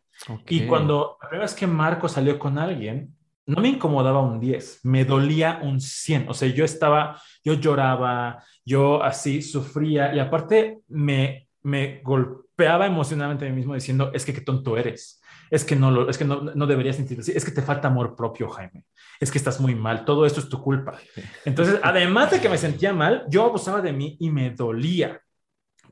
Y 0.49 0.67
cuando 0.67 1.19
la 1.21 1.29
primera 1.29 1.45
vez 1.45 1.55
que 1.55 1.67
Marco 1.67 2.09
salió 2.09 2.39
con 2.39 2.59
alguien, 2.59 3.15
no 3.47 3.61
me 3.61 3.69
incomodaba 3.69 4.21
un 4.21 4.41
10, 4.41 4.81
me 4.85 5.05
dolía 5.05 5.61
un 5.63 5.81
100. 5.81 6.29
O 6.29 6.35
sea, 6.35 6.49
yo 6.49 6.65
estaba, 6.65 7.21
yo 7.45 7.55
lloraba, 7.55 8.45
yo 8.65 9.03
así 9.03 9.43
sufría 9.43 10.15
y 10.15 10.19
aparte 10.19 10.81
me, 10.89 11.49
me 11.63 12.01
golpeaba 12.03 12.87
emocionalmente 12.87 13.47
a 13.47 13.51
mí 13.51 13.57
mismo 13.57 13.75
diciendo, 13.75 14.11
es 14.15 14.25
que 14.25 14.33
qué 14.33 14.41
tonto 14.41 14.77
eres 14.77 15.23
es 15.53 15.67
que 15.67 15.77
no, 15.77 15.91
lo, 15.91 16.09
es 16.09 16.17
que 16.17 16.25
no, 16.25 16.41
no 16.41 16.67
deberías 16.67 16.97
sentirte 16.97 17.21
así, 17.21 17.33
es 17.35 17.45
que 17.45 17.51
te 17.51 17.61
falta 17.61 17.89
amor 17.89 18.17
propio, 18.17 18.49
Jaime, 18.49 18.87
es 19.21 19.31
que 19.31 19.37
estás 19.37 19.61
muy 19.61 19.75
mal, 19.75 20.07
todo 20.07 20.25
esto 20.25 20.41
es 20.41 20.49
tu 20.49 20.63
culpa. 20.63 20.99
Entonces, 21.45 21.79
además 21.83 22.31
de 22.31 22.41
que 22.41 22.49
me 22.49 22.57
sentía 22.57 22.95
mal, 22.95 23.27
yo 23.29 23.45
abusaba 23.45 23.83
de 23.83 23.93
mí 23.93 24.17
y 24.19 24.31
me 24.31 24.49
dolía. 24.49 25.21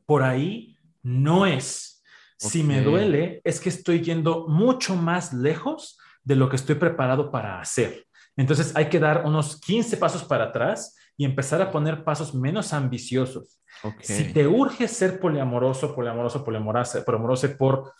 Por 0.06 0.22
ahí 0.22 0.78
no 1.02 1.44
es. 1.44 2.02
Si 2.38 2.62
me 2.62 2.80
duele, 2.80 3.42
es 3.44 3.60
que 3.60 3.68
estoy 3.68 4.00
yendo 4.00 4.48
mucho 4.48 4.96
más 4.96 5.34
lejos 5.34 5.98
de 6.22 6.36
lo 6.36 6.48
que 6.48 6.56
estoy 6.56 6.76
preparado 6.76 7.30
para 7.30 7.60
hacer. 7.60 8.06
Entonces 8.36 8.74
hay 8.76 8.88
que 8.88 8.98
dar 8.98 9.24
unos 9.26 9.60
15 9.60 9.96
pasos 9.96 10.24
para 10.24 10.44
atrás 10.44 10.96
y 11.16 11.24
empezar 11.24 11.60
a 11.60 11.70
poner 11.70 12.04
pasos 12.04 12.34
menos 12.34 12.72
ambiciosos. 12.72 13.60
Si 14.00 14.32
te 14.32 14.46
urge 14.46 14.88
ser 14.88 15.20
poliamoroso, 15.20 15.94
poliamoroso, 15.94 16.44
poliamoroso, 16.44 17.04
poliamoroso 17.04 17.56
por 17.56 17.92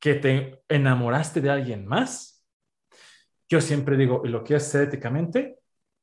que 0.00 0.14
te 0.14 0.62
enamoraste 0.68 1.40
de 1.40 1.50
alguien 1.50 1.86
más, 1.86 2.44
yo 3.48 3.60
siempre 3.60 3.96
digo, 3.96 4.22
y 4.24 4.28
lo 4.28 4.42
quieres 4.44 4.66
hacer 4.66 4.82
éticamente, 4.82 5.58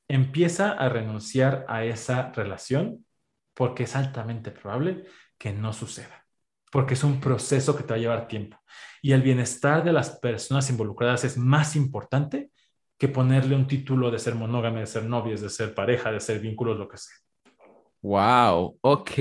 empieza 0.08 0.72
a 0.72 0.90
renunciar 0.90 1.66
a 1.68 1.84
esa 1.84 2.32
relación 2.32 3.06
porque 3.54 3.84
es 3.84 3.96
altamente 3.96 4.52
probable 4.52 5.06
que 5.38 5.52
no 5.52 5.74
suceda, 5.74 6.27
porque 6.72 6.94
es 6.94 7.04
un 7.04 7.20
proceso 7.20 7.76
que 7.76 7.84
te 7.84 7.90
va 7.90 7.96
a 7.96 8.00
llevar 8.00 8.28
tiempo. 8.28 8.58
Y 9.02 9.12
el 9.12 9.22
bienestar 9.22 9.84
de 9.84 9.94
las 9.94 10.20
personas 10.20 10.70
involucradas 10.70 11.24
es 11.24 11.38
más 11.38 11.76
importante 11.76 12.50
que 12.98 13.08
ponerle 13.08 13.56
un 13.56 13.68
título 13.68 14.10
de 14.10 14.20
ser 14.20 14.36
monógame, 14.36 14.82
de 14.82 14.88
ser 14.88 15.06
novios, 15.06 15.42
de 15.42 15.50
ser 15.50 15.74
pareja, 15.74 16.12
de 16.12 16.20
ser 16.20 16.40
vínculos, 16.40 16.78
lo 16.78 16.88
que 16.88 16.98
sea. 16.98 17.16
Wow, 18.02 18.78
ok, 18.82 19.12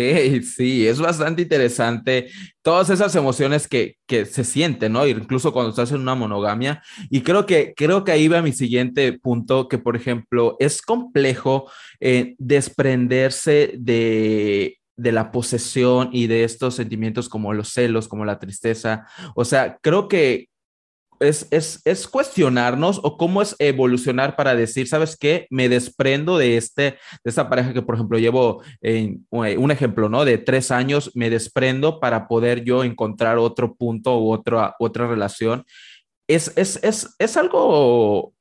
sí, 0.43 0.87
es 0.87 1.01
bastante 1.01 1.43
interesante 1.43 2.29
todas 2.63 2.91
esas 2.91 3.15
emociones 3.17 3.67
que, 3.67 3.97
que 4.07 4.27
se 4.27 4.45
sienten, 4.45 4.93
¿no? 4.93 5.07
Incluso 5.07 5.53
cuando 5.53 5.71
estás 5.71 5.93
en 5.93 6.01
una 6.01 6.15
monogamia. 6.15 6.83
Y 7.11 7.23
creo 7.23 7.47
que, 7.47 7.73
creo 7.75 8.05
que 8.05 8.13
ahí 8.13 8.29
va 8.29 8.43
mi 8.43 8.53
siguiente 8.53 9.15
punto, 9.15 9.67
que 9.69 9.79
por 9.79 9.97
ejemplo, 9.97 10.57
es 10.61 10.83
complejo 10.83 11.71
eh, 12.01 12.35
desprenderse 12.39 13.73
de, 13.79 14.79
de 14.97 15.13
la 15.13 15.31
posesión 15.31 16.09
y 16.13 16.27
de 16.27 16.45
estos 16.45 16.75
sentimientos 16.75 17.29
como 17.29 17.53
los 17.53 17.73
celos, 17.73 18.09
como 18.09 18.25
la 18.25 18.39
tristeza. 18.39 19.07
O 19.35 19.45
sea, 19.45 19.79
creo 19.83 20.09
que 20.09 20.49
es, 21.21 21.49
es, 21.51 21.81
es, 21.85 22.09
cuestionarnos 22.09 23.01
o 23.03 23.17
cómo 23.17 23.43
es 23.43 23.57
evolucionar 23.59 24.37
para 24.37 24.55
decir, 24.55 24.87
¿sabes 24.89 25.17
qué? 25.17 25.47
Me 25.51 25.69
desprendo 25.69 26.39
de, 26.39 26.57
este, 26.57 26.83
de 26.83 26.99
esta 27.25 27.49
pareja 27.49 27.73
que, 27.73 27.83
por 27.83 27.95
ejemplo, 27.95 28.19
llevo 28.19 28.63
eh, 28.83 29.17
un 29.31 29.71
ejemplo, 29.71 30.09
¿no? 30.09 30.25
De 30.25 30.39
tres 30.39 30.71
años, 30.71 31.11
me 31.15 31.31
desprendo 31.31 32.01
para 32.01 32.29
poder 32.29 32.65
yo 32.65 32.85
encontrar 32.85 33.39
otro 33.39 33.75
punto 33.75 34.19
u 34.19 34.33
otra, 34.33 34.75
otra 34.79 35.07
relación. 35.07 35.65
¿Es, 36.29 36.53
es, 36.57 36.81
es, 36.83 37.15
es 37.19 37.37
algo 37.37 38.35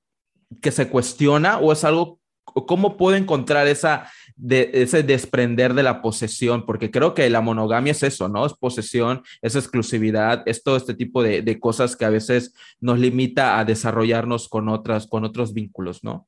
que 0.61 0.71
se 0.71 0.89
cuestiona 0.89 1.59
o 1.59 1.71
es 1.71 1.83
algo, 1.83 2.19
cómo 2.43 2.97
puedo 2.97 3.15
encontrar 3.15 3.67
esa, 3.67 4.11
de 4.35 4.69
ese 4.73 5.03
desprender 5.03 5.73
de 5.73 5.83
la 5.83 6.01
posesión, 6.01 6.65
porque 6.65 6.91
creo 6.91 7.13
que 7.13 7.29
la 7.29 7.41
monogamia 7.41 7.91
es 7.91 8.03
eso, 8.03 8.27
¿no? 8.27 8.45
Es 8.45 8.53
posesión, 8.53 9.23
es 9.41 9.55
exclusividad, 9.55 10.43
es 10.45 10.63
todo 10.63 10.77
este 10.77 10.93
tipo 10.93 11.23
de, 11.23 11.41
de 11.41 11.59
cosas 11.59 11.95
que 11.95 12.05
a 12.05 12.09
veces 12.09 12.53
nos 12.79 12.99
limita 12.99 13.59
a 13.59 13.65
desarrollarnos 13.65 14.49
con, 14.49 14.69
otras, 14.69 15.07
con 15.07 15.23
otros 15.23 15.53
vínculos, 15.53 16.03
¿no? 16.03 16.27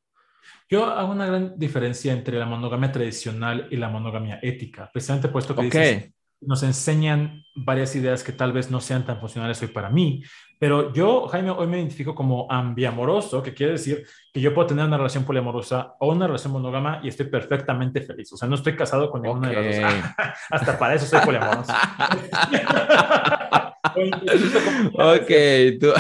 Yo 0.69 0.85
hago 0.85 1.11
una 1.11 1.25
gran 1.25 1.57
diferencia 1.57 2.11
entre 2.11 2.37
la 2.37 2.45
monogamia 2.45 2.91
tradicional 2.91 3.67
y 3.71 3.77
la 3.77 3.89
monogamia 3.89 4.39
ética, 4.41 4.89
precisamente 4.91 5.29
puesto 5.29 5.55
que 5.55 5.67
okay 5.67 6.13
nos 6.41 6.63
enseñan 6.63 7.43
varias 7.55 7.95
ideas 7.95 8.23
que 8.23 8.31
tal 8.31 8.53
vez 8.53 8.69
no 8.69 8.79
sean 8.79 9.05
tan 9.05 9.19
funcionales 9.19 9.61
hoy 9.61 9.69
para 9.69 9.89
mí, 9.89 10.23
pero 10.59 10.91
yo, 10.91 11.27
Jaime, 11.27 11.51
hoy 11.51 11.67
me 11.67 11.77
identifico 11.77 12.15
como 12.15 12.47
ambiamoroso, 12.49 13.43
que 13.43 13.53
quiere 13.53 13.73
decir 13.73 14.07
que 14.33 14.41
yo 14.41 14.53
puedo 14.53 14.67
tener 14.67 14.85
una 14.85 14.97
relación 14.97 15.23
poliamorosa 15.23 15.95
o 15.99 16.11
una 16.11 16.25
relación 16.25 16.53
monógama 16.53 16.99
y 17.03 17.09
estoy 17.09 17.27
perfectamente 17.27 18.01
feliz. 18.01 18.33
O 18.33 18.37
sea, 18.37 18.47
no 18.47 18.55
estoy 18.55 18.75
casado 18.75 19.11
con 19.11 19.21
ninguna 19.21 19.49
de 19.49 19.55
las 19.55 19.81
dos. 19.81 20.13
Hasta 20.49 20.79
para 20.79 20.95
eso 20.95 21.05
soy 21.05 21.19
poliamoroso. 21.21 21.71
ok, 24.93 25.31
tú. 25.79 25.93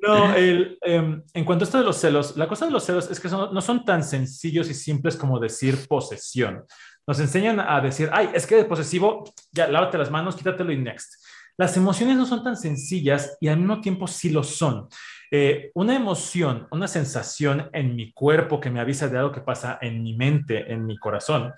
no, 0.02 0.34
el, 0.34 0.78
em, 0.80 1.22
en 1.34 1.44
cuanto 1.44 1.64
a 1.64 1.66
esto 1.66 1.78
de 1.78 1.84
los 1.84 1.96
celos, 1.96 2.36
la 2.36 2.48
cosa 2.48 2.64
de 2.66 2.72
los 2.72 2.84
celos 2.84 3.10
es 3.10 3.20
que 3.20 3.28
no 3.28 3.60
son 3.60 3.84
tan 3.84 4.02
sencillos 4.02 4.70
y 4.70 4.74
simples 4.74 5.16
como 5.16 5.38
decir 5.38 5.76
posesión. 5.88 6.64
Nos 7.06 7.18
enseñan 7.18 7.58
a 7.58 7.80
decir, 7.80 8.08
ay, 8.12 8.30
es 8.32 8.46
que 8.46 8.56
de 8.56 8.64
posesivo, 8.64 9.24
ya 9.50 9.66
lávate 9.66 9.98
las 9.98 10.10
manos, 10.10 10.36
quítatelo 10.36 10.70
y 10.70 10.78
next. 10.78 11.21
Las 11.62 11.76
emociones 11.76 12.16
no 12.16 12.26
son 12.26 12.42
tan 12.42 12.56
sencillas 12.56 13.38
y 13.40 13.46
al 13.46 13.58
mismo 13.58 13.80
tiempo 13.80 14.08
sí 14.08 14.30
lo 14.30 14.42
son. 14.42 14.88
Eh, 15.30 15.70
una 15.74 15.94
emoción, 15.94 16.66
una 16.72 16.88
sensación 16.88 17.70
en 17.72 17.94
mi 17.94 18.12
cuerpo 18.12 18.58
que 18.58 18.68
me 18.68 18.80
avisa 18.80 19.06
de 19.06 19.16
algo 19.16 19.30
que 19.30 19.42
pasa 19.42 19.78
en 19.80 20.02
mi 20.02 20.16
mente, 20.16 20.72
en 20.72 20.84
mi 20.84 20.98
corazón, 20.98 21.52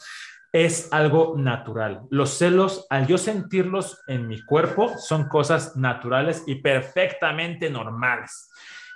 es 0.53 0.93
algo 0.93 1.37
natural. 1.39 2.03
Los 2.11 2.37
celos, 2.37 2.87
al 2.91 3.07
yo 3.07 3.17
sentirlos 3.17 4.03
en 4.07 4.29
mi 4.29 4.45
cuerpo, 4.45 4.93
son 4.99 5.27
cosas 5.27 5.75
naturales 5.75 6.45
y 6.47 6.57
perfectamente 6.57 7.71
normales. 7.71 8.51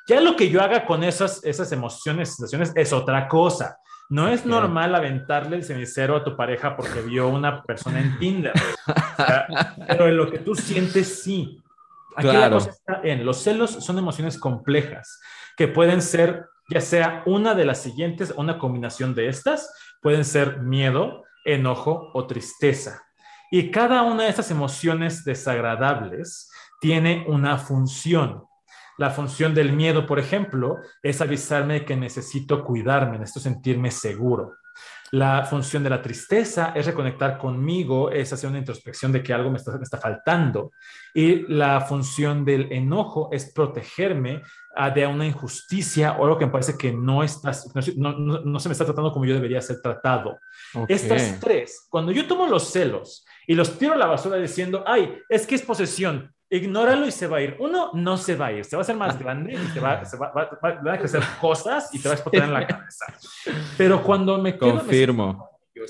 Ya 0.06 0.20
lo 0.20 0.36
que 0.36 0.50
yo 0.50 0.60
haga 0.60 0.84
con 0.84 1.04
esas, 1.04 1.42
esas 1.42 1.72
emociones, 1.72 2.36
sensaciones, 2.36 2.70
es 2.74 2.92
otra 2.92 3.28
cosa. 3.28 3.78
No 4.08 4.28
es 4.28 4.46
normal 4.46 4.94
aventarle 4.94 5.56
el 5.56 5.64
cenicero 5.64 6.16
a 6.16 6.24
tu 6.24 6.36
pareja 6.36 6.76
porque 6.76 7.02
vio 7.02 7.28
una 7.28 7.62
persona 7.62 8.00
en 8.00 8.18
Tinder. 8.18 8.52
pero 9.86 10.08
en 10.08 10.16
lo 10.16 10.30
que 10.30 10.38
tú 10.38 10.54
sientes, 10.54 11.22
sí. 11.22 11.62
Aquí 12.16 12.28
la 12.28 12.50
cosa 12.50 12.70
está 12.70 13.00
en 13.04 13.24
los 13.24 13.42
celos 13.42 13.70
son 13.70 13.98
emociones 13.98 14.38
complejas 14.38 15.20
que 15.56 15.68
pueden 15.68 16.02
ser 16.02 16.46
ya 16.68 16.80
sea 16.80 17.22
una 17.26 17.54
de 17.54 17.64
las 17.64 17.82
siguientes, 17.82 18.32
una 18.36 18.58
combinación 18.58 19.14
de 19.14 19.28
estas, 19.28 19.72
pueden 20.02 20.24
ser 20.24 20.60
miedo, 20.60 21.24
enojo 21.44 22.10
o 22.12 22.26
tristeza. 22.26 23.02
Y 23.50 23.70
cada 23.70 24.02
una 24.02 24.24
de 24.24 24.28
estas 24.28 24.50
emociones 24.50 25.24
desagradables 25.24 26.50
tiene 26.80 27.24
una 27.26 27.56
función. 27.56 28.44
La 28.98 29.10
función 29.10 29.54
del 29.54 29.72
miedo, 29.72 30.06
por 30.06 30.18
ejemplo, 30.18 30.78
es 31.02 31.20
avisarme 31.20 31.84
que 31.84 31.96
necesito 31.96 32.64
cuidarme, 32.64 33.18
necesito 33.18 33.40
sentirme 33.40 33.92
seguro. 33.92 34.56
La 35.10 35.44
función 35.44 35.82
de 35.82 35.90
la 35.90 36.02
tristeza 36.02 36.72
es 36.74 36.84
reconectar 36.84 37.38
conmigo, 37.38 38.10
es 38.10 38.32
hacer 38.32 38.50
una 38.50 38.58
introspección 38.58 39.10
de 39.10 39.22
que 39.22 39.32
algo 39.32 39.50
me 39.50 39.56
está, 39.56 39.98
faltando. 39.98 40.72
Y 41.14 41.46
la 41.52 41.80
función 41.80 42.44
del 42.44 42.70
enojo 42.72 43.30
es 43.32 43.52
protegerme 43.52 44.42
ah, 44.76 44.90
de 44.90 45.06
una 45.06 45.26
injusticia 45.26 46.12
o 46.18 46.24
algo 46.24 46.36
que 46.36 46.46
me 46.46 46.52
parece 46.52 46.76
que 46.76 46.92
no, 46.92 47.22
estás, 47.22 47.72
no, 47.96 48.60
se 48.60 48.68
me 48.68 48.72
está 48.72 48.84
tratando 48.84 49.12
como 49.12 49.24
yo 49.24 49.34
debería 49.34 49.62
ser 49.62 49.80
tratado. 49.80 50.38
Estas 50.88 51.40
tres, 51.40 51.86
cuando 51.88 52.12
yo 52.12 52.26
tomo 52.26 52.46
los 52.46 52.70
celos 52.70 53.24
y 53.46 53.54
los 53.54 53.78
tiro 53.78 53.94
a 53.94 53.96
la 53.96 54.06
basura 54.06 54.36
diciendo, 54.36 54.84
ay, 54.86 55.20
es 55.28 55.46
que 55.46 55.54
es 55.54 55.62
posesión, 55.62 56.34
ignóralo 56.50 57.06
y 57.06 57.10
se 57.10 57.26
va 57.26 57.38
a 57.38 57.42
ir. 57.42 57.56
Uno 57.58 57.90
no 57.94 58.16
se 58.16 58.36
va 58.36 58.46
a 58.46 58.52
ir, 58.52 58.64
se 58.64 58.76
va 58.76 58.80
a 58.80 58.82
hacer 58.82 58.96
más 58.96 59.18
grande 59.20 59.54
y 59.54 59.66
se 59.72 59.80
va, 59.80 60.04
se 60.04 60.16
va, 60.16 60.32
va, 60.32 60.92
a 60.92 60.98
crecer 60.98 61.22
cosas 61.40 61.94
y 61.94 61.98
te 62.00 62.08
va 62.08 62.14
a 62.14 62.16
explotar 62.16 62.44
en 62.44 62.52
la 62.52 62.66
cabeza. 62.66 63.06
Pero 63.76 64.02
cuando 64.02 64.38
me 64.38 64.56
quedo... 64.56 64.78
Confirmo. 64.78 65.48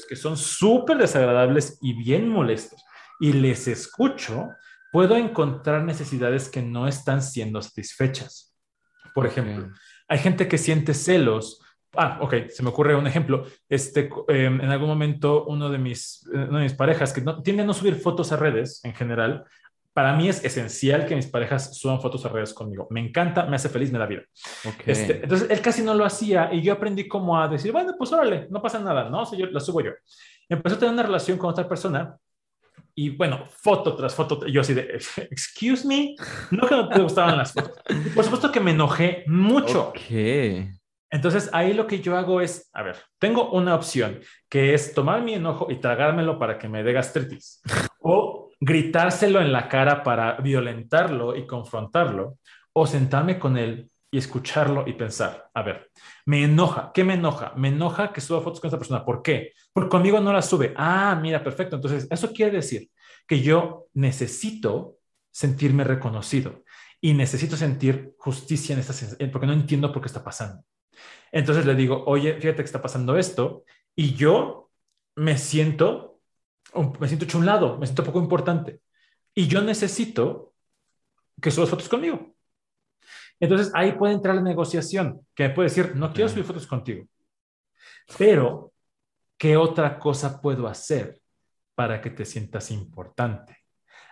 que 0.09 0.17
son 0.17 0.37
súper 0.37 0.99
desagradables 0.99 1.79
y 1.81 1.93
bien 1.93 2.29
molestos 2.29 2.85
y 3.21 3.33
les 3.33 3.69
escucho, 3.69 4.51
puedo 4.93 5.17
encontrar 5.17 5.83
necesidades 5.85 6.49
que 6.49 6.63
no 6.63 6.87
están 6.87 7.23
siendo 7.23 7.61
satisfechas. 7.61 8.57
Por 9.15 9.27
ejemplo, 9.27 9.73
hay 10.07 10.19
gente 10.19 10.49
que 10.49 10.59
siente 10.59 10.95
celos. 10.95 11.61
Ah, 11.97 12.19
ok, 12.21 12.49
se 12.49 12.63
me 12.63 12.69
ocurre 12.69 12.95
un 12.95 13.07
ejemplo. 13.07 13.45
Este, 13.69 14.09
em, 14.29 14.61
en 14.61 14.71
algún 14.71 14.89
momento, 14.89 15.47
uno 15.47 15.69
de 15.69 15.79
mis, 15.79 16.27
una 16.33 16.59
de 16.59 16.65
mis 16.65 16.75
parejas 16.75 17.13
que 17.13 17.21
no, 17.21 17.43
tiende 17.43 17.63
a 17.63 17.67
no 17.67 17.75
subir 17.75 17.97
fotos 17.97 18.31
a 18.33 18.37
redes 18.37 18.81
en 18.85 18.95
general, 18.95 19.45
para 19.93 20.13
mí 20.13 20.29
es 20.29 20.45
esencial 20.45 21.07
que 21.07 21.17
mis 21.17 21.27
parejas 21.27 21.77
suban 21.77 22.01
fotos 22.01 22.25
a 22.25 22.29
redes 22.29 22.55
conmigo. 22.55 22.87
Me 22.91 23.01
encanta, 23.01 23.47
me 23.47 23.57
hace 23.57 23.69
feliz, 23.69 23.91
me 23.91 23.99
da 23.99 24.07
vida. 24.07 24.23
Este, 24.87 25.23
entonces, 25.23 25.51
él 25.51 25.61
casi 25.61 25.83
no 25.83 25.95
lo 25.95 26.05
hacía 26.05 26.51
y 26.53 26.63
yo 26.63 26.73
aprendí 26.73 27.09
como 27.09 27.41
a 27.41 27.49
decir, 27.49 27.73
bueno, 27.73 27.95
pues 27.99 28.13
órale, 28.13 28.47
no 28.51 28.63
pasa 28.63 28.79
nada, 28.79 29.11
¿no? 29.11 29.23
O 29.23 29.37
yo, 29.37 29.47
la 29.47 29.61
subo 29.61 29.81
yo. 29.81 29.91
Empezó 30.49 30.77
a 30.77 30.79
tener 30.79 30.95
una 30.95 31.03
relación 31.03 31.37
con 31.37 31.51
otra 31.51 31.69
persona 31.69 32.17
y 32.95 33.11
bueno, 33.11 33.45
foto 33.49 33.95
tras 33.95 34.15
foto, 34.15 34.47
yo 34.47 34.61
así 34.61 34.75
de, 34.75 35.01
excuse 35.31 35.87
me, 35.87 36.15
no 36.51 36.67
que 36.67 36.75
no 36.75 36.89
te 36.89 37.01
gustaban 37.01 37.39
las 37.39 37.53
fotos. 37.53 37.79
por 38.15 38.25
supuesto 38.25 38.53
que 38.53 38.61
me 38.61 38.73
enojé 38.73 39.25
mucho. 39.27 39.91
Okay. 39.91 40.71
Entonces 41.11 41.49
ahí 41.53 41.73
lo 41.73 41.87
que 41.87 42.01
yo 42.01 42.17
hago 42.17 42.41
es, 42.41 42.69
a 42.73 42.83
ver, 42.83 42.97
tengo 43.19 43.51
una 43.51 43.75
opción 43.75 44.21
que 44.49 44.75
es 44.75 44.95
tomar 44.95 45.23
mi 45.23 45.35
enojo 45.35 45.69
y 45.71 45.81
tragármelo 45.81 46.39
para 46.39 46.59
que 46.59 46.69
me 46.69 46.83
dé 46.83 46.93
gastritis 46.93 47.63
o 48.01 48.38
gritárselo 48.61 49.41
en 49.41 49.53
la 49.53 49.69
cara 49.69 50.03
para 50.03 50.37
violentarlo 50.37 51.37
y 51.37 51.47
confrontarlo 51.47 52.39
o 52.73 52.87
sentarme 52.87 53.39
con 53.39 53.57
él 53.57 53.91
y 54.11 54.19
escucharlo 54.19 54.85
y 54.87 54.95
pensar, 54.95 55.51
a 55.53 55.63
ver, 55.63 55.91
me 56.25 56.45
enoja, 56.45 56.91
¿qué 56.95 57.05
me 57.05 57.15
enoja? 57.15 57.53
Me 57.57 57.69
enoja 57.69 58.13
que 58.13 58.21
suba 58.21 58.41
fotos 58.41 58.61
con 58.61 58.69
esa 58.69 58.79
persona, 58.79 59.05
¿por 59.05 59.23
qué? 59.23 59.53
Porque 59.73 59.91
conmigo 59.91 60.19
no 60.21 60.33
las 60.33 60.49
sube. 60.49 60.73
Ah, 60.77 61.19
mira, 61.21 61.45
perfecto. 61.45 61.77
Entonces, 61.77 62.07
eso 62.11 62.33
quiere 62.33 62.53
decir 62.53 62.89
que 63.27 63.43
yo 63.43 63.89
necesito 63.93 64.97
sentirme 65.31 65.85
reconocido 65.85 66.65
y 67.01 67.13
necesito 67.13 67.57
sentir 67.57 68.15
justicia 68.19 68.73
en 68.73 68.81
esta 68.81 68.93
sensación, 68.93 69.31
porque 69.31 69.47
no 69.47 69.53
entiendo 69.53 69.93
por 69.93 70.03
qué 70.03 70.09
está 70.09 70.25
pasando. 70.25 70.65
Entonces 71.31 71.67
le 71.67 71.75
digo, 71.75 72.05
oye, 72.07 72.35
fíjate 72.41 72.57
que 72.57 72.63
está 72.63 72.83
pasando 72.83 73.17
esto 73.17 73.65
y 73.95 74.15
yo 74.15 74.71
me 75.15 75.37
siento, 75.37 76.08
me 76.99 77.09
siento 77.09 77.25
hecho 77.25 77.39
un 77.39 77.47
lado, 77.47 77.79
me 77.79 77.87
siento 77.87 78.05
poco 78.05 78.21
importante 78.21 78.81
y 79.35 79.47
yo 79.47 79.63
necesito 79.63 80.55
que 81.41 81.51
subas 81.51 81.71
fotos 81.71 81.89
conmigo. 81.89 82.35
Entonces 83.41 83.71
ahí 83.75 83.93
puede 83.93 84.15
entrar 84.15 84.35
la 84.35 84.43
negociación, 84.43 85.27
que 85.35 85.49
me 85.49 85.55
puede 85.55 85.69
decir, 85.69 85.95
no 85.95 86.13
quiero 86.13 86.29
subir 86.29 86.45
fotos 86.45 86.67
contigo, 86.67 87.07
pero 88.19 88.73
¿qué 89.37 89.57
otra 89.57 89.99
cosa 89.99 90.41
puedo 90.41 90.67
hacer 90.67 91.21
para 91.75 92.01
que 92.01 92.11
te 92.11 92.25
sientas 92.25 92.71
importante? 92.71 93.57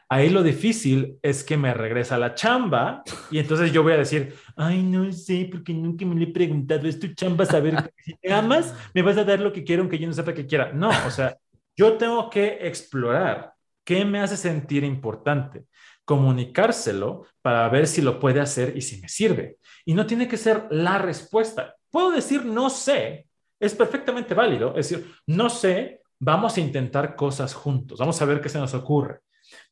Ahí 0.09 0.31
lo 0.31 0.45
difícil 0.45 1.19
es 1.21 1.43
que 1.43 1.57
me 1.57 1.75
regresa 1.75 2.17
la 2.17 2.35
chamba 2.35 3.03
y 3.29 3.41
entonces 3.41 3.73
yo 3.73 3.83
voy 3.83 3.95
a 3.95 3.99
decir, 3.99 4.37
ay, 4.57 4.81
no 4.81 5.11
sé, 5.11 5.49
porque 5.51 5.75
nunca 5.75 6.07
me 6.07 6.15
lo 6.15 6.23
he 6.23 6.33
preguntado, 6.33 6.87
es 6.87 7.01
tu 7.01 7.09
chamba 7.09 7.45
saber 7.45 7.93
si 8.05 8.15
te 8.15 8.33
amas, 8.33 8.73
me 8.95 9.03
vas 9.03 9.17
a 9.17 9.25
dar 9.25 9.41
lo 9.41 9.53
que 9.53 9.65
quiero 9.65 9.83
aunque 9.83 9.99
yo 9.99 10.07
no 10.07 10.13
sepa 10.13 10.33
que 10.33 10.47
quiera. 10.47 10.73
No, 10.73 10.91
o 10.91 11.11
sea, 11.11 11.37
yo 11.77 11.97
tengo 11.97 12.31
que 12.31 12.59
explorar 12.67 13.53
qué 13.85 14.05
me 14.05 14.21
hace 14.21 14.37
sentir 14.37 14.83
importante 14.85 15.67
comunicárselo 16.07 17.27
para 17.43 17.69
ver 17.69 17.87
si 17.87 18.01
lo 18.01 18.19
puede 18.19 18.41
hacer 18.41 18.75
y 18.77 18.81
si 18.81 19.01
me 19.01 19.09
sirve. 19.09 19.59
Y 19.85 19.93
no 19.93 20.07
tiene 20.07 20.29
que 20.29 20.39
ser 20.39 20.67
la 20.71 20.99
respuesta. 20.99 21.75
Puedo 21.91 22.13
decir 22.13 22.47
no 22.47 22.71
sé, 22.71 23.27
es 23.61 23.75
perfectamente 23.75 24.33
válido. 24.33 24.71
Es 24.77 24.89
decir, 24.89 25.13
no 25.27 25.51
sé, 25.51 26.03
vamos 26.19 26.57
a 26.57 26.61
intentar 26.61 27.17
cosas 27.17 27.53
juntos, 27.53 27.99
vamos 27.99 28.23
a 28.23 28.25
ver 28.25 28.41
qué 28.41 28.49
se 28.49 28.59
nos 28.59 28.73
ocurre. 28.73 29.21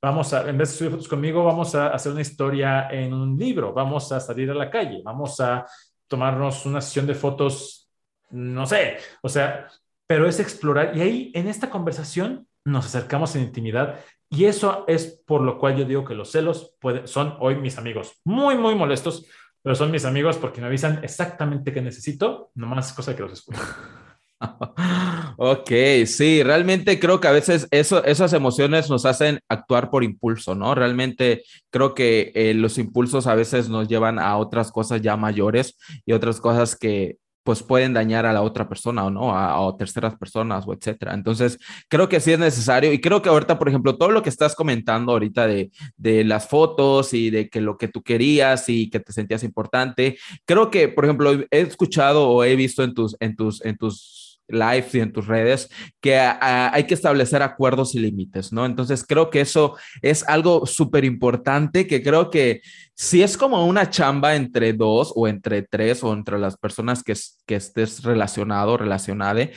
Vamos 0.03 0.33
a, 0.33 0.49
en 0.49 0.59
vez 0.59 0.71
de 0.71 0.77
subir 0.77 0.91
fotos 0.93 1.09
conmigo, 1.09 1.45
vamos 1.45 1.75
a 1.75 1.89
hacer 1.89 2.13
una 2.13 2.21
historia 2.21 2.89
en 2.91 3.13
un 3.13 3.37
libro, 3.37 3.73
vamos 3.73 4.11
a 4.13 4.21
salir 4.21 4.51
a 4.51 4.55
la 4.55 4.71
calle, 4.71 5.03
vamos 5.05 5.41
a 5.41 5.67
tomarnos 6.07 6.67
una 6.67 6.81
sesión 6.81 7.07
de 7.07 7.15
fotos, 7.15 7.91
no 8.31 8.67
sé, 8.67 8.99
o 9.21 9.29
sea, 9.29 9.67
pero 10.07 10.29
es 10.29 10.41
explorar. 10.41 10.97
Y 10.97 11.01
ahí, 11.01 11.33
en 11.35 11.49
esta 11.49 11.71
conversación, 11.71 12.47
nos 12.65 12.87
acercamos 12.87 13.37
en 13.37 13.43
intimidad 13.43 14.01
y 14.31 14.47
eso 14.47 14.85
es 14.89 15.23
por 15.27 15.43
lo 15.43 15.59
cual 15.59 15.77
yo 15.77 15.85
digo 15.85 16.05
que 16.05 16.15
los 16.15 16.33
celos 16.33 16.75
son 17.05 17.37
hoy 17.41 17.57
mis 17.57 17.79
amigos. 17.79 18.21
Muy, 18.25 18.57
muy 18.57 18.75
molestos, 18.75 19.27
pero 19.63 19.75
son 19.75 19.91
mis 19.91 20.05
amigos 20.05 20.39
porque 20.39 20.61
me 20.61 20.67
avisan 20.67 21.01
exactamente 21.05 21.73
qué 21.73 21.81
necesito, 21.81 22.51
nomás 22.55 22.93
cosa 22.93 23.15
que 23.15 23.23
los 23.23 23.33
escucho. 23.33 23.61
ok, 25.37 25.71
sí, 26.07 26.43
realmente 26.43 26.99
creo 26.99 27.21
que 27.21 27.29
a 27.29 27.33
veces 27.33 27.69
esas 27.71 28.33
emociones 28.33 28.91
nos 28.91 29.07
hacen 29.07 29.41
actuar 29.49 29.91
por 29.91 30.03
impulso, 30.03 30.55
¿no? 30.55 30.75
Realmente 30.75 31.45
creo 31.71 31.95
que 31.95 32.33
eh, 32.35 32.55
los 32.55 32.77
impulsos 32.79 33.27
a 33.27 33.35
veces 33.35 33.69
nos 33.69 33.89
llevan 33.89 34.19
a 34.19 34.37
otras 34.37 34.73
cosas 34.73 35.01
ya 35.01 35.17
mayores 35.17 35.77
y 36.05 36.13
otras 36.13 36.41
cosas 36.41 36.77
que 36.77 37.19
pues 37.45 37.63
pueden 37.63 37.93
dañar 37.93 38.27
a 38.27 38.33
la 38.33 38.43
otra 38.43 38.69
persona 38.69 39.05
o 39.05 39.11
no, 39.11 39.37
a, 39.37 39.77
terceras 39.77 40.17
personas 40.17 40.65
o 40.67 40.73
etcétera. 40.73 41.15
Entonces, 41.15 41.59
creo 41.89 42.09
que 42.09 42.21
sí 42.21 42.33
es 42.33 42.39
necesario 42.39 42.93
y 42.93 43.01
creo 43.01 43.23
que 43.23 43.29
ahorita, 43.29 43.59
por 43.59 43.69
ejemplo, 43.69 43.97
todo 43.97 44.11
lo 44.11 44.23
que 44.23 44.31
estás 44.31 44.55
comentando 44.55 45.13
ahorita 45.13 45.47
de, 45.47 45.71
de 45.97 46.25
las 46.25 46.49
fotos 46.49 47.13
y 47.13 47.31
de 47.31 47.49
que 47.49 47.61
lo 47.61 47.77
que 47.77 47.89
tú 47.89 48.03
querías 48.03 48.69
y 48.69 48.91
que 48.91 49.01
te 49.01 49.13
sentías 49.13 49.45
importante, 49.45 50.19
creo 50.47 50.71
que, 50.71 50.89
por 50.89 51.05
ejemplo, 51.05 51.33
he 51.33 51.61
escuchado 51.61 52.29
o 52.29 52.45
he 52.45 52.57
visto 52.57 52.83
en 52.83 52.95
tus, 52.95 53.17
en 53.21 53.37
tus, 53.37 53.65
en 53.65 53.77
tus 53.77 54.24
live 54.49 54.87
y 54.93 55.01
en 55.01 55.13
tus 55.13 55.27
redes, 55.27 55.69
que 56.01 56.17
hay 56.17 56.85
que 56.85 56.95
establecer 56.95 57.43
acuerdos 57.43 57.95
y 57.95 57.99
límites, 57.99 58.53
¿no? 58.53 58.67
Entonces 58.67 59.05
creo 59.07 59.31
que 59.31 59.41
eso 59.41 59.77
es 60.03 60.27
algo 60.29 60.67
súper 60.67 61.05
importante 61.05 61.87
que 61.87 62.03
creo 62.03 62.31
que 62.31 62.63
si 62.95 63.23
es 63.23 63.37
como 63.37 63.67
una 63.67 63.91
chamba 63.91 64.37
entre 64.37 64.73
dos 64.73 65.13
o 65.15 65.27
entre 65.29 65.63
tres 65.63 66.03
o 66.05 66.13
entre 66.13 66.39
las 66.39 66.57
personas 66.57 67.03
que, 67.03 67.15
que 67.47 67.57
estés 67.57 68.03
relacionado, 68.03 68.77
relacionada, 68.77 69.49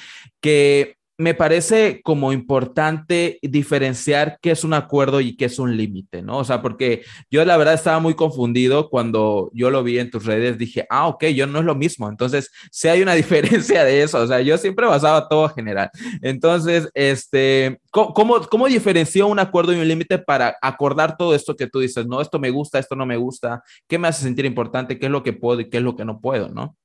que 0.41 0.96
me 1.18 1.34
parece 1.34 2.01
como 2.03 2.32
importante 2.32 3.39
diferenciar 3.41 4.38
qué 4.39 4.51
es 4.51 4.63
un 4.63 4.74
acuerdo 4.74 5.20
y 5.20 5.36
qué 5.36 5.45
es 5.45 5.57
un 5.57 5.76
límite, 5.76 6.22
¿no? 6.22 6.38
O 6.38 6.43
sea, 6.43 6.61
porque 6.61 7.03
yo 7.32 7.43
la 7.43 7.57
verdad 7.57 7.74
estaba 7.74 7.99
muy 7.99 8.13
confundido 8.13 8.89
cuando 8.89 9.49
yo 9.51 9.72
lo 9.72 9.84
vi 9.84 9.97
en 9.97 10.11
tus 10.11 10.26
redes, 10.26 10.59
dije, 10.59 10.86
ah, 10.91 11.07
ok, 11.07 11.26
yo 11.26 11.47
no 11.47 11.59
es 11.59 11.65
lo 11.65 11.74
mismo. 11.74 12.07
Entonces, 12.07 12.51
si 12.72 12.88
hay 12.88 13.01
una 13.01 13.13
diferencia 13.15 13.84
de 13.84 14.03
eso, 14.03 14.20
o 14.20 14.28
sea, 14.28 14.41
yo 14.41 14.57
siempre 14.59 14.86
basaba 14.86 15.28
todo 15.28 15.49
general. 15.49 15.89
Entonces, 16.22 16.88
este, 16.93 17.80
¿cómo, 17.89 18.39
cómo 18.41 18.68
diferenció 18.68 19.26
un 19.26 19.39
acuerdo 19.39 19.74
y 19.74 19.80
un 19.80 19.88
límite 19.88 20.20
para 20.20 20.55
acordar 20.61 21.18
todo 21.18 21.34
esto 21.34 21.55
que 21.55 21.68
tú 21.68 21.80
dices, 21.80 22.05
no, 22.05 22.22
esto 22.22 22.38
me 22.38 22.51
gusta, 22.51 22.78
esto 22.78 22.95
no 22.95 23.07
me 23.07 23.18
gusta, 23.18 23.63
qué 23.88 23.97
me 23.97 24.07
hace 24.07 24.22
sentir 24.22 24.45
importante, 24.45 24.99
qué 24.99 25.07
es 25.07 25.11
lo 25.11 25.24
que 25.24 25.34
puedo 25.34 25.61
y 25.61 25.70
qué 25.70 25.78
es 25.78 25.84
lo 25.84 25.95
que 25.95 26.05
no 26.05 26.22
puedo, 26.22 26.49
¿no? 26.49 26.78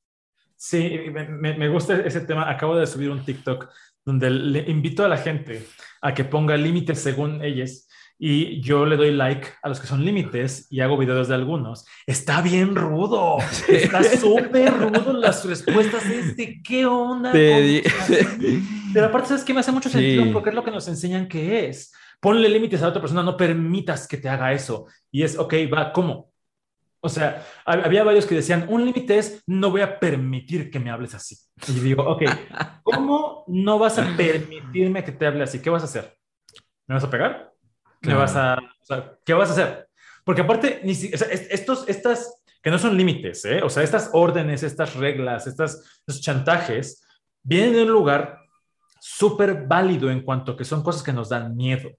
Sí, 0.57 0.97
me, 1.13 1.55
me 1.55 1.69
gusta 1.69 2.01
ese 2.03 2.21
tema. 2.21 2.49
Acabo 2.49 2.77
de 2.77 2.87
subir 2.87 3.11
un 3.11 3.25
TikTok 3.25 3.69
donde 4.05 4.31
le 4.31 4.71
invito 4.71 5.05
a 5.05 5.09
la 5.09 5.17
gente 5.17 5.67
a 6.01 6.15
que 6.15 6.25
ponga 6.25 6.57
límites 6.57 7.01
según 7.01 7.43
ellas 7.43 7.89
y 8.25 8.61
yo 8.61 8.87
le 8.87 8.97
doy 8.97 9.11
like 9.11 9.49
a 9.63 9.69
los 9.69 9.81
que 9.81 9.87
son 9.89 10.05
límites 10.05 10.69
y 10.71 10.81
hago 10.81 10.97
videos 10.97 11.27
de 11.27 11.35
algunos. 11.35 11.85
Está 12.07 12.41
bien 12.41 12.77
rudo, 12.77 13.39
está 13.69 14.03
súper 14.05 14.73
rudo 14.73 15.13
las 15.13 15.45
respuestas 15.45 16.05
de 16.37 16.63
qué 16.63 16.87
onda. 16.87 17.33
Pero 18.95 19.07
aparte, 19.07 19.29
¿sabes 19.29 19.45
qué 19.45 19.53
me 19.53 19.61
hace 19.61 19.73
mucho 19.73 19.89
sentido? 19.89 20.33
Porque 20.33 20.51
es 20.51 20.55
lo 20.55 20.63
que 20.63 20.71
nos 20.71 20.87
enseñan 20.87 21.27
que 21.27 21.67
es. 21.69 21.93
Ponle 22.21 22.49
límites 22.49 22.81
a 22.81 22.85
la 22.85 22.89
otra 22.91 23.03
persona, 23.03 23.25
no 23.25 23.37
permitas 23.37 24.07
que 24.07 24.19
te 24.19 24.29
haga 24.29 24.53
eso. 24.53 24.87
Y 25.11 25.25
es, 25.25 25.37
ok, 25.37 25.55
va, 25.73 25.93
¿cómo? 25.93 26.32
O 27.05 27.09
sea, 27.09 27.45
había 27.65 28.05
varios 28.05 28.27
que 28.27 28.37
decían, 28.37 28.67
un 28.69 28.85
límite 28.85 29.19
es, 29.19 29.43
no 29.49 29.71
voy 29.73 29.81
a 29.81 29.99
permitir 29.99 30.71
que 30.71 30.79
me 30.79 30.89
hables 30.89 31.15
así. 31.15 31.37
Y 31.67 31.81
digo, 31.81 32.05
ok, 32.05 32.23
¿cómo 32.85 33.45
no 33.49 33.81
vas 33.81 33.99
a 33.99 34.17
permitirme 34.17 35.03
que 35.03 35.11
te 35.11 35.27
hable 35.27 35.43
así? 35.43 35.61
¿Qué 35.61 35.69
vas 35.69 35.83
a 35.83 35.87
hacer? 35.87 36.17
¿Me 36.87 36.95
vas 36.95 37.03
a 37.03 37.11
pegar? 37.11 37.53
¿Me 38.03 38.15
vas 38.15 38.37
a, 38.37 38.57
¿Qué 39.25 39.35
vas 39.35 39.49
a 39.51 39.53
hacer? 39.53 39.89
Porque 40.25 40.43
aparte, 40.43 40.81
ni 40.85 40.93
o 40.93 41.19
sea, 41.19 41.27
estos, 41.29 41.89
estas, 41.89 42.41
que 42.63 42.71
no 42.71 42.79
son 42.79 42.97
límites, 42.97 43.45
¿eh? 43.47 43.63
o 43.63 43.69
sea, 43.69 43.83
estas 43.83 44.11
órdenes, 44.13 44.63
estas 44.63 44.95
reglas, 44.95 45.49
estas, 45.49 46.03
estos 46.07 46.21
chantajes, 46.21 47.05
vienen 47.43 47.73
de 47.73 47.83
un 47.83 47.91
lugar 47.91 48.39
súper 49.01 49.67
válido 49.67 50.09
en 50.09 50.23
cuanto 50.23 50.57
que 50.57 50.65
son 50.65 50.85
cosas 50.85 51.03
que 51.03 51.13
nos 51.13 51.29
dan 51.29 51.57
miedo. 51.57 51.91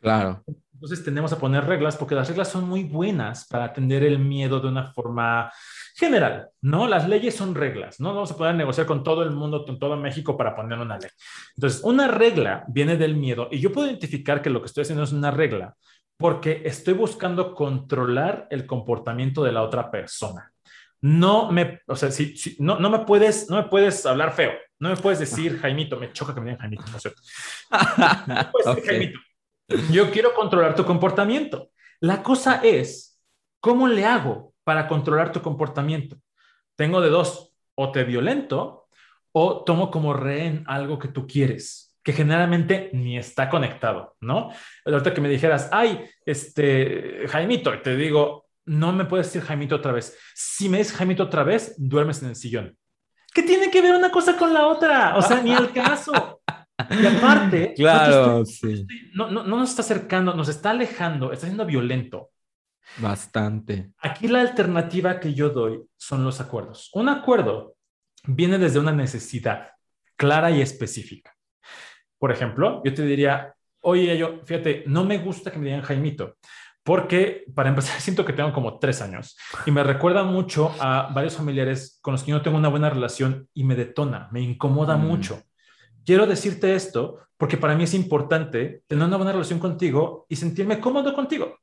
Claro. 0.00 0.44
Entonces 0.82 1.04
tendemos 1.04 1.32
a 1.32 1.38
poner 1.38 1.64
reglas 1.64 1.96
porque 1.96 2.16
las 2.16 2.26
reglas 2.26 2.48
son 2.48 2.68
muy 2.68 2.82
buenas 2.82 3.46
para 3.46 3.66
atender 3.66 4.02
el 4.02 4.18
miedo 4.18 4.58
de 4.58 4.66
una 4.66 4.92
forma 4.92 5.48
general, 5.94 6.48
¿no? 6.60 6.88
Las 6.88 7.08
leyes 7.08 7.36
son 7.36 7.54
reglas, 7.54 8.00
¿no? 8.00 8.12
Vamos 8.12 8.32
a 8.32 8.36
poder 8.36 8.56
negociar 8.56 8.88
con 8.88 9.04
todo 9.04 9.22
el 9.22 9.30
mundo, 9.30 9.64
con 9.64 9.78
todo 9.78 9.96
México 9.96 10.36
para 10.36 10.56
poner 10.56 10.80
una 10.80 10.98
ley. 10.98 11.08
Entonces, 11.56 11.84
una 11.84 12.08
regla 12.08 12.64
viene 12.66 12.96
del 12.96 13.14
miedo 13.14 13.46
y 13.52 13.60
yo 13.60 13.70
puedo 13.70 13.86
identificar 13.86 14.42
que 14.42 14.50
lo 14.50 14.60
que 14.60 14.66
estoy 14.66 14.82
haciendo 14.82 15.04
es 15.04 15.12
una 15.12 15.30
regla 15.30 15.76
porque 16.16 16.62
estoy 16.64 16.94
buscando 16.94 17.54
controlar 17.54 18.48
el 18.50 18.66
comportamiento 18.66 19.44
de 19.44 19.52
la 19.52 19.62
otra 19.62 19.88
persona. 19.88 20.52
No 21.00 21.52
me, 21.52 21.80
o 21.86 21.94
sea, 21.94 22.10
si, 22.10 22.56
no, 22.58 22.80
no, 22.80 22.90
me 22.90 23.00
puedes, 23.00 23.48
no 23.48 23.54
me 23.54 23.68
puedes 23.68 24.04
hablar 24.04 24.32
feo, 24.32 24.50
no 24.80 24.88
me 24.88 24.96
puedes 24.96 25.20
decir 25.20 25.60
Jaimito, 25.60 25.96
me 25.96 26.12
choca 26.12 26.34
que 26.34 26.40
me 26.40 26.46
digan 26.46 26.58
Jaimito, 26.58 26.84
no 26.90 26.98
sé. 26.98 27.12
Jaimito. 28.84 29.20
Yo 29.90 30.10
quiero 30.10 30.34
controlar 30.34 30.74
tu 30.74 30.84
comportamiento. 30.84 31.70
La 32.00 32.22
cosa 32.22 32.60
es, 32.62 33.20
¿cómo 33.60 33.88
le 33.88 34.04
hago 34.04 34.54
para 34.64 34.88
controlar 34.88 35.32
tu 35.32 35.42
comportamiento? 35.42 36.16
Tengo 36.76 37.00
de 37.00 37.10
dos, 37.10 37.52
o 37.74 37.90
te 37.92 38.04
violento 38.04 38.88
o 39.32 39.64
tomo 39.64 39.90
como 39.90 40.12
rehén 40.12 40.64
algo 40.66 40.98
que 40.98 41.08
tú 41.08 41.26
quieres, 41.26 41.96
que 42.02 42.12
generalmente 42.12 42.90
ni 42.92 43.16
está 43.16 43.48
conectado, 43.48 44.16
¿no? 44.20 44.50
Ahorita 44.84 45.14
que 45.14 45.22
me 45.22 45.28
dijeras, 45.28 45.70
ay, 45.72 46.04
este, 46.26 47.26
Jaimito, 47.28 47.80
te 47.80 47.96
digo, 47.96 48.46
no 48.66 48.92
me 48.92 49.06
puedes 49.06 49.26
decir 49.26 49.42
Jaimito 49.42 49.76
otra 49.76 49.92
vez. 49.92 50.18
Si 50.34 50.68
me 50.68 50.78
dices 50.78 50.94
Jaimito 50.94 51.22
otra 51.22 51.44
vez, 51.44 51.74
duermes 51.78 52.22
en 52.22 52.28
el 52.28 52.36
sillón. 52.36 52.76
¿Qué 53.32 53.42
tiene 53.42 53.70
que 53.70 53.80
ver 53.80 53.94
una 53.94 54.10
cosa 54.10 54.36
con 54.36 54.52
la 54.52 54.66
otra? 54.66 55.16
O 55.16 55.22
sea, 55.22 55.40
ni 55.40 55.52
el 55.52 55.72
caso. 55.72 56.31
Y 56.90 57.06
aparte, 57.06 57.74
claro, 57.76 58.44
no, 59.14 59.30
no, 59.30 59.42
no, 59.44 59.56
nos 59.58 59.70
está 59.70 59.82
acercando, 59.82 60.34
nos 60.34 60.48
está 60.48 60.70
alejando, 60.70 61.32
está 61.32 61.46
siendo 61.46 61.66
violento. 61.66 62.30
Bastante. 62.98 63.92
Aquí 63.98 64.28
la 64.28 64.40
alternativa 64.40 65.18
que 65.20 65.34
yo 65.34 65.50
doy 65.50 65.82
son 65.96 66.24
los 66.24 66.40
acuerdos. 66.40 66.90
Un 66.92 67.08
acuerdo 67.08 67.76
viene 68.26 68.58
desde 68.58 68.78
una 68.78 68.92
necesidad 68.92 69.68
clara 70.16 70.50
y 70.50 70.60
específica. 70.60 71.34
Por 72.18 72.30
ejemplo, 72.30 72.82
yo 72.84 72.94
te 72.94 73.02
diría, 73.04 73.54
oye, 73.80 74.16
yo, 74.16 74.40
fíjate, 74.44 74.84
no 74.86 75.04
me 75.04 75.18
gusta 75.18 75.50
que 75.50 75.58
me 75.58 75.66
digan 75.66 75.82
Jaimito, 75.82 76.36
porque 76.82 77.44
para 77.54 77.68
empezar 77.68 78.00
siento 78.00 78.24
que 78.24 78.32
tengo 78.32 78.52
como 78.52 78.78
tres 78.78 79.02
años 79.02 79.36
y 79.66 79.70
me 79.70 79.82
recuerda 79.82 80.22
mucho 80.24 80.74
a 80.80 81.10
varios 81.12 81.36
familiares 81.36 81.98
con 82.02 82.12
los 82.12 82.22
que 82.22 82.30
yo 82.30 82.36
no 82.36 82.42
tengo 82.42 82.56
una 82.56 82.68
buena 82.68 82.90
relación 82.90 83.48
y 83.54 83.64
me 83.64 83.74
detona, 83.74 84.28
me 84.32 84.40
incomoda 84.40 84.96
mm. 84.96 85.06
mucho. 85.06 85.42
Quiero 86.04 86.26
decirte 86.26 86.74
esto 86.74 87.18
porque 87.36 87.56
para 87.56 87.74
mí 87.74 87.84
es 87.84 87.94
importante 87.94 88.82
tener 88.86 89.04
una 89.04 89.16
buena 89.16 89.32
relación 89.32 89.58
contigo 89.58 90.26
y 90.28 90.36
sentirme 90.36 90.80
cómodo 90.80 91.12
contigo. 91.14 91.58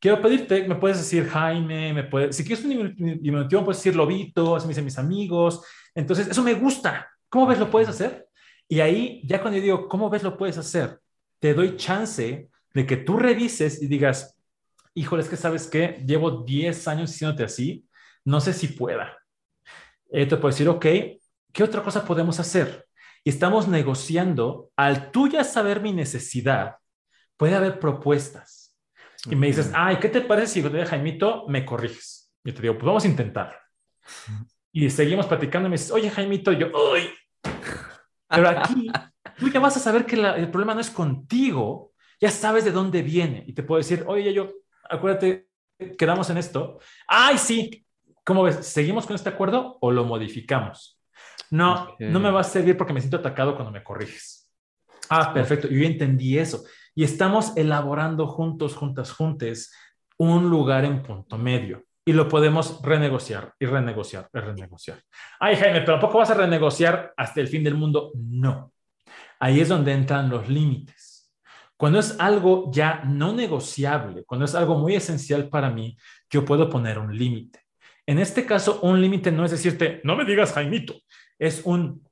Quiero 0.00 0.20
pedirte, 0.20 0.68
me 0.68 0.74
puedes 0.74 0.98
decir 0.98 1.28
Jaime, 1.28 1.92
me 1.92 2.04
puedes, 2.04 2.36
si 2.36 2.44
quieres 2.44 2.64
un 2.64 2.94
diminutivo, 2.94 3.64
puedes 3.64 3.78
decir 3.78 3.96
Lobito, 3.96 4.54
así 4.54 4.66
me 4.66 4.70
dicen 4.72 4.84
mis 4.84 4.98
amigos. 4.98 5.62
Entonces, 5.94 6.28
eso 6.28 6.42
me 6.42 6.54
gusta. 6.54 7.08
¿Cómo 7.28 7.46
ves 7.46 7.58
lo 7.58 7.70
puedes 7.70 7.88
hacer? 7.88 8.28
Y 8.68 8.80
ahí, 8.80 9.22
ya 9.24 9.40
cuando 9.40 9.58
yo 9.58 9.64
digo, 9.64 9.88
¿cómo 9.88 10.10
ves 10.10 10.22
lo 10.22 10.36
puedes 10.36 10.58
hacer? 10.58 11.00
Te 11.38 11.54
doy 11.54 11.76
chance 11.76 12.48
de 12.72 12.86
que 12.86 12.96
tú 12.96 13.16
revises 13.16 13.82
y 13.82 13.86
digas, 13.86 14.36
híjole, 14.94 15.22
es 15.22 15.28
que 15.28 15.36
sabes 15.36 15.66
qué, 15.66 16.02
llevo 16.06 16.44
10 16.44 16.88
años 16.88 17.10
diciéndote 17.10 17.44
así, 17.44 17.86
no 18.24 18.40
sé 18.40 18.52
si 18.52 18.68
pueda. 18.68 19.16
Eh, 20.10 20.26
te 20.26 20.36
puedo 20.36 20.52
decir, 20.52 20.68
ok, 20.68 20.86
¿qué 21.52 21.62
otra 21.62 21.82
cosa 21.82 22.04
podemos 22.04 22.38
hacer? 22.40 22.86
Y 23.24 23.30
estamos 23.30 23.66
negociando, 23.68 24.70
al 24.76 25.10
tú 25.10 25.28
ya 25.28 25.44
saber 25.44 25.80
mi 25.80 25.92
necesidad, 25.92 26.76
puede 27.38 27.54
haber 27.54 27.80
propuestas. 27.80 28.76
Y 29.30 29.34
me 29.34 29.46
dices, 29.46 29.72
ay, 29.74 29.96
¿qué 29.96 30.10
te 30.10 30.20
parece 30.20 30.60
si 30.60 30.62
te 30.62 30.84
Jaimito 30.84 31.46
me 31.48 31.64
corriges? 31.64 32.30
Y 32.44 32.52
te 32.52 32.60
digo, 32.60 32.74
pues 32.74 32.84
vamos 32.84 33.04
a 33.04 33.08
intentar. 33.08 33.58
Y 34.70 34.90
seguimos 34.90 35.26
platicando 35.26 35.68
y 35.68 35.70
me 35.70 35.76
dices, 35.76 35.90
oye, 35.90 36.10
Jaimito, 36.10 36.52
yo, 36.52 36.66
uy. 36.66 37.08
Pero 38.28 38.48
aquí 38.48 38.88
tú 39.38 39.48
ya 39.48 39.58
vas 39.60 39.76
a 39.78 39.80
saber 39.80 40.04
que 40.04 40.16
el 40.16 40.50
problema 40.50 40.74
no 40.74 40.80
es 40.80 40.90
contigo, 40.90 41.92
ya 42.20 42.30
sabes 42.30 42.66
de 42.66 42.72
dónde 42.72 43.00
viene. 43.00 43.44
Y 43.46 43.54
te 43.54 43.62
puedo 43.62 43.78
decir, 43.78 44.04
oye, 44.06 44.34
yo, 44.34 44.50
acuérdate, 44.90 45.48
quedamos 45.96 46.28
en 46.28 46.36
esto. 46.36 46.78
Ay, 47.08 47.38
sí. 47.38 47.86
¿Cómo 48.22 48.42
ves? 48.42 48.66
¿Seguimos 48.66 49.06
con 49.06 49.16
este 49.16 49.30
acuerdo 49.30 49.78
o 49.80 49.90
lo 49.90 50.04
modificamos? 50.04 51.00
No, 51.50 51.96
no 51.98 52.20
me 52.20 52.30
va 52.30 52.40
a 52.40 52.44
servir 52.44 52.76
porque 52.76 52.92
me 52.92 53.00
siento 53.00 53.18
atacado 53.18 53.54
cuando 53.54 53.70
me 53.70 53.84
corriges. 53.84 54.50
Ah, 55.08 55.32
perfecto. 55.32 55.68
Yo 55.68 55.84
entendí 55.84 56.38
eso. 56.38 56.64
Y 56.94 57.04
estamos 57.04 57.56
elaborando 57.56 58.26
juntos, 58.26 58.74
juntas, 58.74 59.12
juntes, 59.12 59.72
un 60.16 60.48
lugar 60.48 60.84
en 60.84 61.02
punto 61.02 61.38
medio. 61.38 61.84
Y 62.06 62.12
lo 62.12 62.28
podemos 62.28 62.80
renegociar 62.82 63.54
y 63.58 63.66
renegociar 63.66 64.28
y 64.32 64.38
renegociar. 64.38 65.00
Ay, 65.40 65.56
Jaime, 65.56 65.80
pero 65.80 65.94
¿tampoco 65.94 66.18
vas 66.18 66.30
a 66.30 66.34
renegociar 66.34 67.12
hasta 67.16 67.40
el 67.40 67.48
fin 67.48 67.64
del 67.64 67.74
mundo? 67.74 68.12
No. 68.14 68.72
Ahí 69.40 69.60
es 69.60 69.68
donde 69.68 69.92
entran 69.92 70.28
los 70.28 70.48
límites. 70.48 71.32
Cuando 71.76 71.98
es 71.98 72.18
algo 72.20 72.70
ya 72.72 73.02
no 73.04 73.32
negociable, 73.32 74.24
cuando 74.24 74.44
es 74.44 74.54
algo 74.54 74.78
muy 74.78 74.94
esencial 74.94 75.48
para 75.48 75.70
mí, 75.70 75.96
yo 76.30 76.44
puedo 76.44 76.68
poner 76.68 76.98
un 76.98 77.16
límite. 77.16 77.63
En 78.06 78.18
este 78.18 78.44
caso, 78.44 78.80
un 78.82 79.00
límite 79.00 79.32
no 79.32 79.44
es 79.44 79.50
decirte, 79.50 80.00
no 80.04 80.16
me 80.16 80.24
digas 80.24 80.52
Jaimito, 80.52 80.94
es 81.38 81.62
un, 81.64 82.04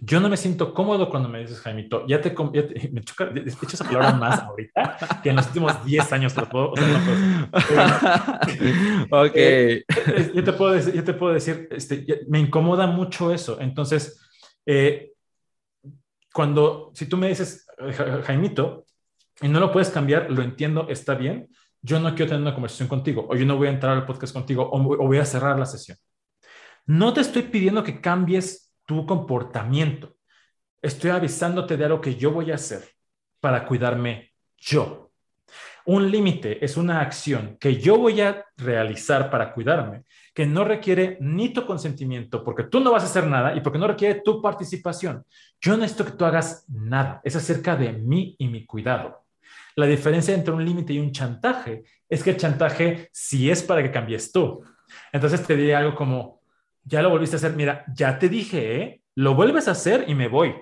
yo 0.00 0.20
no 0.20 0.28
me 0.28 0.36
siento 0.36 0.74
cómodo 0.74 1.08
cuando 1.08 1.28
me 1.28 1.40
dices 1.40 1.60
Jaimito, 1.60 2.06
ya 2.06 2.20
te, 2.20 2.30
me 2.92 3.02
choca, 3.02 3.26
de 3.26 3.42
hecho 3.42 3.66
esa 3.72 3.84
palabra 3.84 4.12
más 4.12 4.42
ahorita 4.42 5.20
que 5.22 5.30
en 5.30 5.36
los 5.36 5.46
últimos 5.46 5.84
10 5.84 6.12
años 6.12 6.34
te 6.34 6.40
lo 6.40 6.48
puedo, 6.48 6.70
ok. 9.10 9.32
Eh, 9.34 9.84
yo 10.34 10.44
te 10.44 10.52
puedo 10.52 10.72
decir, 10.72 10.94
yo 10.94 11.04
te 11.04 11.14
puedo 11.14 11.32
decir 11.32 11.68
este, 11.70 12.24
me 12.28 12.40
incomoda 12.40 12.86
mucho 12.86 13.32
eso. 13.32 13.58
Entonces, 13.60 14.20
eh, 14.66 15.12
cuando, 16.32 16.90
si 16.94 17.06
tú 17.06 17.16
me 17.16 17.28
dices 17.28 17.66
Jaimito, 18.24 18.84
y 19.40 19.48
no 19.48 19.60
lo 19.60 19.70
puedes 19.70 19.90
cambiar, 19.90 20.30
lo 20.30 20.42
entiendo, 20.42 20.86
está 20.88 21.14
bien. 21.14 21.48
Yo 21.86 22.00
no 22.00 22.16
quiero 22.16 22.30
tener 22.30 22.42
una 22.42 22.52
conversación 22.52 22.88
contigo, 22.88 23.28
o 23.30 23.36
yo 23.36 23.46
no 23.46 23.56
voy 23.56 23.68
a 23.68 23.70
entrar 23.70 23.96
al 23.96 24.04
podcast 24.04 24.32
contigo, 24.32 24.68
o, 24.72 24.82
voy 24.82 25.18
a 25.18 25.24
cerrar 25.24 25.56
la 25.56 25.66
sesión. 25.66 25.96
No 26.84 27.12
te 27.12 27.20
estoy 27.20 27.42
pidiendo 27.42 27.84
que 27.84 28.00
cambies 28.00 28.72
tu 28.84 29.06
comportamiento. 29.06 30.16
Estoy 30.82 31.10
avisándote 31.10 31.76
de 31.76 31.84
algo 31.84 32.00
que 32.00 32.16
yo 32.16 32.32
voy 32.32 32.50
a 32.50 32.56
hacer 32.56 32.82
para 33.38 33.64
cuidarme 33.64 34.32
yo. 34.56 35.12
Un 35.84 36.10
límite 36.10 36.64
es 36.64 36.76
una 36.76 37.00
acción 37.00 37.56
que 37.60 37.76
yo 37.76 37.98
voy 37.98 38.20
a 38.20 38.44
realizar 38.56 39.30
para 39.30 39.54
cuidarme, 39.54 40.02
que 40.34 40.44
no 40.44 40.64
requiere 40.64 41.18
ni 41.20 41.50
tu 41.50 41.64
consentimiento, 41.64 42.42
porque 42.42 42.64
tú 42.64 42.80
no 42.80 42.90
vas 42.90 43.04
a 43.04 43.06
hacer 43.06 43.28
nada 43.28 43.54
y 43.54 43.60
porque 43.60 43.78
no 43.78 43.86
requiere 43.86 44.22
tu 44.22 44.42
participación. 44.42 45.24
Yo 45.60 45.70
no 45.70 45.78
necesito 45.78 46.04
que 46.04 46.18
tú 46.18 46.24
hagas 46.24 46.64
nada. 46.68 47.20
Es 47.22 47.36
acerca 47.36 47.76
de 47.76 47.92
mí 47.92 48.34
y 48.40 48.48
mi 48.48 48.66
cuidado. 48.66 49.25
La 49.76 49.86
diferencia 49.86 50.34
entre 50.34 50.54
un 50.54 50.64
límite 50.64 50.94
y 50.94 50.98
un 50.98 51.12
chantaje 51.12 51.84
es 52.08 52.22
que 52.22 52.30
el 52.30 52.38
chantaje 52.38 53.10
sí 53.12 53.50
es 53.50 53.62
para 53.62 53.82
que 53.82 53.92
cambies 53.92 54.32
tú. 54.32 54.64
Entonces 55.12 55.46
te 55.46 55.54
diría 55.54 55.78
algo 55.78 55.94
como, 55.94 56.40
ya 56.82 57.02
lo 57.02 57.10
volviste 57.10 57.36
a 57.36 57.38
hacer, 57.38 57.52
mira, 57.54 57.84
ya 57.94 58.18
te 58.18 58.30
dije, 58.30 58.80
¿eh? 58.80 59.02
lo 59.14 59.34
vuelves 59.34 59.68
a 59.68 59.72
hacer 59.72 60.06
y 60.08 60.14
me 60.14 60.28
voy. 60.28 60.54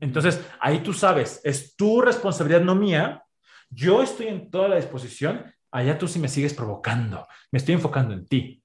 Entonces, 0.00 0.44
ahí 0.60 0.80
tú 0.80 0.92
sabes, 0.92 1.40
es 1.44 1.74
tu 1.76 2.02
responsabilidad, 2.02 2.60
no 2.60 2.74
mía. 2.74 3.24
Yo 3.70 4.02
estoy 4.02 4.26
en 4.26 4.50
toda 4.50 4.68
la 4.68 4.76
disposición, 4.76 5.44
allá 5.70 5.96
tú 5.96 6.06
sí 6.06 6.18
me 6.18 6.28
sigues 6.28 6.52
provocando, 6.52 7.26
me 7.50 7.58
estoy 7.58 7.74
enfocando 7.74 8.12
en 8.12 8.26
ti. 8.26 8.62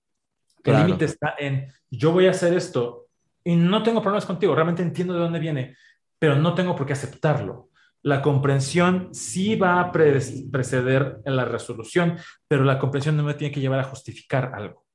El 0.63 0.78
límite 0.78 1.05
está 1.05 1.36
en, 1.39 1.72
yo 1.89 2.11
voy 2.11 2.28
a 2.28 2.32
hacer 2.32 2.53
esto 2.53 3.07
y 3.43 3.55
no 3.55 3.82
tengo 3.84 4.01
problemas 4.01 4.26
contigo, 4.26 4.53
realmente 4.53 4.84
entiendo 4.84 5.13
de 5.13 5.22
dónde 5.22 5.39
viene, 5.39 5.78
pero 6.19 6.36
no 6.36 6.53
tengo 6.53 6.76
por 6.76 6.86
qué 6.86 6.93
aceptarlo 6.93 7.70
la 8.03 8.21
comprensión 8.21 9.09
sí 9.13 9.55
va 9.55 9.79
a 9.79 9.91
preceder 9.91 11.19
en 11.25 11.35
la 11.35 11.45
resolución, 11.45 12.17
pero 12.47 12.63
la 12.63 12.79
comprensión 12.79 13.17
no 13.17 13.23
me 13.23 13.35
tiene 13.35 13.53
que 13.53 13.59
llevar 13.59 13.79
a 13.79 13.85
justificar 13.85 14.51
algo. 14.55 14.85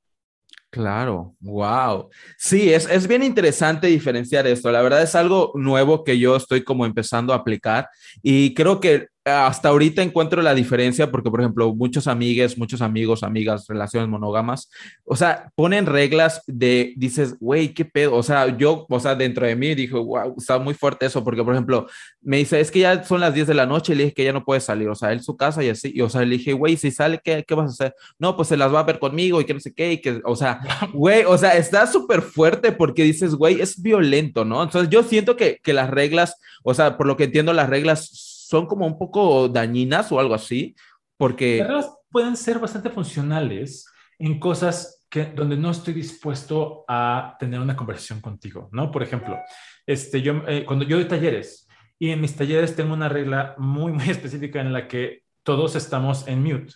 Claro, 0.69 1.33
wow. 1.39 2.09
Sí, 2.37 2.73
es, 2.73 2.89
es 2.89 3.07
bien 3.07 3.23
interesante 3.23 3.87
diferenciar 3.87 4.45
esto. 4.47 4.69
La 4.69 4.81
verdad 4.81 5.01
es 5.01 5.15
algo 5.15 5.53
nuevo 5.55 6.03
que 6.03 6.19
yo 6.19 6.35
estoy 6.35 6.63
como 6.63 6.85
empezando 6.85 7.33
a 7.33 7.37
aplicar 7.37 7.89
y 8.21 8.53
creo 8.53 8.81
que 8.81 9.07
hasta 9.27 9.69
ahorita 9.69 10.01
encuentro 10.01 10.41
la 10.41 10.55
diferencia 10.55 11.11
porque, 11.11 11.29
por 11.29 11.41
ejemplo, 11.41 11.73
muchos 11.75 12.07
amigues, 12.07 12.57
muchos 12.57 12.81
amigos, 12.81 13.23
amigas, 13.23 13.67
relaciones 13.67 14.09
monógamas, 14.09 14.69
o 15.03 15.15
sea, 15.15 15.51
ponen 15.55 15.85
reglas 15.85 16.41
de, 16.47 16.93
dices, 16.95 17.35
güey, 17.39 17.73
qué 17.73 17.85
pedo. 17.85 18.15
O 18.15 18.23
sea, 18.23 18.57
yo, 18.57 18.85
o 18.89 18.99
sea, 18.99 19.15
dentro 19.15 19.45
de 19.45 19.55
mí 19.55 19.75
dije, 19.75 19.95
wow, 19.95 20.35
está 20.37 20.59
muy 20.59 20.73
fuerte 20.73 21.05
eso, 21.05 21.23
porque, 21.23 21.43
por 21.43 21.53
ejemplo, 21.53 21.87
me 22.21 22.37
dice, 22.37 22.59
es 22.59 22.71
que 22.71 22.79
ya 22.79 23.03
son 23.03 23.21
las 23.21 23.33
10 23.33 23.47
de 23.47 23.53
la 23.53 23.65
noche 23.65 23.93
y 23.93 23.95
le 23.95 24.03
dije 24.03 24.15
que 24.15 24.23
ya 24.23 24.33
no 24.33 24.45
puede 24.45 24.61
salir, 24.61 24.87
o 24.89 24.95
sea, 24.95 25.11
él 25.11 25.21
su 25.21 25.35
casa 25.35 25.63
y 25.63 25.69
así, 25.69 25.91
y, 25.93 26.01
o 26.01 26.09
sea, 26.09 26.21
le 26.21 26.37
dije, 26.37 26.53
güey, 26.53 26.77
si 26.77 26.91
sale, 26.91 27.19
¿qué, 27.23 27.43
¿qué 27.47 27.55
vas 27.55 27.67
a 27.67 27.73
hacer? 27.73 27.95
No, 28.19 28.35
pues 28.35 28.47
se 28.47 28.57
las 28.57 28.73
va 28.73 28.79
a 28.79 28.83
ver 28.83 28.99
conmigo 28.99 29.41
y 29.41 29.45
que 29.45 29.53
no 29.53 29.59
sé 29.59 29.73
qué, 29.73 29.93
y 29.93 30.01
que, 30.01 30.21
o 30.23 30.35
sea, 30.35 30.61
güey, 30.93 31.23
o 31.25 31.37
sea, 31.37 31.57
está 31.57 31.87
súper 31.87 32.21
fuerte 32.21 32.71
porque 32.71 33.03
dices, 33.03 33.35
güey, 33.35 33.61
es 33.61 33.81
violento, 33.81 34.45
¿no? 34.45 34.63
Entonces 34.63 34.89
yo 34.89 35.03
siento 35.03 35.35
que, 35.35 35.59
que 35.63 35.73
las 35.73 35.89
reglas, 35.89 36.37
o 36.63 36.73
sea, 36.73 36.97
por 36.97 37.07
lo 37.07 37.17
que 37.17 37.25
entiendo, 37.25 37.53
las 37.53 37.69
reglas 37.69 38.26
son 38.47 38.65
como 38.65 38.87
un 38.87 38.97
poco 38.97 39.49
dañinas 39.49 40.09
o 40.13 40.21
algo 40.21 40.33
así, 40.33 40.73
porque... 41.17 41.57
Las 41.57 41.67
reglas 41.67 41.97
pueden 42.09 42.37
ser 42.37 42.59
bastante 42.59 42.89
funcionales 42.89 43.91
en 44.17 44.39
cosas 44.39 45.05
que, 45.09 45.25
donde 45.25 45.57
no 45.57 45.69
estoy 45.71 45.93
dispuesto 45.93 46.85
a 46.87 47.35
tener 47.39 47.59
una 47.59 47.75
conversación 47.75 48.21
contigo, 48.21 48.69
¿no? 48.71 48.89
Por 48.89 49.03
ejemplo, 49.03 49.37
este, 49.85 50.21
yo, 50.21 50.43
eh, 50.47 50.63
cuando 50.65 50.85
yo 50.85 50.95
doy 50.95 51.09
talleres 51.09 51.67
y 51.99 52.09
en 52.11 52.21
mis 52.21 52.37
talleres 52.37 52.73
tengo 52.73 52.93
una 52.93 53.09
regla 53.09 53.53
muy, 53.57 53.91
muy 53.91 54.09
específica 54.09 54.61
en 54.61 54.71
la 54.71 54.87
que 54.87 55.23
todos 55.43 55.75
estamos 55.75 56.25
en 56.29 56.41
mute. 56.41 56.73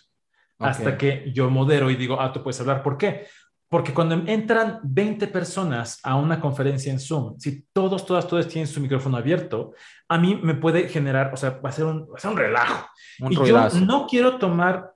Hasta 0.58 0.96
que 0.96 1.32
yo 1.34 1.50
modero 1.50 1.90
y 1.90 1.96
digo, 1.96 2.20
ah, 2.20 2.32
tú 2.32 2.42
puedes 2.42 2.60
hablar. 2.60 2.84
¿Por 2.84 2.96
qué? 2.96 3.26
Porque 3.72 3.94
cuando 3.94 4.14
entran 4.26 4.80
20 4.82 5.28
personas 5.28 5.98
a 6.02 6.16
una 6.16 6.38
conferencia 6.38 6.92
en 6.92 7.00
Zoom, 7.00 7.38
si 7.38 7.64
todos, 7.72 8.04
todas, 8.04 8.28
todos 8.28 8.46
tienen 8.46 8.66
su 8.66 8.82
micrófono 8.82 9.16
abierto, 9.16 9.72
a 10.10 10.18
mí 10.18 10.38
me 10.42 10.54
puede 10.54 10.90
generar, 10.90 11.32
o 11.32 11.38
sea, 11.38 11.58
va 11.58 11.70
a 11.70 11.72
ser 11.72 11.86
un, 11.86 12.06
un 12.06 12.36
relajo. 12.36 12.86
y 13.30 13.34
yo 13.34 13.70
no 13.86 14.06
quiero 14.06 14.36
tomar 14.36 14.92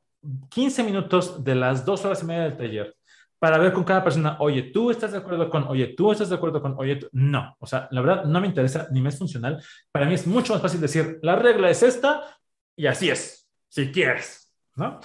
15 0.50 0.82
minutos 0.82 1.42
de 1.42 1.54
las 1.54 1.86
dos 1.86 2.04
horas 2.04 2.22
y 2.22 2.26
media 2.26 2.42
del 2.42 2.58
taller 2.58 2.94
para 3.38 3.56
ver 3.56 3.72
con 3.72 3.82
cada 3.82 4.04
persona, 4.04 4.36
oye, 4.40 4.64
tú 4.64 4.90
estás 4.90 5.12
de 5.12 5.18
acuerdo 5.18 5.48
con, 5.48 5.64
oye, 5.68 5.94
tú 5.96 6.12
estás 6.12 6.28
de 6.28 6.34
acuerdo 6.34 6.60
con, 6.60 6.74
oye, 6.76 6.98
no. 7.12 7.56
O 7.58 7.66
sea, 7.66 7.88
la 7.90 8.02
verdad 8.02 8.24
no 8.26 8.42
me 8.42 8.46
interesa 8.46 8.88
ni 8.90 9.00
me 9.00 9.08
es 9.08 9.16
funcional. 9.16 9.58
Para 9.90 10.04
mí 10.04 10.12
es 10.12 10.26
mucho 10.26 10.52
más 10.52 10.60
fácil 10.60 10.82
decir, 10.82 11.18
la 11.22 11.36
regla 11.36 11.70
es 11.70 11.82
esta 11.82 12.24
y 12.76 12.88
así 12.88 13.08
es, 13.08 13.48
si 13.70 13.90
quieres, 13.90 14.52
¿no? 14.74 15.00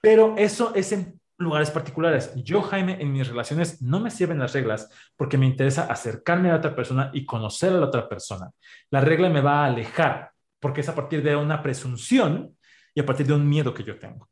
Pero 0.00 0.34
eso 0.36 0.72
es 0.74 0.90
en 0.90 1.21
lugares 1.42 1.70
particulares. 1.70 2.32
Yo, 2.36 2.62
Jaime, 2.62 2.96
en 3.00 3.12
mis 3.12 3.28
relaciones 3.28 3.82
no 3.82 4.00
me 4.00 4.10
sirven 4.10 4.38
las 4.38 4.52
reglas 4.52 4.88
porque 5.16 5.38
me 5.38 5.46
interesa 5.46 5.84
acercarme 5.84 6.48
a 6.48 6.52
la 6.52 6.58
otra 6.58 6.74
persona 6.74 7.10
y 7.12 7.24
conocer 7.26 7.72
a 7.72 7.76
la 7.76 7.86
otra 7.86 8.08
persona. 8.08 8.50
La 8.90 9.00
regla 9.00 9.28
me 9.28 9.40
va 9.40 9.62
a 9.62 9.66
alejar 9.66 10.32
porque 10.60 10.80
es 10.80 10.88
a 10.88 10.94
partir 10.94 11.22
de 11.22 11.36
una 11.36 11.62
presunción 11.62 12.56
y 12.94 13.00
a 13.00 13.06
partir 13.06 13.26
de 13.26 13.34
un 13.34 13.48
miedo 13.48 13.74
que 13.74 13.84
yo 13.84 13.98
tengo. 13.98 14.28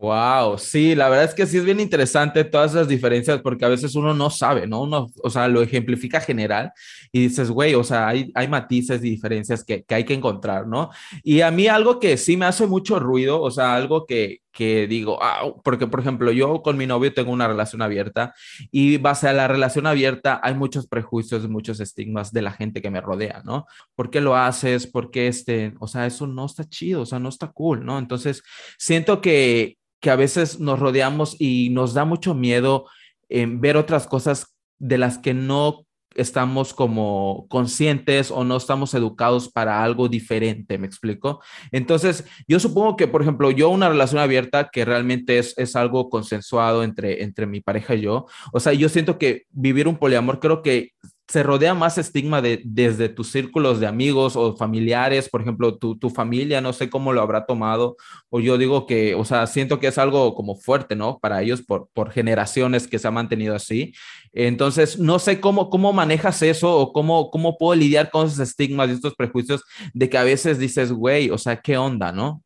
Wow, 0.00 0.58
sí, 0.58 0.94
la 0.94 1.08
verdad 1.08 1.24
es 1.24 1.34
que 1.34 1.44
sí 1.44 1.58
es 1.58 1.64
bien 1.64 1.80
interesante 1.80 2.44
todas 2.44 2.70
esas 2.70 2.86
diferencias 2.86 3.40
porque 3.42 3.64
a 3.64 3.68
veces 3.68 3.96
uno 3.96 4.14
no 4.14 4.30
sabe, 4.30 4.64
¿no? 4.64 4.82
Uno, 4.82 5.10
o 5.24 5.28
sea, 5.28 5.48
lo 5.48 5.60
ejemplifica 5.60 6.20
general 6.20 6.70
y 7.10 7.22
dices, 7.22 7.50
güey, 7.50 7.74
o 7.74 7.82
sea, 7.82 8.06
hay, 8.06 8.30
hay 8.36 8.46
matices 8.46 9.02
y 9.02 9.10
diferencias 9.10 9.64
que, 9.64 9.82
que, 9.82 9.94
hay 9.96 10.04
que 10.04 10.14
encontrar, 10.14 10.68
¿no? 10.68 10.90
Y 11.24 11.40
a 11.40 11.50
mí 11.50 11.66
algo 11.66 11.98
que 11.98 12.16
sí 12.16 12.36
me 12.36 12.46
hace 12.46 12.64
mucho 12.68 13.00
ruido, 13.00 13.42
o 13.42 13.50
sea, 13.50 13.74
algo 13.74 14.06
que, 14.06 14.38
que 14.58 14.88
digo, 14.88 15.22
ah, 15.22 15.52
porque 15.62 15.86
por 15.86 16.00
ejemplo, 16.00 16.32
yo 16.32 16.62
con 16.62 16.76
mi 16.76 16.84
novio 16.84 17.14
tengo 17.14 17.30
una 17.30 17.46
relación 17.46 17.80
abierta 17.80 18.34
y 18.72 18.96
base 18.96 19.28
a 19.28 19.32
la 19.32 19.46
relación 19.46 19.86
abierta 19.86 20.40
hay 20.42 20.54
muchos 20.54 20.88
prejuicios, 20.88 21.48
muchos 21.48 21.78
estigmas 21.78 22.32
de 22.32 22.42
la 22.42 22.50
gente 22.50 22.82
que 22.82 22.90
me 22.90 23.00
rodea, 23.00 23.42
¿no? 23.44 23.66
¿Por 23.94 24.10
qué 24.10 24.20
lo 24.20 24.34
haces? 24.34 24.88
¿Por 24.88 25.12
qué 25.12 25.28
este? 25.28 25.74
O 25.78 25.86
sea, 25.86 26.06
eso 26.06 26.26
no 26.26 26.44
está 26.44 26.64
chido, 26.64 27.02
o 27.02 27.06
sea, 27.06 27.20
no 27.20 27.28
está 27.28 27.52
cool, 27.52 27.86
¿no? 27.86 28.00
Entonces, 28.00 28.42
siento 28.78 29.20
que 29.20 29.78
que 30.00 30.10
a 30.10 30.16
veces 30.16 30.60
nos 30.60 30.78
rodeamos 30.78 31.36
y 31.40 31.70
nos 31.70 31.94
da 31.94 32.04
mucho 32.04 32.34
miedo 32.34 32.86
en 33.28 33.60
ver 33.60 33.76
otras 33.76 34.06
cosas 34.06 34.56
de 34.78 34.98
las 34.98 35.18
que 35.18 35.34
no 35.34 35.87
estamos 36.18 36.74
como 36.74 37.46
conscientes 37.48 38.30
o 38.30 38.44
no 38.44 38.56
estamos 38.56 38.92
educados 38.94 39.48
para 39.48 39.82
algo 39.82 40.08
diferente, 40.08 40.76
¿me 40.76 40.86
explico? 40.86 41.40
Entonces, 41.70 42.24
yo 42.46 42.58
supongo 42.58 42.96
que, 42.96 43.06
por 43.06 43.22
ejemplo, 43.22 43.50
yo 43.50 43.70
una 43.70 43.88
relación 43.88 44.20
abierta 44.20 44.68
que 44.70 44.84
realmente 44.84 45.38
es, 45.38 45.54
es 45.56 45.76
algo 45.76 46.10
consensuado 46.10 46.82
entre, 46.82 47.22
entre 47.22 47.46
mi 47.46 47.60
pareja 47.60 47.94
y 47.94 48.02
yo, 48.02 48.26
o 48.52 48.60
sea, 48.60 48.72
yo 48.72 48.88
siento 48.88 49.18
que 49.18 49.44
vivir 49.50 49.86
un 49.86 49.96
poliamor 49.96 50.40
creo 50.40 50.62
que 50.62 50.92
se 51.28 51.42
rodea 51.42 51.74
más 51.74 51.98
estigma 51.98 52.40
de, 52.40 52.62
desde 52.64 53.10
tus 53.10 53.30
círculos 53.30 53.80
de 53.80 53.86
amigos 53.86 54.34
o 54.34 54.56
familiares, 54.56 55.28
por 55.28 55.42
ejemplo, 55.42 55.76
tu, 55.76 55.98
tu, 55.98 56.08
familia, 56.08 56.62
no 56.62 56.72
sé 56.72 56.88
cómo 56.88 57.12
lo 57.12 57.20
habrá 57.20 57.44
tomado, 57.44 57.96
o 58.30 58.40
yo 58.40 58.56
digo 58.56 58.86
que, 58.86 59.14
o 59.14 59.26
sea, 59.26 59.46
siento 59.46 59.78
que 59.78 59.88
es 59.88 59.98
algo 59.98 60.34
como 60.34 60.54
fuerte, 60.56 60.96
¿no? 60.96 61.18
Para 61.18 61.42
ellos 61.42 61.60
por, 61.60 61.90
por 61.92 62.10
generaciones 62.12 62.88
que 62.88 62.98
se 62.98 63.08
ha 63.08 63.10
mantenido 63.10 63.54
así. 63.54 63.92
Entonces, 64.32 64.98
no 64.98 65.18
sé 65.18 65.38
cómo, 65.38 65.68
cómo 65.68 65.92
manejas 65.92 66.40
eso 66.40 66.74
o 66.74 66.94
cómo, 66.94 67.30
cómo 67.30 67.58
puedo 67.58 67.78
lidiar 67.78 68.10
con 68.10 68.26
esos 68.26 68.38
estigmas 68.38 68.88
y 68.88 68.92
estos 68.92 69.14
prejuicios 69.14 69.62
de 69.92 70.08
que 70.08 70.16
a 70.16 70.24
veces 70.24 70.58
dices, 70.58 70.92
güey, 70.92 71.30
o 71.30 71.36
sea, 71.36 71.60
¿qué 71.60 71.76
onda, 71.76 72.10
no? 72.10 72.42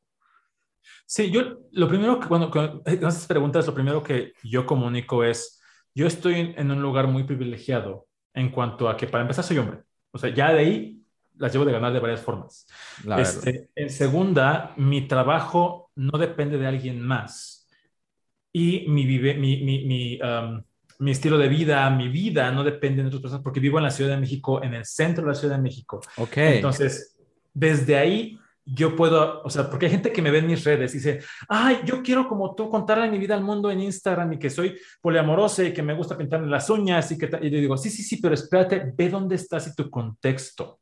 Sí, 1.07 1.31
yo 1.31 1.59
lo 1.71 1.87
primero 1.87 2.19
que 2.19 2.27
cuando, 2.27 2.51
cuando 2.51 2.83
esas 2.85 3.27
preguntas, 3.27 3.65
lo 3.65 3.75
primero 3.75 4.03
que 4.03 4.33
yo 4.43 4.67
comunico 4.67 5.23
es, 5.23 5.61
yo 5.95 6.09
estoy 6.09 6.55
en 6.57 6.71
un 6.71 6.83
lugar 6.83 7.07
muy 7.07 7.23
privilegiado 7.23 8.09
en 8.35 8.51
cuanto 8.51 8.89
a 8.89 8.97
que 8.97 9.07
para 9.07 9.23
empezar 9.23 9.45
soy 9.45 9.59
hombre. 9.59 9.79
O 10.11 10.19
sea, 10.19 10.31
ya 10.31 10.53
de 10.53 10.59
ahí 10.59 11.03
las 11.37 11.53
llevo 11.53 11.65
de 11.65 11.73
ganar 11.73 11.93
de 11.93 12.01
varias 12.01 12.21
formas. 12.21 12.67
Este, 13.19 13.69
en 13.75 13.91
segunda, 13.91 14.75
mi 14.77 15.09
trabajo 15.09 15.91
no 15.97 16.19
depende 16.19 16.59
de 16.59 16.67
alguien 16.67 17.01
más. 17.01 17.69
Y 18.53 18.87
mi, 18.89 19.07
vive, 19.07 19.35
mi, 19.35 19.63
mi, 19.63 19.85
mi, 19.85 20.21
um, 20.21 20.63
mi, 20.99 21.11
estilo 21.11 21.39
de 21.39 21.49
vida, 21.49 21.89
mi 21.91 22.09
vida 22.09 22.53
no 22.53 22.63
depende 22.63 23.03
de 23.03 23.09
otras 23.09 23.23
personas 23.23 23.43
porque 23.43 23.61
vivo 23.61 23.79
en 23.79 23.85
la 23.85 23.91
Ciudad 23.91 24.15
de 24.15 24.21
México, 24.21 24.63
en 24.63 24.75
el 24.75 24.85
centro 24.85 25.25
de 25.25 25.31
la 25.31 25.35
Ciudad 25.35 25.57
de 25.57 25.63
México. 25.63 26.01
Ok. 26.19 26.37
Entonces, 26.37 27.17
desde 27.55 27.97
ahí 27.97 28.39
yo 28.65 28.95
puedo, 28.95 29.43
o 29.43 29.51
sea, 29.51 29.69
porque 29.69 29.87
hay 29.87 29.93
gente 29.93 30.13
que 30.13 30.23
me 30.23 30.31
ve 30.31 30.39
en 30.39 30.47
mis 30.47 30.65
redes 30.65 30.95
y 30.95 30.99
dice, 30.99 31.21
ay, 31.49 31.81
yo 31.85 32.03
quiero 32.03 32.29
como 32.29 32.55
tú 32.55 32.71
contarle 32.71 33.11
mi 33.11 33.19
vida 33.19 33.35
al 33.35 33.43
mundo 33.43 33.71
en 33.71 33.81
Instagram 33.81 34.35
y 34.35 34.39
que 34.39 34.51
soy 34.51 34.79
poliamorosa 35.01 35.65
y 35.65 35.73
que 35.73 35.83
me 35.83 35.95
gusta 35.95 36.17
pintarme 36.17 36.47
las 36.47 36.71
uñas 36.71 37.11
y 37.11 37.19
que, 37.19 37.27
y 37.43 37.51
yo 37.51 37.59
digo, 37.59 37.77
sí, 37.77 37.91
sí, 37.91 38.03
sí, 38.03 38.19
pero 38.21 38.35
espérate, 38.35 38.93
ve 38.95 39.09
dónde 39.09 39.35
estás 39.35 39.67
y 39.67 39.75
tu 39.75 39.91
contexto. 39.91 40.81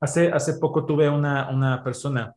Hace, 0.00 0.28
hace 0.28 0.54
poco 0.54 0.84
tuve 0.84 1.08
una, 1.08 1.48
una 1.50 1.82
persona 1.82 2.32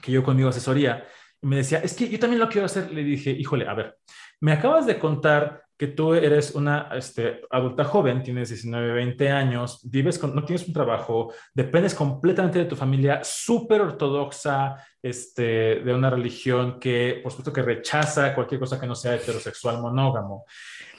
que 0.00 0.12
yo 0.12 0.22
conmigo 0.22 0.48
asesoría 0.48 1.04
y 1.42 1.46
me 1.46 1.56
decía, 1.56 1.78
es 1.78 1.94
que 1.94 2.08
yo 2.08 2.18
también 2.18 2.40
lo 2.40 2.48
quiero 2.48 2.66
hacer. 2.66 2.90
Le 2.92 3.02
dije, 3.02 3.30
híjole, 3.30 3.66
a 3.66 3.74
ver, 3.74 3.98
me 4.40 4.52
acabas 4.52 4.86
de 4.86 4.98
contar 4.98 5.64
que 5.80 5.86
tú 5.86 6.12
eres 6.12 6.54
una 6.54 6.90
este, 6.92 7.40
adulta 7.48 7.84
joven, 7.84 8.22
tienes 8.22 8.50
19, 8.50 8.92
20 8.92 9.30
años, 9.30 9.80
vives 9.82 10.18
con, 10.18 10.34
no 10.34 10.44
tienes 10.44 10.68
un 10.68 10.74
trabajo, 10.74 11.32
dependes 11.54 11.94
completamente 11.94 12.58
de 12.58 12.66
tu 12.66 12.76
familia 12.76 13.20
súper 13.24 13.80
ortodoxa, 13.80 14.76
este, 15.00 15.80
de 15.80 15.94
una 15.94 16.10
religión 16.10 16.78
que, 16.78 17.20
por 17.22 17.32
supuesto, 17.32 17.54
que 17.54 17.62
rechaza 17.62 18.34
cualquier 18.34 18.60
cosa 18.60 18.78
que 18.78 18.86
no 18.86 18.94
sea 18.94 19.14
heterosexual 19.14 19.80
monógamo. 19.80 20.44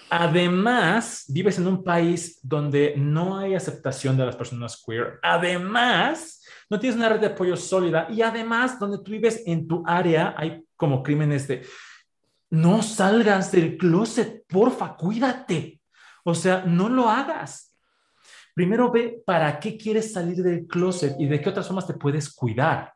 Además, 0.10 1.26
vives 1.28 1.60
en 1.60 1.68
un 1.68 1.84
país 1.84 2.40
donde 2.42 2.96
no 2.98 3.38
hay 3.38 3.54
aceptación 3.54 4.18
de 4.18 4.26
las 4.26 4.36
personas 4.36 4.84
queer. 4.84 5.20
Además, 5.22 6.44
no 6.72 6.80
tienes 6.80 6.98
una 6.98 7.10
red 7.10 7.20
de 7.20 7.28
apoyo 7.28 7.56
sólida 7.56 8.08
y 8.10 8.24
además, 8.24 8.80
donde 8.80 8.98
tú 8.98 9.12
vives 9.12 9.44
en 9.46 9.68
tu 9.68 9.84
área, 9.86 10.34
hay 10.36 10.66
como 10.76 11.04
crímenes 11.04 11.48
de 11.48 11.62
no 12.52 12.84
salgas 12.84 13.52
del 13.52 13.78
closet, 13.78 14.46
porfa, 14.48 14.96
cuídate. 14.96 15.82
O 16.24 16.36
sea, 16.36 16.64
no 16.66 16.90
lo 16.90 17.10
hagas. 17.10 17.76
Primero 18.54 18.92
ve 18.92 19.22
para 19.26 19.60
qué 19.60 19.78
quieres 19.78 20.14
salir 20.14 20.44
del 20.44 20.68
closet 20.68 21.16
y 21.18 21.28
de 21.28 21.42
qué 21.42 21.50
otras 21.50 21.66
formas 21.68 21.88
te 21.88 21.94
puedes 21.94 22.34
cuidar 22.34 22.94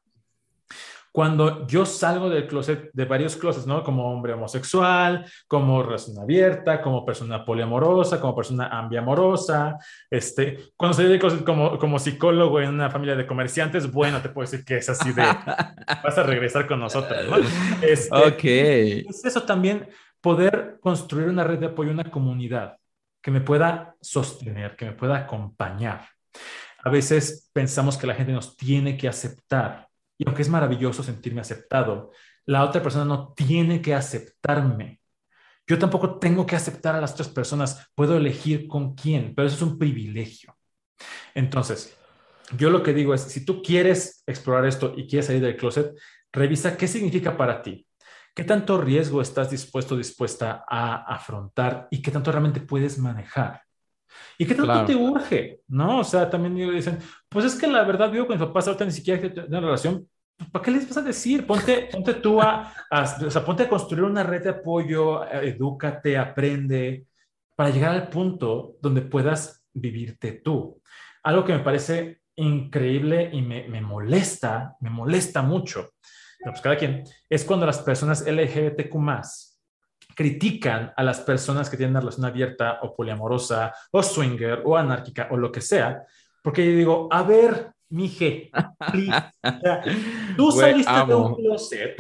cuando 1.16 1.66
yo 1.66 1.86
salgo 1.86 2.30
del 2.30 2.46
closet, 2.46 2.90
de 2.92 3.06
varios 3.06 3.38
closets, 3.38 3.66
¿no? 3.66 3.82
Como 3.86 4.12
hombre 4.12 4.34
homosexual, 4.34 5.26
como 5.48 5.82
relación 5.82 6.20
abierta, 6.20 6.82
como 6.82 7.06
persona 7.06 7.46
poliamorosa, 7.46 8.20
como 8.20 8.36
persona 8.36 8.68
ambiamorosa, 8.68 9.78
este, 10.10 10.58
cuando 10.76 10.98
salí 10.98 11.08
del 11.08 11.20
closet 11.20 11.46
como, 11.46 11.80
como 11.80 12.00
psicólogo 12.00 12.60
en 12.60 12.68
una 12.68 12.90
familia 12.90 13.16
de 13.16 13.26
comerciantes, 13.26 13.90
bueno, 13.90 14.22
te 14.22 14.28
puedo 14.28 14.46
decir 14.46 14.66
que 14.66 14.76
es 14.76 14.90
así 14.90 15.14
de, 15.14 15.22
vas 16.04 16.18
a 16.18 16.24
regresar 16.24 16.68
con 16.68 16.82
nosotros, 16.82 17.18
¿no? 17.30 17.38
Este, 17.82 18.14
ok. 18.14 19.10
Es 19.10 19.24
eso 19.24 19.44
también, 19.44 19.88
poder 20.20 20.80
construir 20.82 21.30
una 21.30 21.46
red 21.46 21.60
de 21.60 21.68
apoyo, 21.68 21.92
una 21.92 22.12
comunidad 22.12 22.76
que 23.22 23.32
me 23.32 23.40
pueda 23.40 23.96
sostener, 24.02 24.76
que 24.76 24.84
me 24.84 24.92
pueda 24.92 25.16
acompañar. 25.16 26.10
A 26.84 26.90
veces 26.90 27.50
pensamos 27.54 27.98
que 27.98 28.06
la 28.06 28.16
gente 28.16 28.34
nos 28.34 28.58
tiene 28.58 28.98
que 28.98 29.08
aceptar 29.08 29.85
y 30.18 30.26
aunque 30.28 30.42
es 30.42 30.50
maravilloso 30.50 31.04
sentirme 31.04 31.42
aceptado, 31.42 32.12
la 32.46 32.64
otra 32.64 32.82
persona 32.82 33.06
no 33.06 33.34
tiene 33.34 33.82
que 33.82 33.94
aceptarme. 33.94 35.02
Yo 35.68 35.80
tampoco 35.80 36.20
tengo 36.20 36.46
que 36.46 36.56
aceptar 36.56 36.96
a 36.96 37.02
las 37.02 37.14
otras 37.14 37.30
personas. 37.30 37.88
Puedo 37.96 38.18
elegir 38.18 38.68
con 38.68 38.94
quién, 38.94 39.34
pero 39.36 39.48
eso 39.48 39.56
es 39.56 39.62
un 39.64 39.80
privilegio. 39.80 40.56
Entonces, 41.34 41.98
yo 42.56 42.70
lo 42.70 42.84
que 42.84 42.94
digo 42.94 43.14
es, 43.14 43.22
si 43.22 43.44
tú 43.44 43.62
quieres 43.64 44.24
explorar 44.28 44.66
esto 44.66 44.94
y 44.96 45.08
quieres 45.08 45.26
salir 45.26 45.42
del 45.42 45.58
closet, 45.58 45.94
revisa 46.32 46.78
qué 46.78 46.88
significa 46.88 47.36
para 47.36 47.62
ti. 47.62 47.88
¿Qué 48.36 48.44
tanto 48.44 48.80
riesgo 48.80 49.22
estás 49.22 49.50
dispuesto, 49.50 49.98
dispuesta 49.98 50.66
a 50.70 51.16
afrontar 51.16 51.88
y 51.90 52.02
qué 52.02 52.12
tanto 52.12 52.32
realmente 52.32 52.60
puedes 52.60 53.00
manejar? 53.00 53.65
¿Y 54.38 54.46
qué 54.46 54.56
tanto 54.56 54.86
te 54.86 54.96
urge? 54.96 55.62
¿No? 55.68 56.00
O 56.00 56.04
sea, 56.04 56.30
también 56.30 56.56
dicen, 56.74 57.00
pues 57.30 57.46
es 57.46 57.56
que 57.56 57.68
la 57.68 57.84
verdad 57.84 58.12
vivo 58.12 58.28
con 58.28 58.38
mis 58.38 58.46
papás, 58.46 58.68
ahorita 58.68 58.86
ni 58.86 58.92
siquiera 58.92 59.22
hay 59.22 59.48
una 59.48 59.60
relación. 59.60 60.08
Pues, 60.38 60.50
¿Para 60.50 60.66
qué 60.66 60.72
les 60.72 60.88
vas 60.88 60.98
a 60.98 61.02
decir? 61.02 61.46
Ponte, 61.48 61.90
ponte 61.92 62.16
tú 62.16 62.42
a, 62.42 62.74
o 62.92 63.30
sea, 63.30 63.46
ponte 63.46 63.64
a 63.64 63.70
construir 63.70 64.04
una 64.04 64.24
red 64.24 64.44
de 64.44 64.50
apoyo, 64.50 65.24
eh, 65.26 65.50
edúcate, 65.50 66.18
aprende, 66.18 67.06
para 67.56 67.70
llegar 67.70 67.92
al 67.92 68.10
punto 68.10 68.76
donde 68.82 69.02
puedas 69.02 69.66
vivirte 69.74 70.34
tú. 70.34 70.82
Algo 71.24 71.46
que 71.46 71.54
me 71.54 71.60
parece 71.60 72.22
increíble 72.36 73.30
y 73.32 73.42
me, 73.42 73.68
me 73.70 73.82
molesta, 73.82 74.76
me 74.82 74.90
molesta 74.90 75.42
mucho, 75.42 75.92
pues 76.44 76.62
cada 76.62 76.78
quien, 76.78 77.04
es 77.30 77.44
cuando 77.44 77.66
las 77.66 77.80
personas 77.80 78.26
LGBTQ 78.28 78.94
critican 80.16 80.94
a 80.96 81.04
las 81.04 81.20
personas 81.20 81.70
que 81.70 81.78
tienen 81.78 81.92
una 81.92 82.00
relación 82.00 82.26
abierta 82.26 82.80
o 82.82 82.96
poliamorosa 82.96 83.74
o 83.92 84.02
swinger 84.02 84.62
o 84.66 84.78
anárquica 84.78 85.28
o 85.32 85.38
lo 85.38 85.52
que 85.52 85.62
sea, 85.62 86.04
porque 86.42 86.66
yo 86.66 86.78
digo, 86.78 87.08
a 87.12 87.24
ver, 87.24 87.74
mije, 87.90 88.50
please. 88.92 89.32
tú 90.38 90.52
saliste 90.60 90.92
de 91.08 91.16
un 91.16 91.36
closet. 91.36 91.96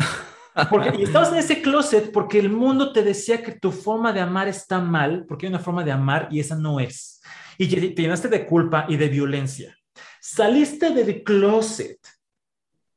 Porque, 0.69 0.93
y 0.97 1.03
estabas 1.03 1.33
en 1.33 1.39
ese 1.39 1.61
closet 1.61 2.11
porque 2.13 2.39
el 2.39 2.49
mundo 2.49 2.93
te 2.93 3.03
decía 3.03 3.43
que 3.43 3.51
tu 3.51 3.71
forma 3.71 4.13
de 4.13 4.21
amar 4.21 4.47
está 4.47 4.79
mal, 4.79 5.25
porque 5.27 5.47
hay 5.47 5.49
una 5.49 5.59
forma 5.59 5.83
de 5.83 5.91
amar 5.91 6.29
y 6.31 6.39
esa 6.39 6.55
no 6.55 6.79
es. 6.79 7.21
Y 7.57 7.67
te 7.67 8.01
llenaste 8.01 8.29
de 8.29 8.45
culpa 8.45 8.85
y 8.87 8.95
de 8.95 9.09
violencia. 9.09 9.77
Saliste 10.21 10.91
del 10.91 11.23
closet 11.23 11.99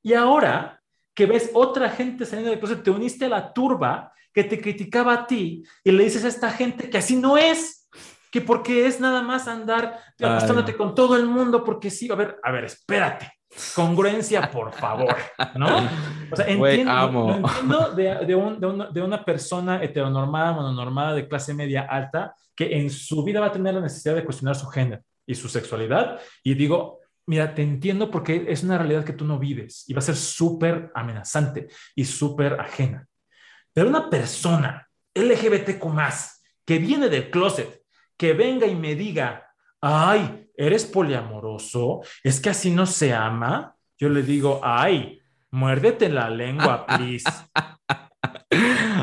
y 0.02 0.12
ahora 0.12 0.80
que 1.14 1.26
ves 1.26 1.50
otra 1.52 1.90
gente 1.90 2.24
saliendo 2.24 2.50
del 2.50 2.60
closet, 2.60 2.82
te 2.82 2.90
uniste 2.90 3.24
a 3.24 3.28
la 3.28 3.52
turba 3.52 4.12
que 4.38 4.44
te 4.44 4.60
criticaba 4.60 5.14
a 5.14 5.26
ti 5.26 5.64
y 5.82 5.90
le 5.90 6.04
dices 6.04 6.24
a 6.24 6.28
esta 6.28 6.52
gente 6.52 6.88
que 6.88 6.98
así 6.98 7.16
no 7.16 7.36
es, 7.36 7.88
que 8.30 8.40
porque 8.40 8.86
es 8.86 9.00
nada 9.00 9.20
más 9.20 9.48
andar 9.48 9.98
acostándote 10.16 10.76
con 10.76 10.94
todo 10.94 11.16
el 11.16 11.26
mundo, 11.26 11.64
porque 11.64 11.90
sí, 11.90 12.08
a 12.08 12.14
ver, 12.14 12.38
a 12.44 12.52
ver, 12.52 12.66
espérate. 12.66 13.32
Congruencia, 13.74 14.48
por 14.48 14.72
favor, 14.72 15.16
¿no? 15.56 15.66
O 16.30 16.36
sea, 16.36 16.46
entiendo, 16.46 17.42
de, 17.96 18.26
de, 18.26 18.34
un, 18.36 18.60
de, 18.60 18.66
una, 18.68 18.86
de, 18.90 19.02
una, 19.02 19.24
persona 19.24 19.82
heteronormada, 19.82 20.52
mononormada, 20.52 21.14
de 21.14 21.26
clase 21.26 21.52
media 21.52 21.88
alta, 21.90 22.32
que 22.54 22.78
en 22.78 22.90
su 22.90 23.24
vida 23.24 23.40
va 23.40 23.46
a 23.46 23.52
tener 23.52 23.74
la 23.74 23.80
necesidad 23.80 24.14
de 24.14 24.24
cuestionar 24.24 24.54
su 24.54 24.66
género 24.66 25.02
y 25.26 25.34
su 25.34 25.48
sexualidad. 25.48 26.20
Y 26.44 26.54
digo, 26.54 27.00
mira, 27.26 27.52
te 27.56 27.62
entiendo 27.62 28.08
porque 28.08 28.46
es 28.46 28.62
una 28.62 28.78
realidad 28.78 29.04
que 29.04 29.14
tú 29.14 29.24
no 29.24 29.36
vives 29.40 29.84
y 29.88 29.94
va 29.94 29.98
a 29.98 30.02
ser 30.02 30.14
súper 30.14 30.92
amenazante 30.94 31.66
y 31.96 32.04
súper 32.04 32.60
ajena. 32.60 33.08
Pero 33.78 33.90
una 33.90 34.10
persona 34.10 34.88
LGBTQ 35.14 35.84
más 35.84 36.42
que 36.66 36.80
viene 36.80 37.08
del 37.08 37.30
closet, 37.30 37.84
que 38.16 38.32
venga 38.32 38.66
y 38.66 38.74
me 38.74 38.96
diga, 38.96 39.52
ay, 39.80 40.48
eres 40.56 40.84
poliamoroso, 40.84 42.00
es 42.24 42.40
que 42.40 42.50
así 42.50 42.72
no 42.72 42.86
se 42.86 43.14
ama, 43.14 43.76
yo 43.96 44.08
le 44.08 44.24
digo, 44.24 44.60
ay, 44.64 45.20
muérdete 45.52 46.08
la 46.08 46.28
lengua, 46.28 46.86
please. 46.88 47.30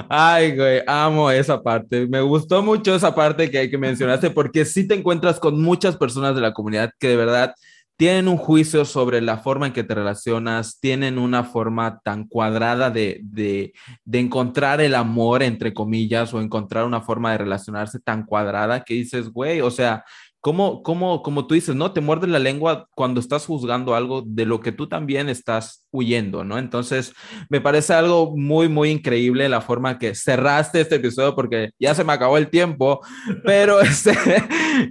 Ay, 0.09 0.57
güey, 0.57 0.81
amo 0.85 1.31
esa 1.31 1.63
parte. 1.63 2.05
Me 2.05 2.19
gustó 2.19 2.61
mucho 2.61 2.95
esa 2.95 3.15
parte 3.15 3.49
que, 3.49 3.69
que 3.69 3.77
mencionaste 3.77 4.29
porque 4.29 4.65
sí 4.65 4.85
te 4.85 4.95
encuentras 4.95 5.39
con 5.39 5.61
muchas 5.61 5.95
personas 5.95 6.35
de 6.35 6.41
la 6.41 6.51
comunidad 6.51 6.91
que 6.99 7.07
de 7.07 7.15
verdad 7.15 7.55
tienen 7.97 8.27
un 8.27 8.37
juicio 8.37 8.83
sobre 8.83 9.21
la 9.21 9.37
forma 9.37 9.67
en 9.67 9.73
que 9.73 9.83
te 9.83 9.95
relacionas, 9.95 10.79
tienen 10.79 11.17
una 11.17 11.43
forma 11.43 11.99
tan 12.03 12.27
cuadrada 12.27 12.89
de, 12.89 13.21
de, 13.23 13.73
de, 14.03 14.19
encontrar 14.19 14.81
el 14.81 14.95
amor, 14.95 15.43
entre 15.43 15.73
comillas, 15.73 16.33
o 16.33 16.41
encontrar 16.41 16.85
una 16.85 17.01
forma 17.01 17.31
de 17.31 17.37
relacionarse 17.37 17.99
tan 17.99 18.25
cuadrada 18.25 18.83
que 18.83 18.95
dices, 18.95 19.29
güey, 19.29 19.61
o 19.61 19.71
sea, 19.71 20.03
¿Cómo, 20.45 20.83
cómo, 20.83 21.23
como 21.23 21.47
tú 21.47 21.55
dices, 21.55 21.75
no? 21.75 21.91
Te 21.91 22.01
muerde 22.01 22.27
la 22.27 22.37
lengua 22.37 22.87
cuando 22.93 23.19
estás 23.19 23.47
juzgando 23.47 23.95
algo 23.95 24.21
de 24.23 24.45
lo 24.45 24.59
que 24.59 24.71
tú 24.71 24.87
también 24.87 25.27
estás 25.27 25.87
huyendo, 25.89 26.43
¿no? 26.43 26.59
Entonces, 26.59 27.13
me 27.49 27.61
parece 27.61 27.95
algo 27.95 28.37
muy, 28.37 28.69
muy 28.69 28.91
increíble 28.91 29.49
la 29.49 29.59
forma 29.59 29.97
que 29.97 30.13
cerraste 30.13 30.81
este 30.81 30.97
episodio 30.97 31.33
porque 31.33 31.71
ya 31.79 31.95
se 31.95 32.03
me 32.03 32.13
acabó 32.13 32.37
el 32.37 32.49
tiempo, 32.49 32.99
pero 33.43 33.81
este, 33.81 34.13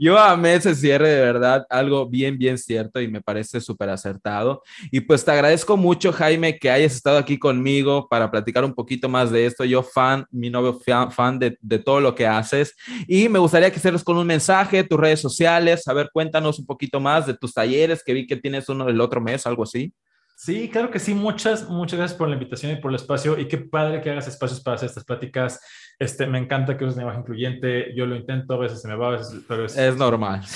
yo 0.00 0.18
amé 0.18 0.54
ese 0.54 0.74
cierre 0.74 1.08
de 1.08 1.20
verdad, 1.20 1.64
algo 1.70 2.08
bien, 2.08 2.36
bien 2.36 2.58
cierto 2.58 3.00
y 3.00 3.06
me 3.06 3.20
parece 3.20 3.60
súper 3.60 3.90
acertado. 3.90 4.60
Y 4.90 5.02
pues 5.02 5.24
te 5.24 5.30
agradezco 5.30 5.76
mucho, 5.76 6.12
Jaime, 6.12 6.58
que 6.58 6.68
hayas 6.68 6.96
estado 6.96 7.16
aquí 7.16 7.38
conmigo 7.38 8.08
para 8.08 8.28
platicar 8.28 8.64
un 8.64 8.74
poquito 8.74 9.08
más 9.08 9.30
de 9.30 9.46
esto. 9.46 9.64
Yo 9.64 9.84
fan, 9.84 10.26
mi 10.32 10.50
novio 10.50 10.80
fan, 11.12 11.38
de, 11.38 11.56
de 11.60 11.78
todo 11.78 12.00
lo 12.00 12.16
que 12.16 12.26
haces 12.26 12.74
y 13.06 13.28
me 13.28 13.38
gustaría 13.38 13.70
que 13.70 13.78
cierres 13.78 14.02
con 14.02 14.16
un 14.16 14.26
mensaje, 14.26 14.82
tus 14.82 14.98
redes 14.98 15.20
sociales 15.20 15.43
a 15.46 15.92
ver, 15.92 16.10
cuéntanos 16.12 16.58
un 16.58 16.66
poquito 16.66 17.00
más 17.00 17.26
de 17.26 17.34
tus 17.34 17.52
talleres, 17.52 18.02
que 18.04 18.12
vi 18.12 18.26
que 18.26 18.36
tienes 18.36 18.68
uno 18.68 18.84
del 18.84 19.00
otro 19.00 19.20
mes, 19.20 19.46
algo 19.46 19.62
así. 19.62 19.92
Sí, 20.36 20.68
claro 20.68 20.90
que 20.90 20.98
sí. 20.98 21.14
Muchas, 21.14 21.68
muchas 21.68 21.98
gracias 21.98 22.18
por 22.18 22.28
la 22.28 22.34
invitación 22.34 22.72
y 22.72 22.76
por 22.76 22.90
el 22.90 22.96
espacio. 22.96 23.38
Y 23.38 23.46
qué 23.46 23.58
padre 23.58 24.00
que 24.00 24.10
hagas 24.10 24.26
espacios 24.26 24.60
para 24.60 24.76
hacer 24.76 24.88
estas 24.88 25.04
pláticas. 25.04 25.60
Este, 25.98 26.26
me 26.26 26.38
encanta 26.38 26.76
que 26.76 26.84
uses 26.84 26.96
lenguaje 26.96 27.20
incluyente. 27.20 27.94
Yo 27.94 28.04
lo 28.04 28.16
intento, 28.16 28.54
a 28.54 28.58
veces 28.58 28.82
se 28.82 28.88
me 28.88 28.96
va, 28.96 29.08
a 29.08 29.10
veces, 29.12 29.42
pero 29.46 29.64
es, 29.64 29.76
es 29.76 29.96
normal. 29.96 30.42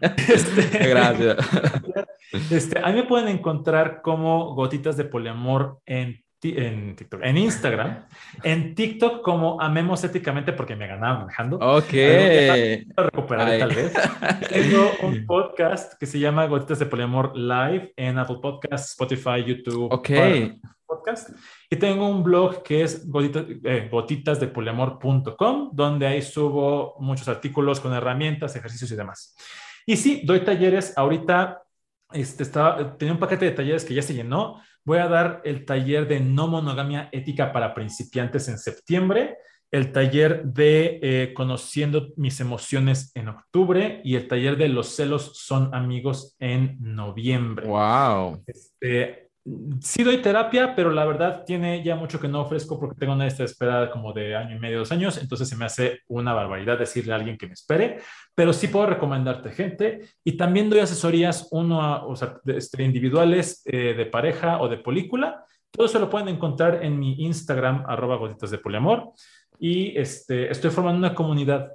Este, 0.00 0.78
gracias. 0.88 1.36
Este, 2.50 2.80
a 2.80 2.88
mí 2.88 2.94
me 2.94 3.04
pueden 3.04 3.28
encontrar 3.28 4.02
como 4.02 4.56
gotitas 4.56 4.96
de 4.96 5.04
poliamor 5.04 5.78
en 5.86 6.23
en 6.52 6.96
TikTok, 6.96 7.20
en 7.22 7.38
Instagram, 7.38 8.06
en 8.42 8.74
TikTok 8.74 9.22
como 9.22 9.60
amemos 9.60 10.04
éticamente 10.04 10.52
porque 10.52 10.76
me 10.76 10.86
ganaba 10.86 11.20
manejando. 11.20 11.56
Ok. 11.56 11.92
Recuperaré 12.96 13.58
tal 13.58 13.74
vez. 13.74 13.92
Tengo 14.50 14.90
un 15.02 15.24
podcast 15.24 15.94
que 15.98 16.06
se 16.06 16.18
llama 16.18 16.46
Gotitas 16.46 16.78
de 16.78 16.86
Poliamor 16.86 17.36
Live 17.36 17.92
en 17.96 18.18
Apple 18.18 18.38
Podcasts, 18.42 18.90
Spotify, 18.90 19.44
YouTube. 19.46 19.92
Ok. 19.92 20.10
Podcast. 20.86 21.30
Y 21.70 21.76
tengo 21.76 22.08
un 22.08 22.22
blog 22.22 22.62
que 22.62 22.82
es 22.82 23.06
eh, 23.64 23.88
gotitasdepoliamor.com, 23.90 25.70
donde 25.72 26.06
ahí 26.06 26.20
subo 26.20 26.96
muchos 27.00 27.26
artículos 27.28 27.80
con 27.80 27.94
herramientas, 27.94 28.54
ejercicios 28.54 28.90
y 28.92 28.96
demás. 28.96 29.34
Y 29.86 29.96
sí, 29.96 30.22
doy 30.24 30.40
talleres. 30.40 30.96
Ahorita 30.96 31.62
este, 32.12 32.42
estaba, 32.42 32.96
tenía 32.96 33.14
un 33.14 33.18
paquete 33.18 33.46
de 33.46 33.50
talleres 33.50 33.84
que 33.84 33.94
ya 33.94 34.02
se 34.02 34.14
llenó 34.14 34.60
Voy 34.84 34.98
a 34.98 35.08
dar 35.08 35.40
el 35.44 35.64
taller 35.64 36.06
de 36.06 36.20
no 36.20 36.46
monogamia 36.46 37.08
ética 37.12 37.52
para 37.52 37.74
principiantes 37.74 38.48
en 38.48 38.58
septiembre, 38.58 39.38
el 39.70 39.90
taller 39.90 40.44
de 40.44 41.00
eh, 41.02 41.34
conociendo 41.34 42.12
mis 42.16 42.38
emociones 42.38 43.10
en 43.16 43.28
octubre 43.28 44.00
y 44.04 44.14
el 44.14 44.28
taller 44.28 44.56
de 44.56 44.68
los 44.68 44.94
celos 44.94 45.32
son 45.34 45.74
amigos 45.74 46.36
en 46.38 46.76
noviembre. 46.78 47.66
Wow. 47.66 48.44
Este, 48.46 49.23
sí 49.80 50.02
doy 50.02 50.22
terapia, 50.22 50.74
pero 50.74 50.90
la 50.90 51.04
verdad 51.04 51.44
tiene 51.44 51.82
ya 51.84 51.96
mucho 51.96 52.18
que 52.18 52.28
no 52.28 52.40
ofrezco 52.40 52.80
porque 52.80 52.98
tengo 52.98 53.12
una 53.12 53.24
de 53.24 53.44
espera 53.44 53.90
como 53.90 54.12
de 54.12 54.34
año 54.34 54.56
y 54.56 54.58
medio, 54.58 54.78
dos 54.78 54.92
años, 54.92 55.18
entonces 55.18 55.48
se 55.48 55.56
me 55.56 55.66
hace 55.66 56.00
una 56.08 56.32
barbaridad 56.32 56.78
decirle 56.78 57.12
a 57.12 57.16
alguien 57.16 57.36
que 57.36 57.46
me 57.46 57.52
espere, 57.52 57.98
pero 58.34 58.54
sí 58.54 58.68
puedo 58.68 58.86
recomendarte 58.86 59.50
gente 59.50 60.00
y 60.24 60.36
también 60.36 60.70
doy 60.70 60.80
asesorías, 60.80 61.48
uno, 61.50 62.06
o 62.06 62.16
sea, 62.16 62.38
este, 62.46 62.82
individuales 62.82 63.62
eh, 63.66 63.94
de 63.94 64.06
pareja 64.06 64.60
o 64.60 64.68
de 64.68 64.78
película. 64.78 65.44
Todo 65.70 65.86
eso 65.86 65.98
lo 65.98 66.08
pueden 66.08 66.28
encontrar 66.28 66.84
en 66.84 66.98
mi 66.98 67.24
Instagram, 67.24 67.84
arroba 67.86 68.16
gotitas 68.16 68.50
de. 68.50 68.60
Y 69.58 69.98
este, 69.98 70.50
estoy 70.50 70.70
formando 70.70 70.98
una 70.98 71.14
comunidad. 71.14 71.72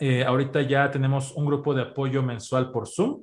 Eh, 0.00 0.24
ahorita 0.24 0.62
ya 0.62 0.90
tenemos 0.90 1.32
un 1.32 1.44
grupo 1.44 1.74
de 1.74 1.82
apoyo 1.82 2.22
mensual 2.22 2.70
por 2.70 2.88
Zoom 2.88 3.22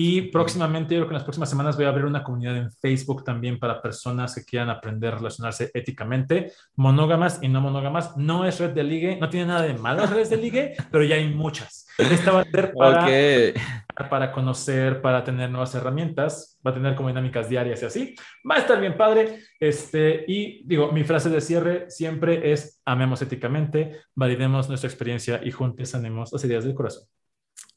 y 0.00 0.22
próximamente, 0.30 0.94
yo 0.94 1.00
creo 1.00 1.08
que 1.08 1.14
en 1.14 1.18
las 1.18 1.24
próximas 1.24 1.50
semanas 1.50 1.74
voy 1.74 1.84
a 1.84 1.88
abrir 1.88 2.04
una 2.04 2.22
comunidad 2.22 2.56
en 2.56 2.70
Facebook 2.70 3.24
también 3.24 3.58
para 3.58 3.82
personas 3.82 4.32
que 4.32 4.44
quieran 4.44 4.70
aprender 4.70 5.12
a 5.12 5.16
relacionarse 5.16 5.72
éticamente, 5.74 6.52
monógamas 6.76 7.40
y 7.42 7.48
no 7.48 7.60
monógamas. 7.60 8.16
No 8.16 8.44
es 8.44 8.60
red 8.60 8.70
de 8.70 8.84
ligue, 8.84 9.18
no 9.20 9.28
tiene 9.28 9.46
nada 9.46 9.62
de 9.62 9.74
malo 9.74 10.06
redes 10.06 10.30
de 10.30 10.36
ligue, 10.36 10.76
pero 10.92 11.02
ya 11.02 11.16
hay 11.16 11.28
muchas. 11.28 11.88
Esta 11.98 12.30
va 12.30 12.42
a 12.42 12.44
ser 12.44 12.74
para, 12.74 14.08
para 14.08 14.30
conocer, 14.30 15.02
para 15.02 15.24
tener 15.24 15.50
nuevas 15.50 15.74
herramientas, 15.74 16.60
va 16.64 16.70
a 16.70 16.74
tener 16.74 16.94
como 16.94 17.08
dinámicas 17.08 17.48
diarias 17.48 17.82
y 17.82 17.86
así. 17.86 18.14
Va 18.48 18.54
a 18.54 18.58
estar 18.58 18.80
bien 18.80 18.96
padre. 18.96 19.40
Este, 19.58 20.24
y 20.28 20.62
digo, 20.64 20.92
mi 20.92 21.02
frase 21.02 21.28
de 21.28 21.40
cierre 21.40 21.90
siempre 21.90 22.52
es, 22.52 22.80
amemos 22.84 23.20
éticamente, 23.20 24.00
validemos 24.14 24.68
nuestra 24.68 24.88
experiencia 24.88 25.40
y 25.42 25.50
juntos 25.50 25.88
sanemos 25.88 26.32
las 26.32 26.44
ideas 26.44 26.62
del 26.62 26.74
corazón. 26.76 27.08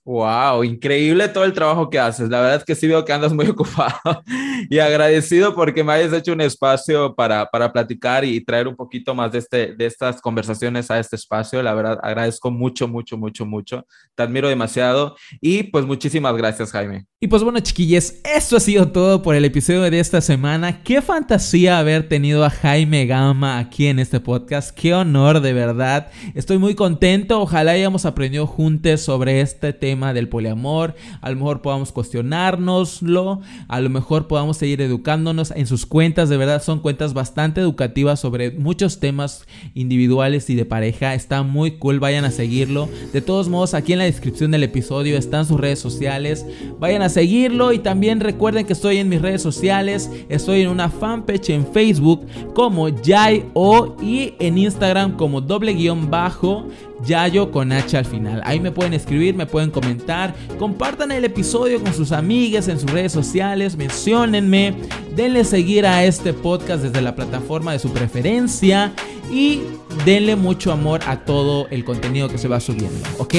Wow, 0.03 0.63
increíble 0.63 1.27
todo 1.27 1.43
el 1.43 1.53
trabajo 1.53 1.87
que 1.87 1.99
haces. 1.99 2.27
La 2.27 2.41
verdad 2.41 2.57
es 2.57 2.65
que 2.65 2.73
sí 2.73 2.87
veo 2.87 3.05
que 3.05 3.13
andas 3.13 3.33
muy 3.33 3.45
ocupado 3.49 4.23
y 4.67 4.79
agradecido 4.79 5.53
porque 5.53 5.83
me 5.83 5.93
hayas 5.93 6.11
hecho 6.11 6.33
un 6.33 6.41
espacio 6.41 7.13
para, 7.13 7.45
para 7.45 7.71
platicar 7.71 8.25
y 8.25 8.43
traer 8.43 8.67
un 8.67 8.75
poquito 8.75 9.13
más 9.13 9.31
de, 9.31 9.37
este, 9.37 9.75
de 9.75 9.85
estas 9.85 10.19
conversaciones 10.19 10.89
a 10.89 10.97
este 10.97 11.15
espacio. 11.15 11.61
La 11.61 11.75
verdad, 11.75 11.99
agradezco 12.01 12.49
mucho, 12.49 12.87
mucho, 12.87 13.15
mucho, 13.15 13.45
mucho. 13.45 13.85
Te 14.15 14.23
admiro 14.23 14.49
demasiado 14.49 15.15
y 15.39 15.63
pues 15.63 15.85
muchísimas 15.85 16.35
gracias, 16.35 16.71
Jaime. 16.71 17.05
Y 17.19 17.27
pues 17.27 17.43
bueno, 17.43 17.59
chiquillos, 17.59 18.15
esto 18.23 18.57
ha 18.57 18.59
sido 18.59 18.91
todo 18.91 19.21
por 19.21 19.35
el 19.35 19.45
episodio 19.45 19.81
de 19.81 19.99
esta 19.99 20.21
semana. 20.21 20.81
Qué 20.81 21.03
fantasía 21.03 21.77
haber 21.77 22.09
tenido 22.09 22.43
a 22.43 22.49
Jaime 22.49 23.05
Gama 23.05 23.59
aquí 23.59 23.85
en 23.85 23.99
este 23.99 24.19
podcast. 24.19 24.75
Qué 24.75 24.95
honor, 24.95 25.41
de 25.41 25.53
verdad. 25.53 26.09
Estoy 26.33 26.57
muy 26.57 26.73
contento. 26.73 27.39
Ojalá 27.39 27.73
hayamos 27.73 28.07
aprendido 28.07 28.47
juntos 28.47 29.01
sobre 29.01 29.41
este 29.41 29.73
tema 29.73 29.90
del 29.91 30.29
poliamor, 30.29 30.95
a 31.21 31.29
lo 31.29 31.35
mejor 31.35 31.61
podamos 31.61 31.91
cuestionárnoslo, 31.91 33.41
a 33.67 33.81
lo 33.81 33.89
mejor 33.89 34.27
podamos 34.27 34.57
seguir 34.57 34.81
educándonos 34.81 35.51
en 35.51 35.67
sus 35.67 35.85
cuentas, 35.85 36.29
de 36.29 36.37
verdad 36.37 36.63
son 36.63 36.79
cuentas 36.79 37.13
bastante 37.13 37.61
educativas 37.61 38.19
sobre 38.19 38.51
muchos 38.51 38.99
temas 38.99 39.45
individuales 39.73 40.49
y 40.49 40.55
de 40.55 40.65
pareja, 40.65 41.13
está 41.13 41.43
muy 41.43 41.71
cool, 41.71 41.99
vayan 41.99 42.25
a 42.25 42.31
seguirlo. 42.31 42.89
De 43.11 43.21
todos 43.21 43.49
modos, 43.49 43.73
aquí 43.73 43.93
en 43.93 43.99
la 43.99 44.05
descripción 44.05 44.51
del 44.51 44.63
episodio 44.63 45.17
están 45.17 45.45
sus 45.45 45.59
redes 45.59 45.79
sociales, 45.79 46.45
vayan 46.79 47.01
a 47.01 47.09
seguirlo 47.09 47.73
y 47.73 47.79
también 47.79 48.19
recuerden 48.19 48.65
que 48.65 48.73
estoy 48.73 48.97
en 48.97 49.09
mis 49.09 49.21
redes 49.21 49.41
sociales, 49.41 50.09
estoy 50.29 50.61
en 50.61 50.69
una 50.69 50.89
fanpage 50.89 51.49
en 51.49 51.67
Facebook 51.67 52.25
como 52.53 52.87
Jai-O 53.03 53.97
y 54.01 54.33
en 54.39 54.57
Instagram 54.57 55.17
como 55.17 55.41
doble 55.41 55.73
guion 55.73 56.09
bajo 56.09 56.67
Yayo 57.05 57.51
con 57.51 57.71
H 57.71 57.97
al 57.97 58.05
final. 58.05 58.41
Ahí 58.45 58.59
me 58.59 58.71
pueden 58.71 58.93
escribir, 58.93 59.35
me 59.35 59.45
pueden 59.45 59.71
comentar, 59.71 60.33
compartan 60.59 61.11
el 61.11 61.25
episodio 61.25 61.81
con 61.81 61.93
sus 61.93 62.11
amigas 62.11 62.67
en 62.67 62.79
sus 62.79 62.91
redes 62.91 63.11
sociales, 63.11 63.75
menciónenme, 63.75 64.75
denle 65.15 65.43
seguir 65.43 65.85
a 65.85 66.03
este 66.03 66.33
podcast 66.33 66.83
desde 66.83 67.01
la 67.01 67.15
plataforma 67.15 67.73
de 67.73 67.79
su 67.79 67.91
preferencia 67.91 68.93
y 69.31 69.61
denle 70.05 70.35
mucho 70.35 70.71
amor 70.71 71.01
a 71.05 71.17
todo 71.17 71.67
el 71.69 71.83
contenido 71.83 72.27
que 72.29 72.37
se 72.37 72.47
va 72.47 72.59
subiendo, 72.59 73.07
¿ok? 73.17 73.33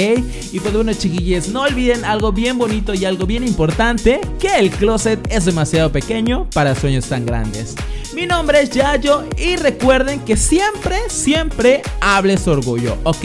Y 0.53 0.61
pues 0.61 0.75
bueno, 0.75 0.93
chiquillos, 0.93 1.49
no 1.49 1.63
olviden 1.63 2.05
algo 2.05 2.33
bien 2.33 2.59
bonito 2.59 2.95
y 2.95 3.05
algo 3.05 3.27
bien 3.27 3.47
importante, 3.47 4.21
que 4.39 4.59
el 4.59 4.71
closet 4.71 5.21
es 5.31 5.45
demasiado 5.45 5.91
pequeño 5.91 6.49
para 6.55 6.75
sueños 6.75 7.07
tan 7.07 7.27
grandes. 7.27 7.75
Mi 8.15 8.27
nombre 8.27 8.61
es 8.61 8.71
Yayo 8.71 9.25
y 9.39 9.57
recuerden 9.57 10.21
que 10.21 10.37
siempre, 10.37 10.99
siempre 11.09 11.83
hables 12.01 12.47
orgullo, 12.47 12.99
¿ok? 13.05 13.25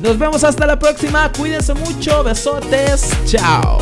Nos 0.00 0.18
vemos 0.18 0.44
hasta 0.44 0.66
la 0.66 0.78
próxima, 0.78 1.30
cuídense 1.32 1.74
mucho, 1.74 2.22
besotes, 2.24 3.10
chao. 3.26 3.78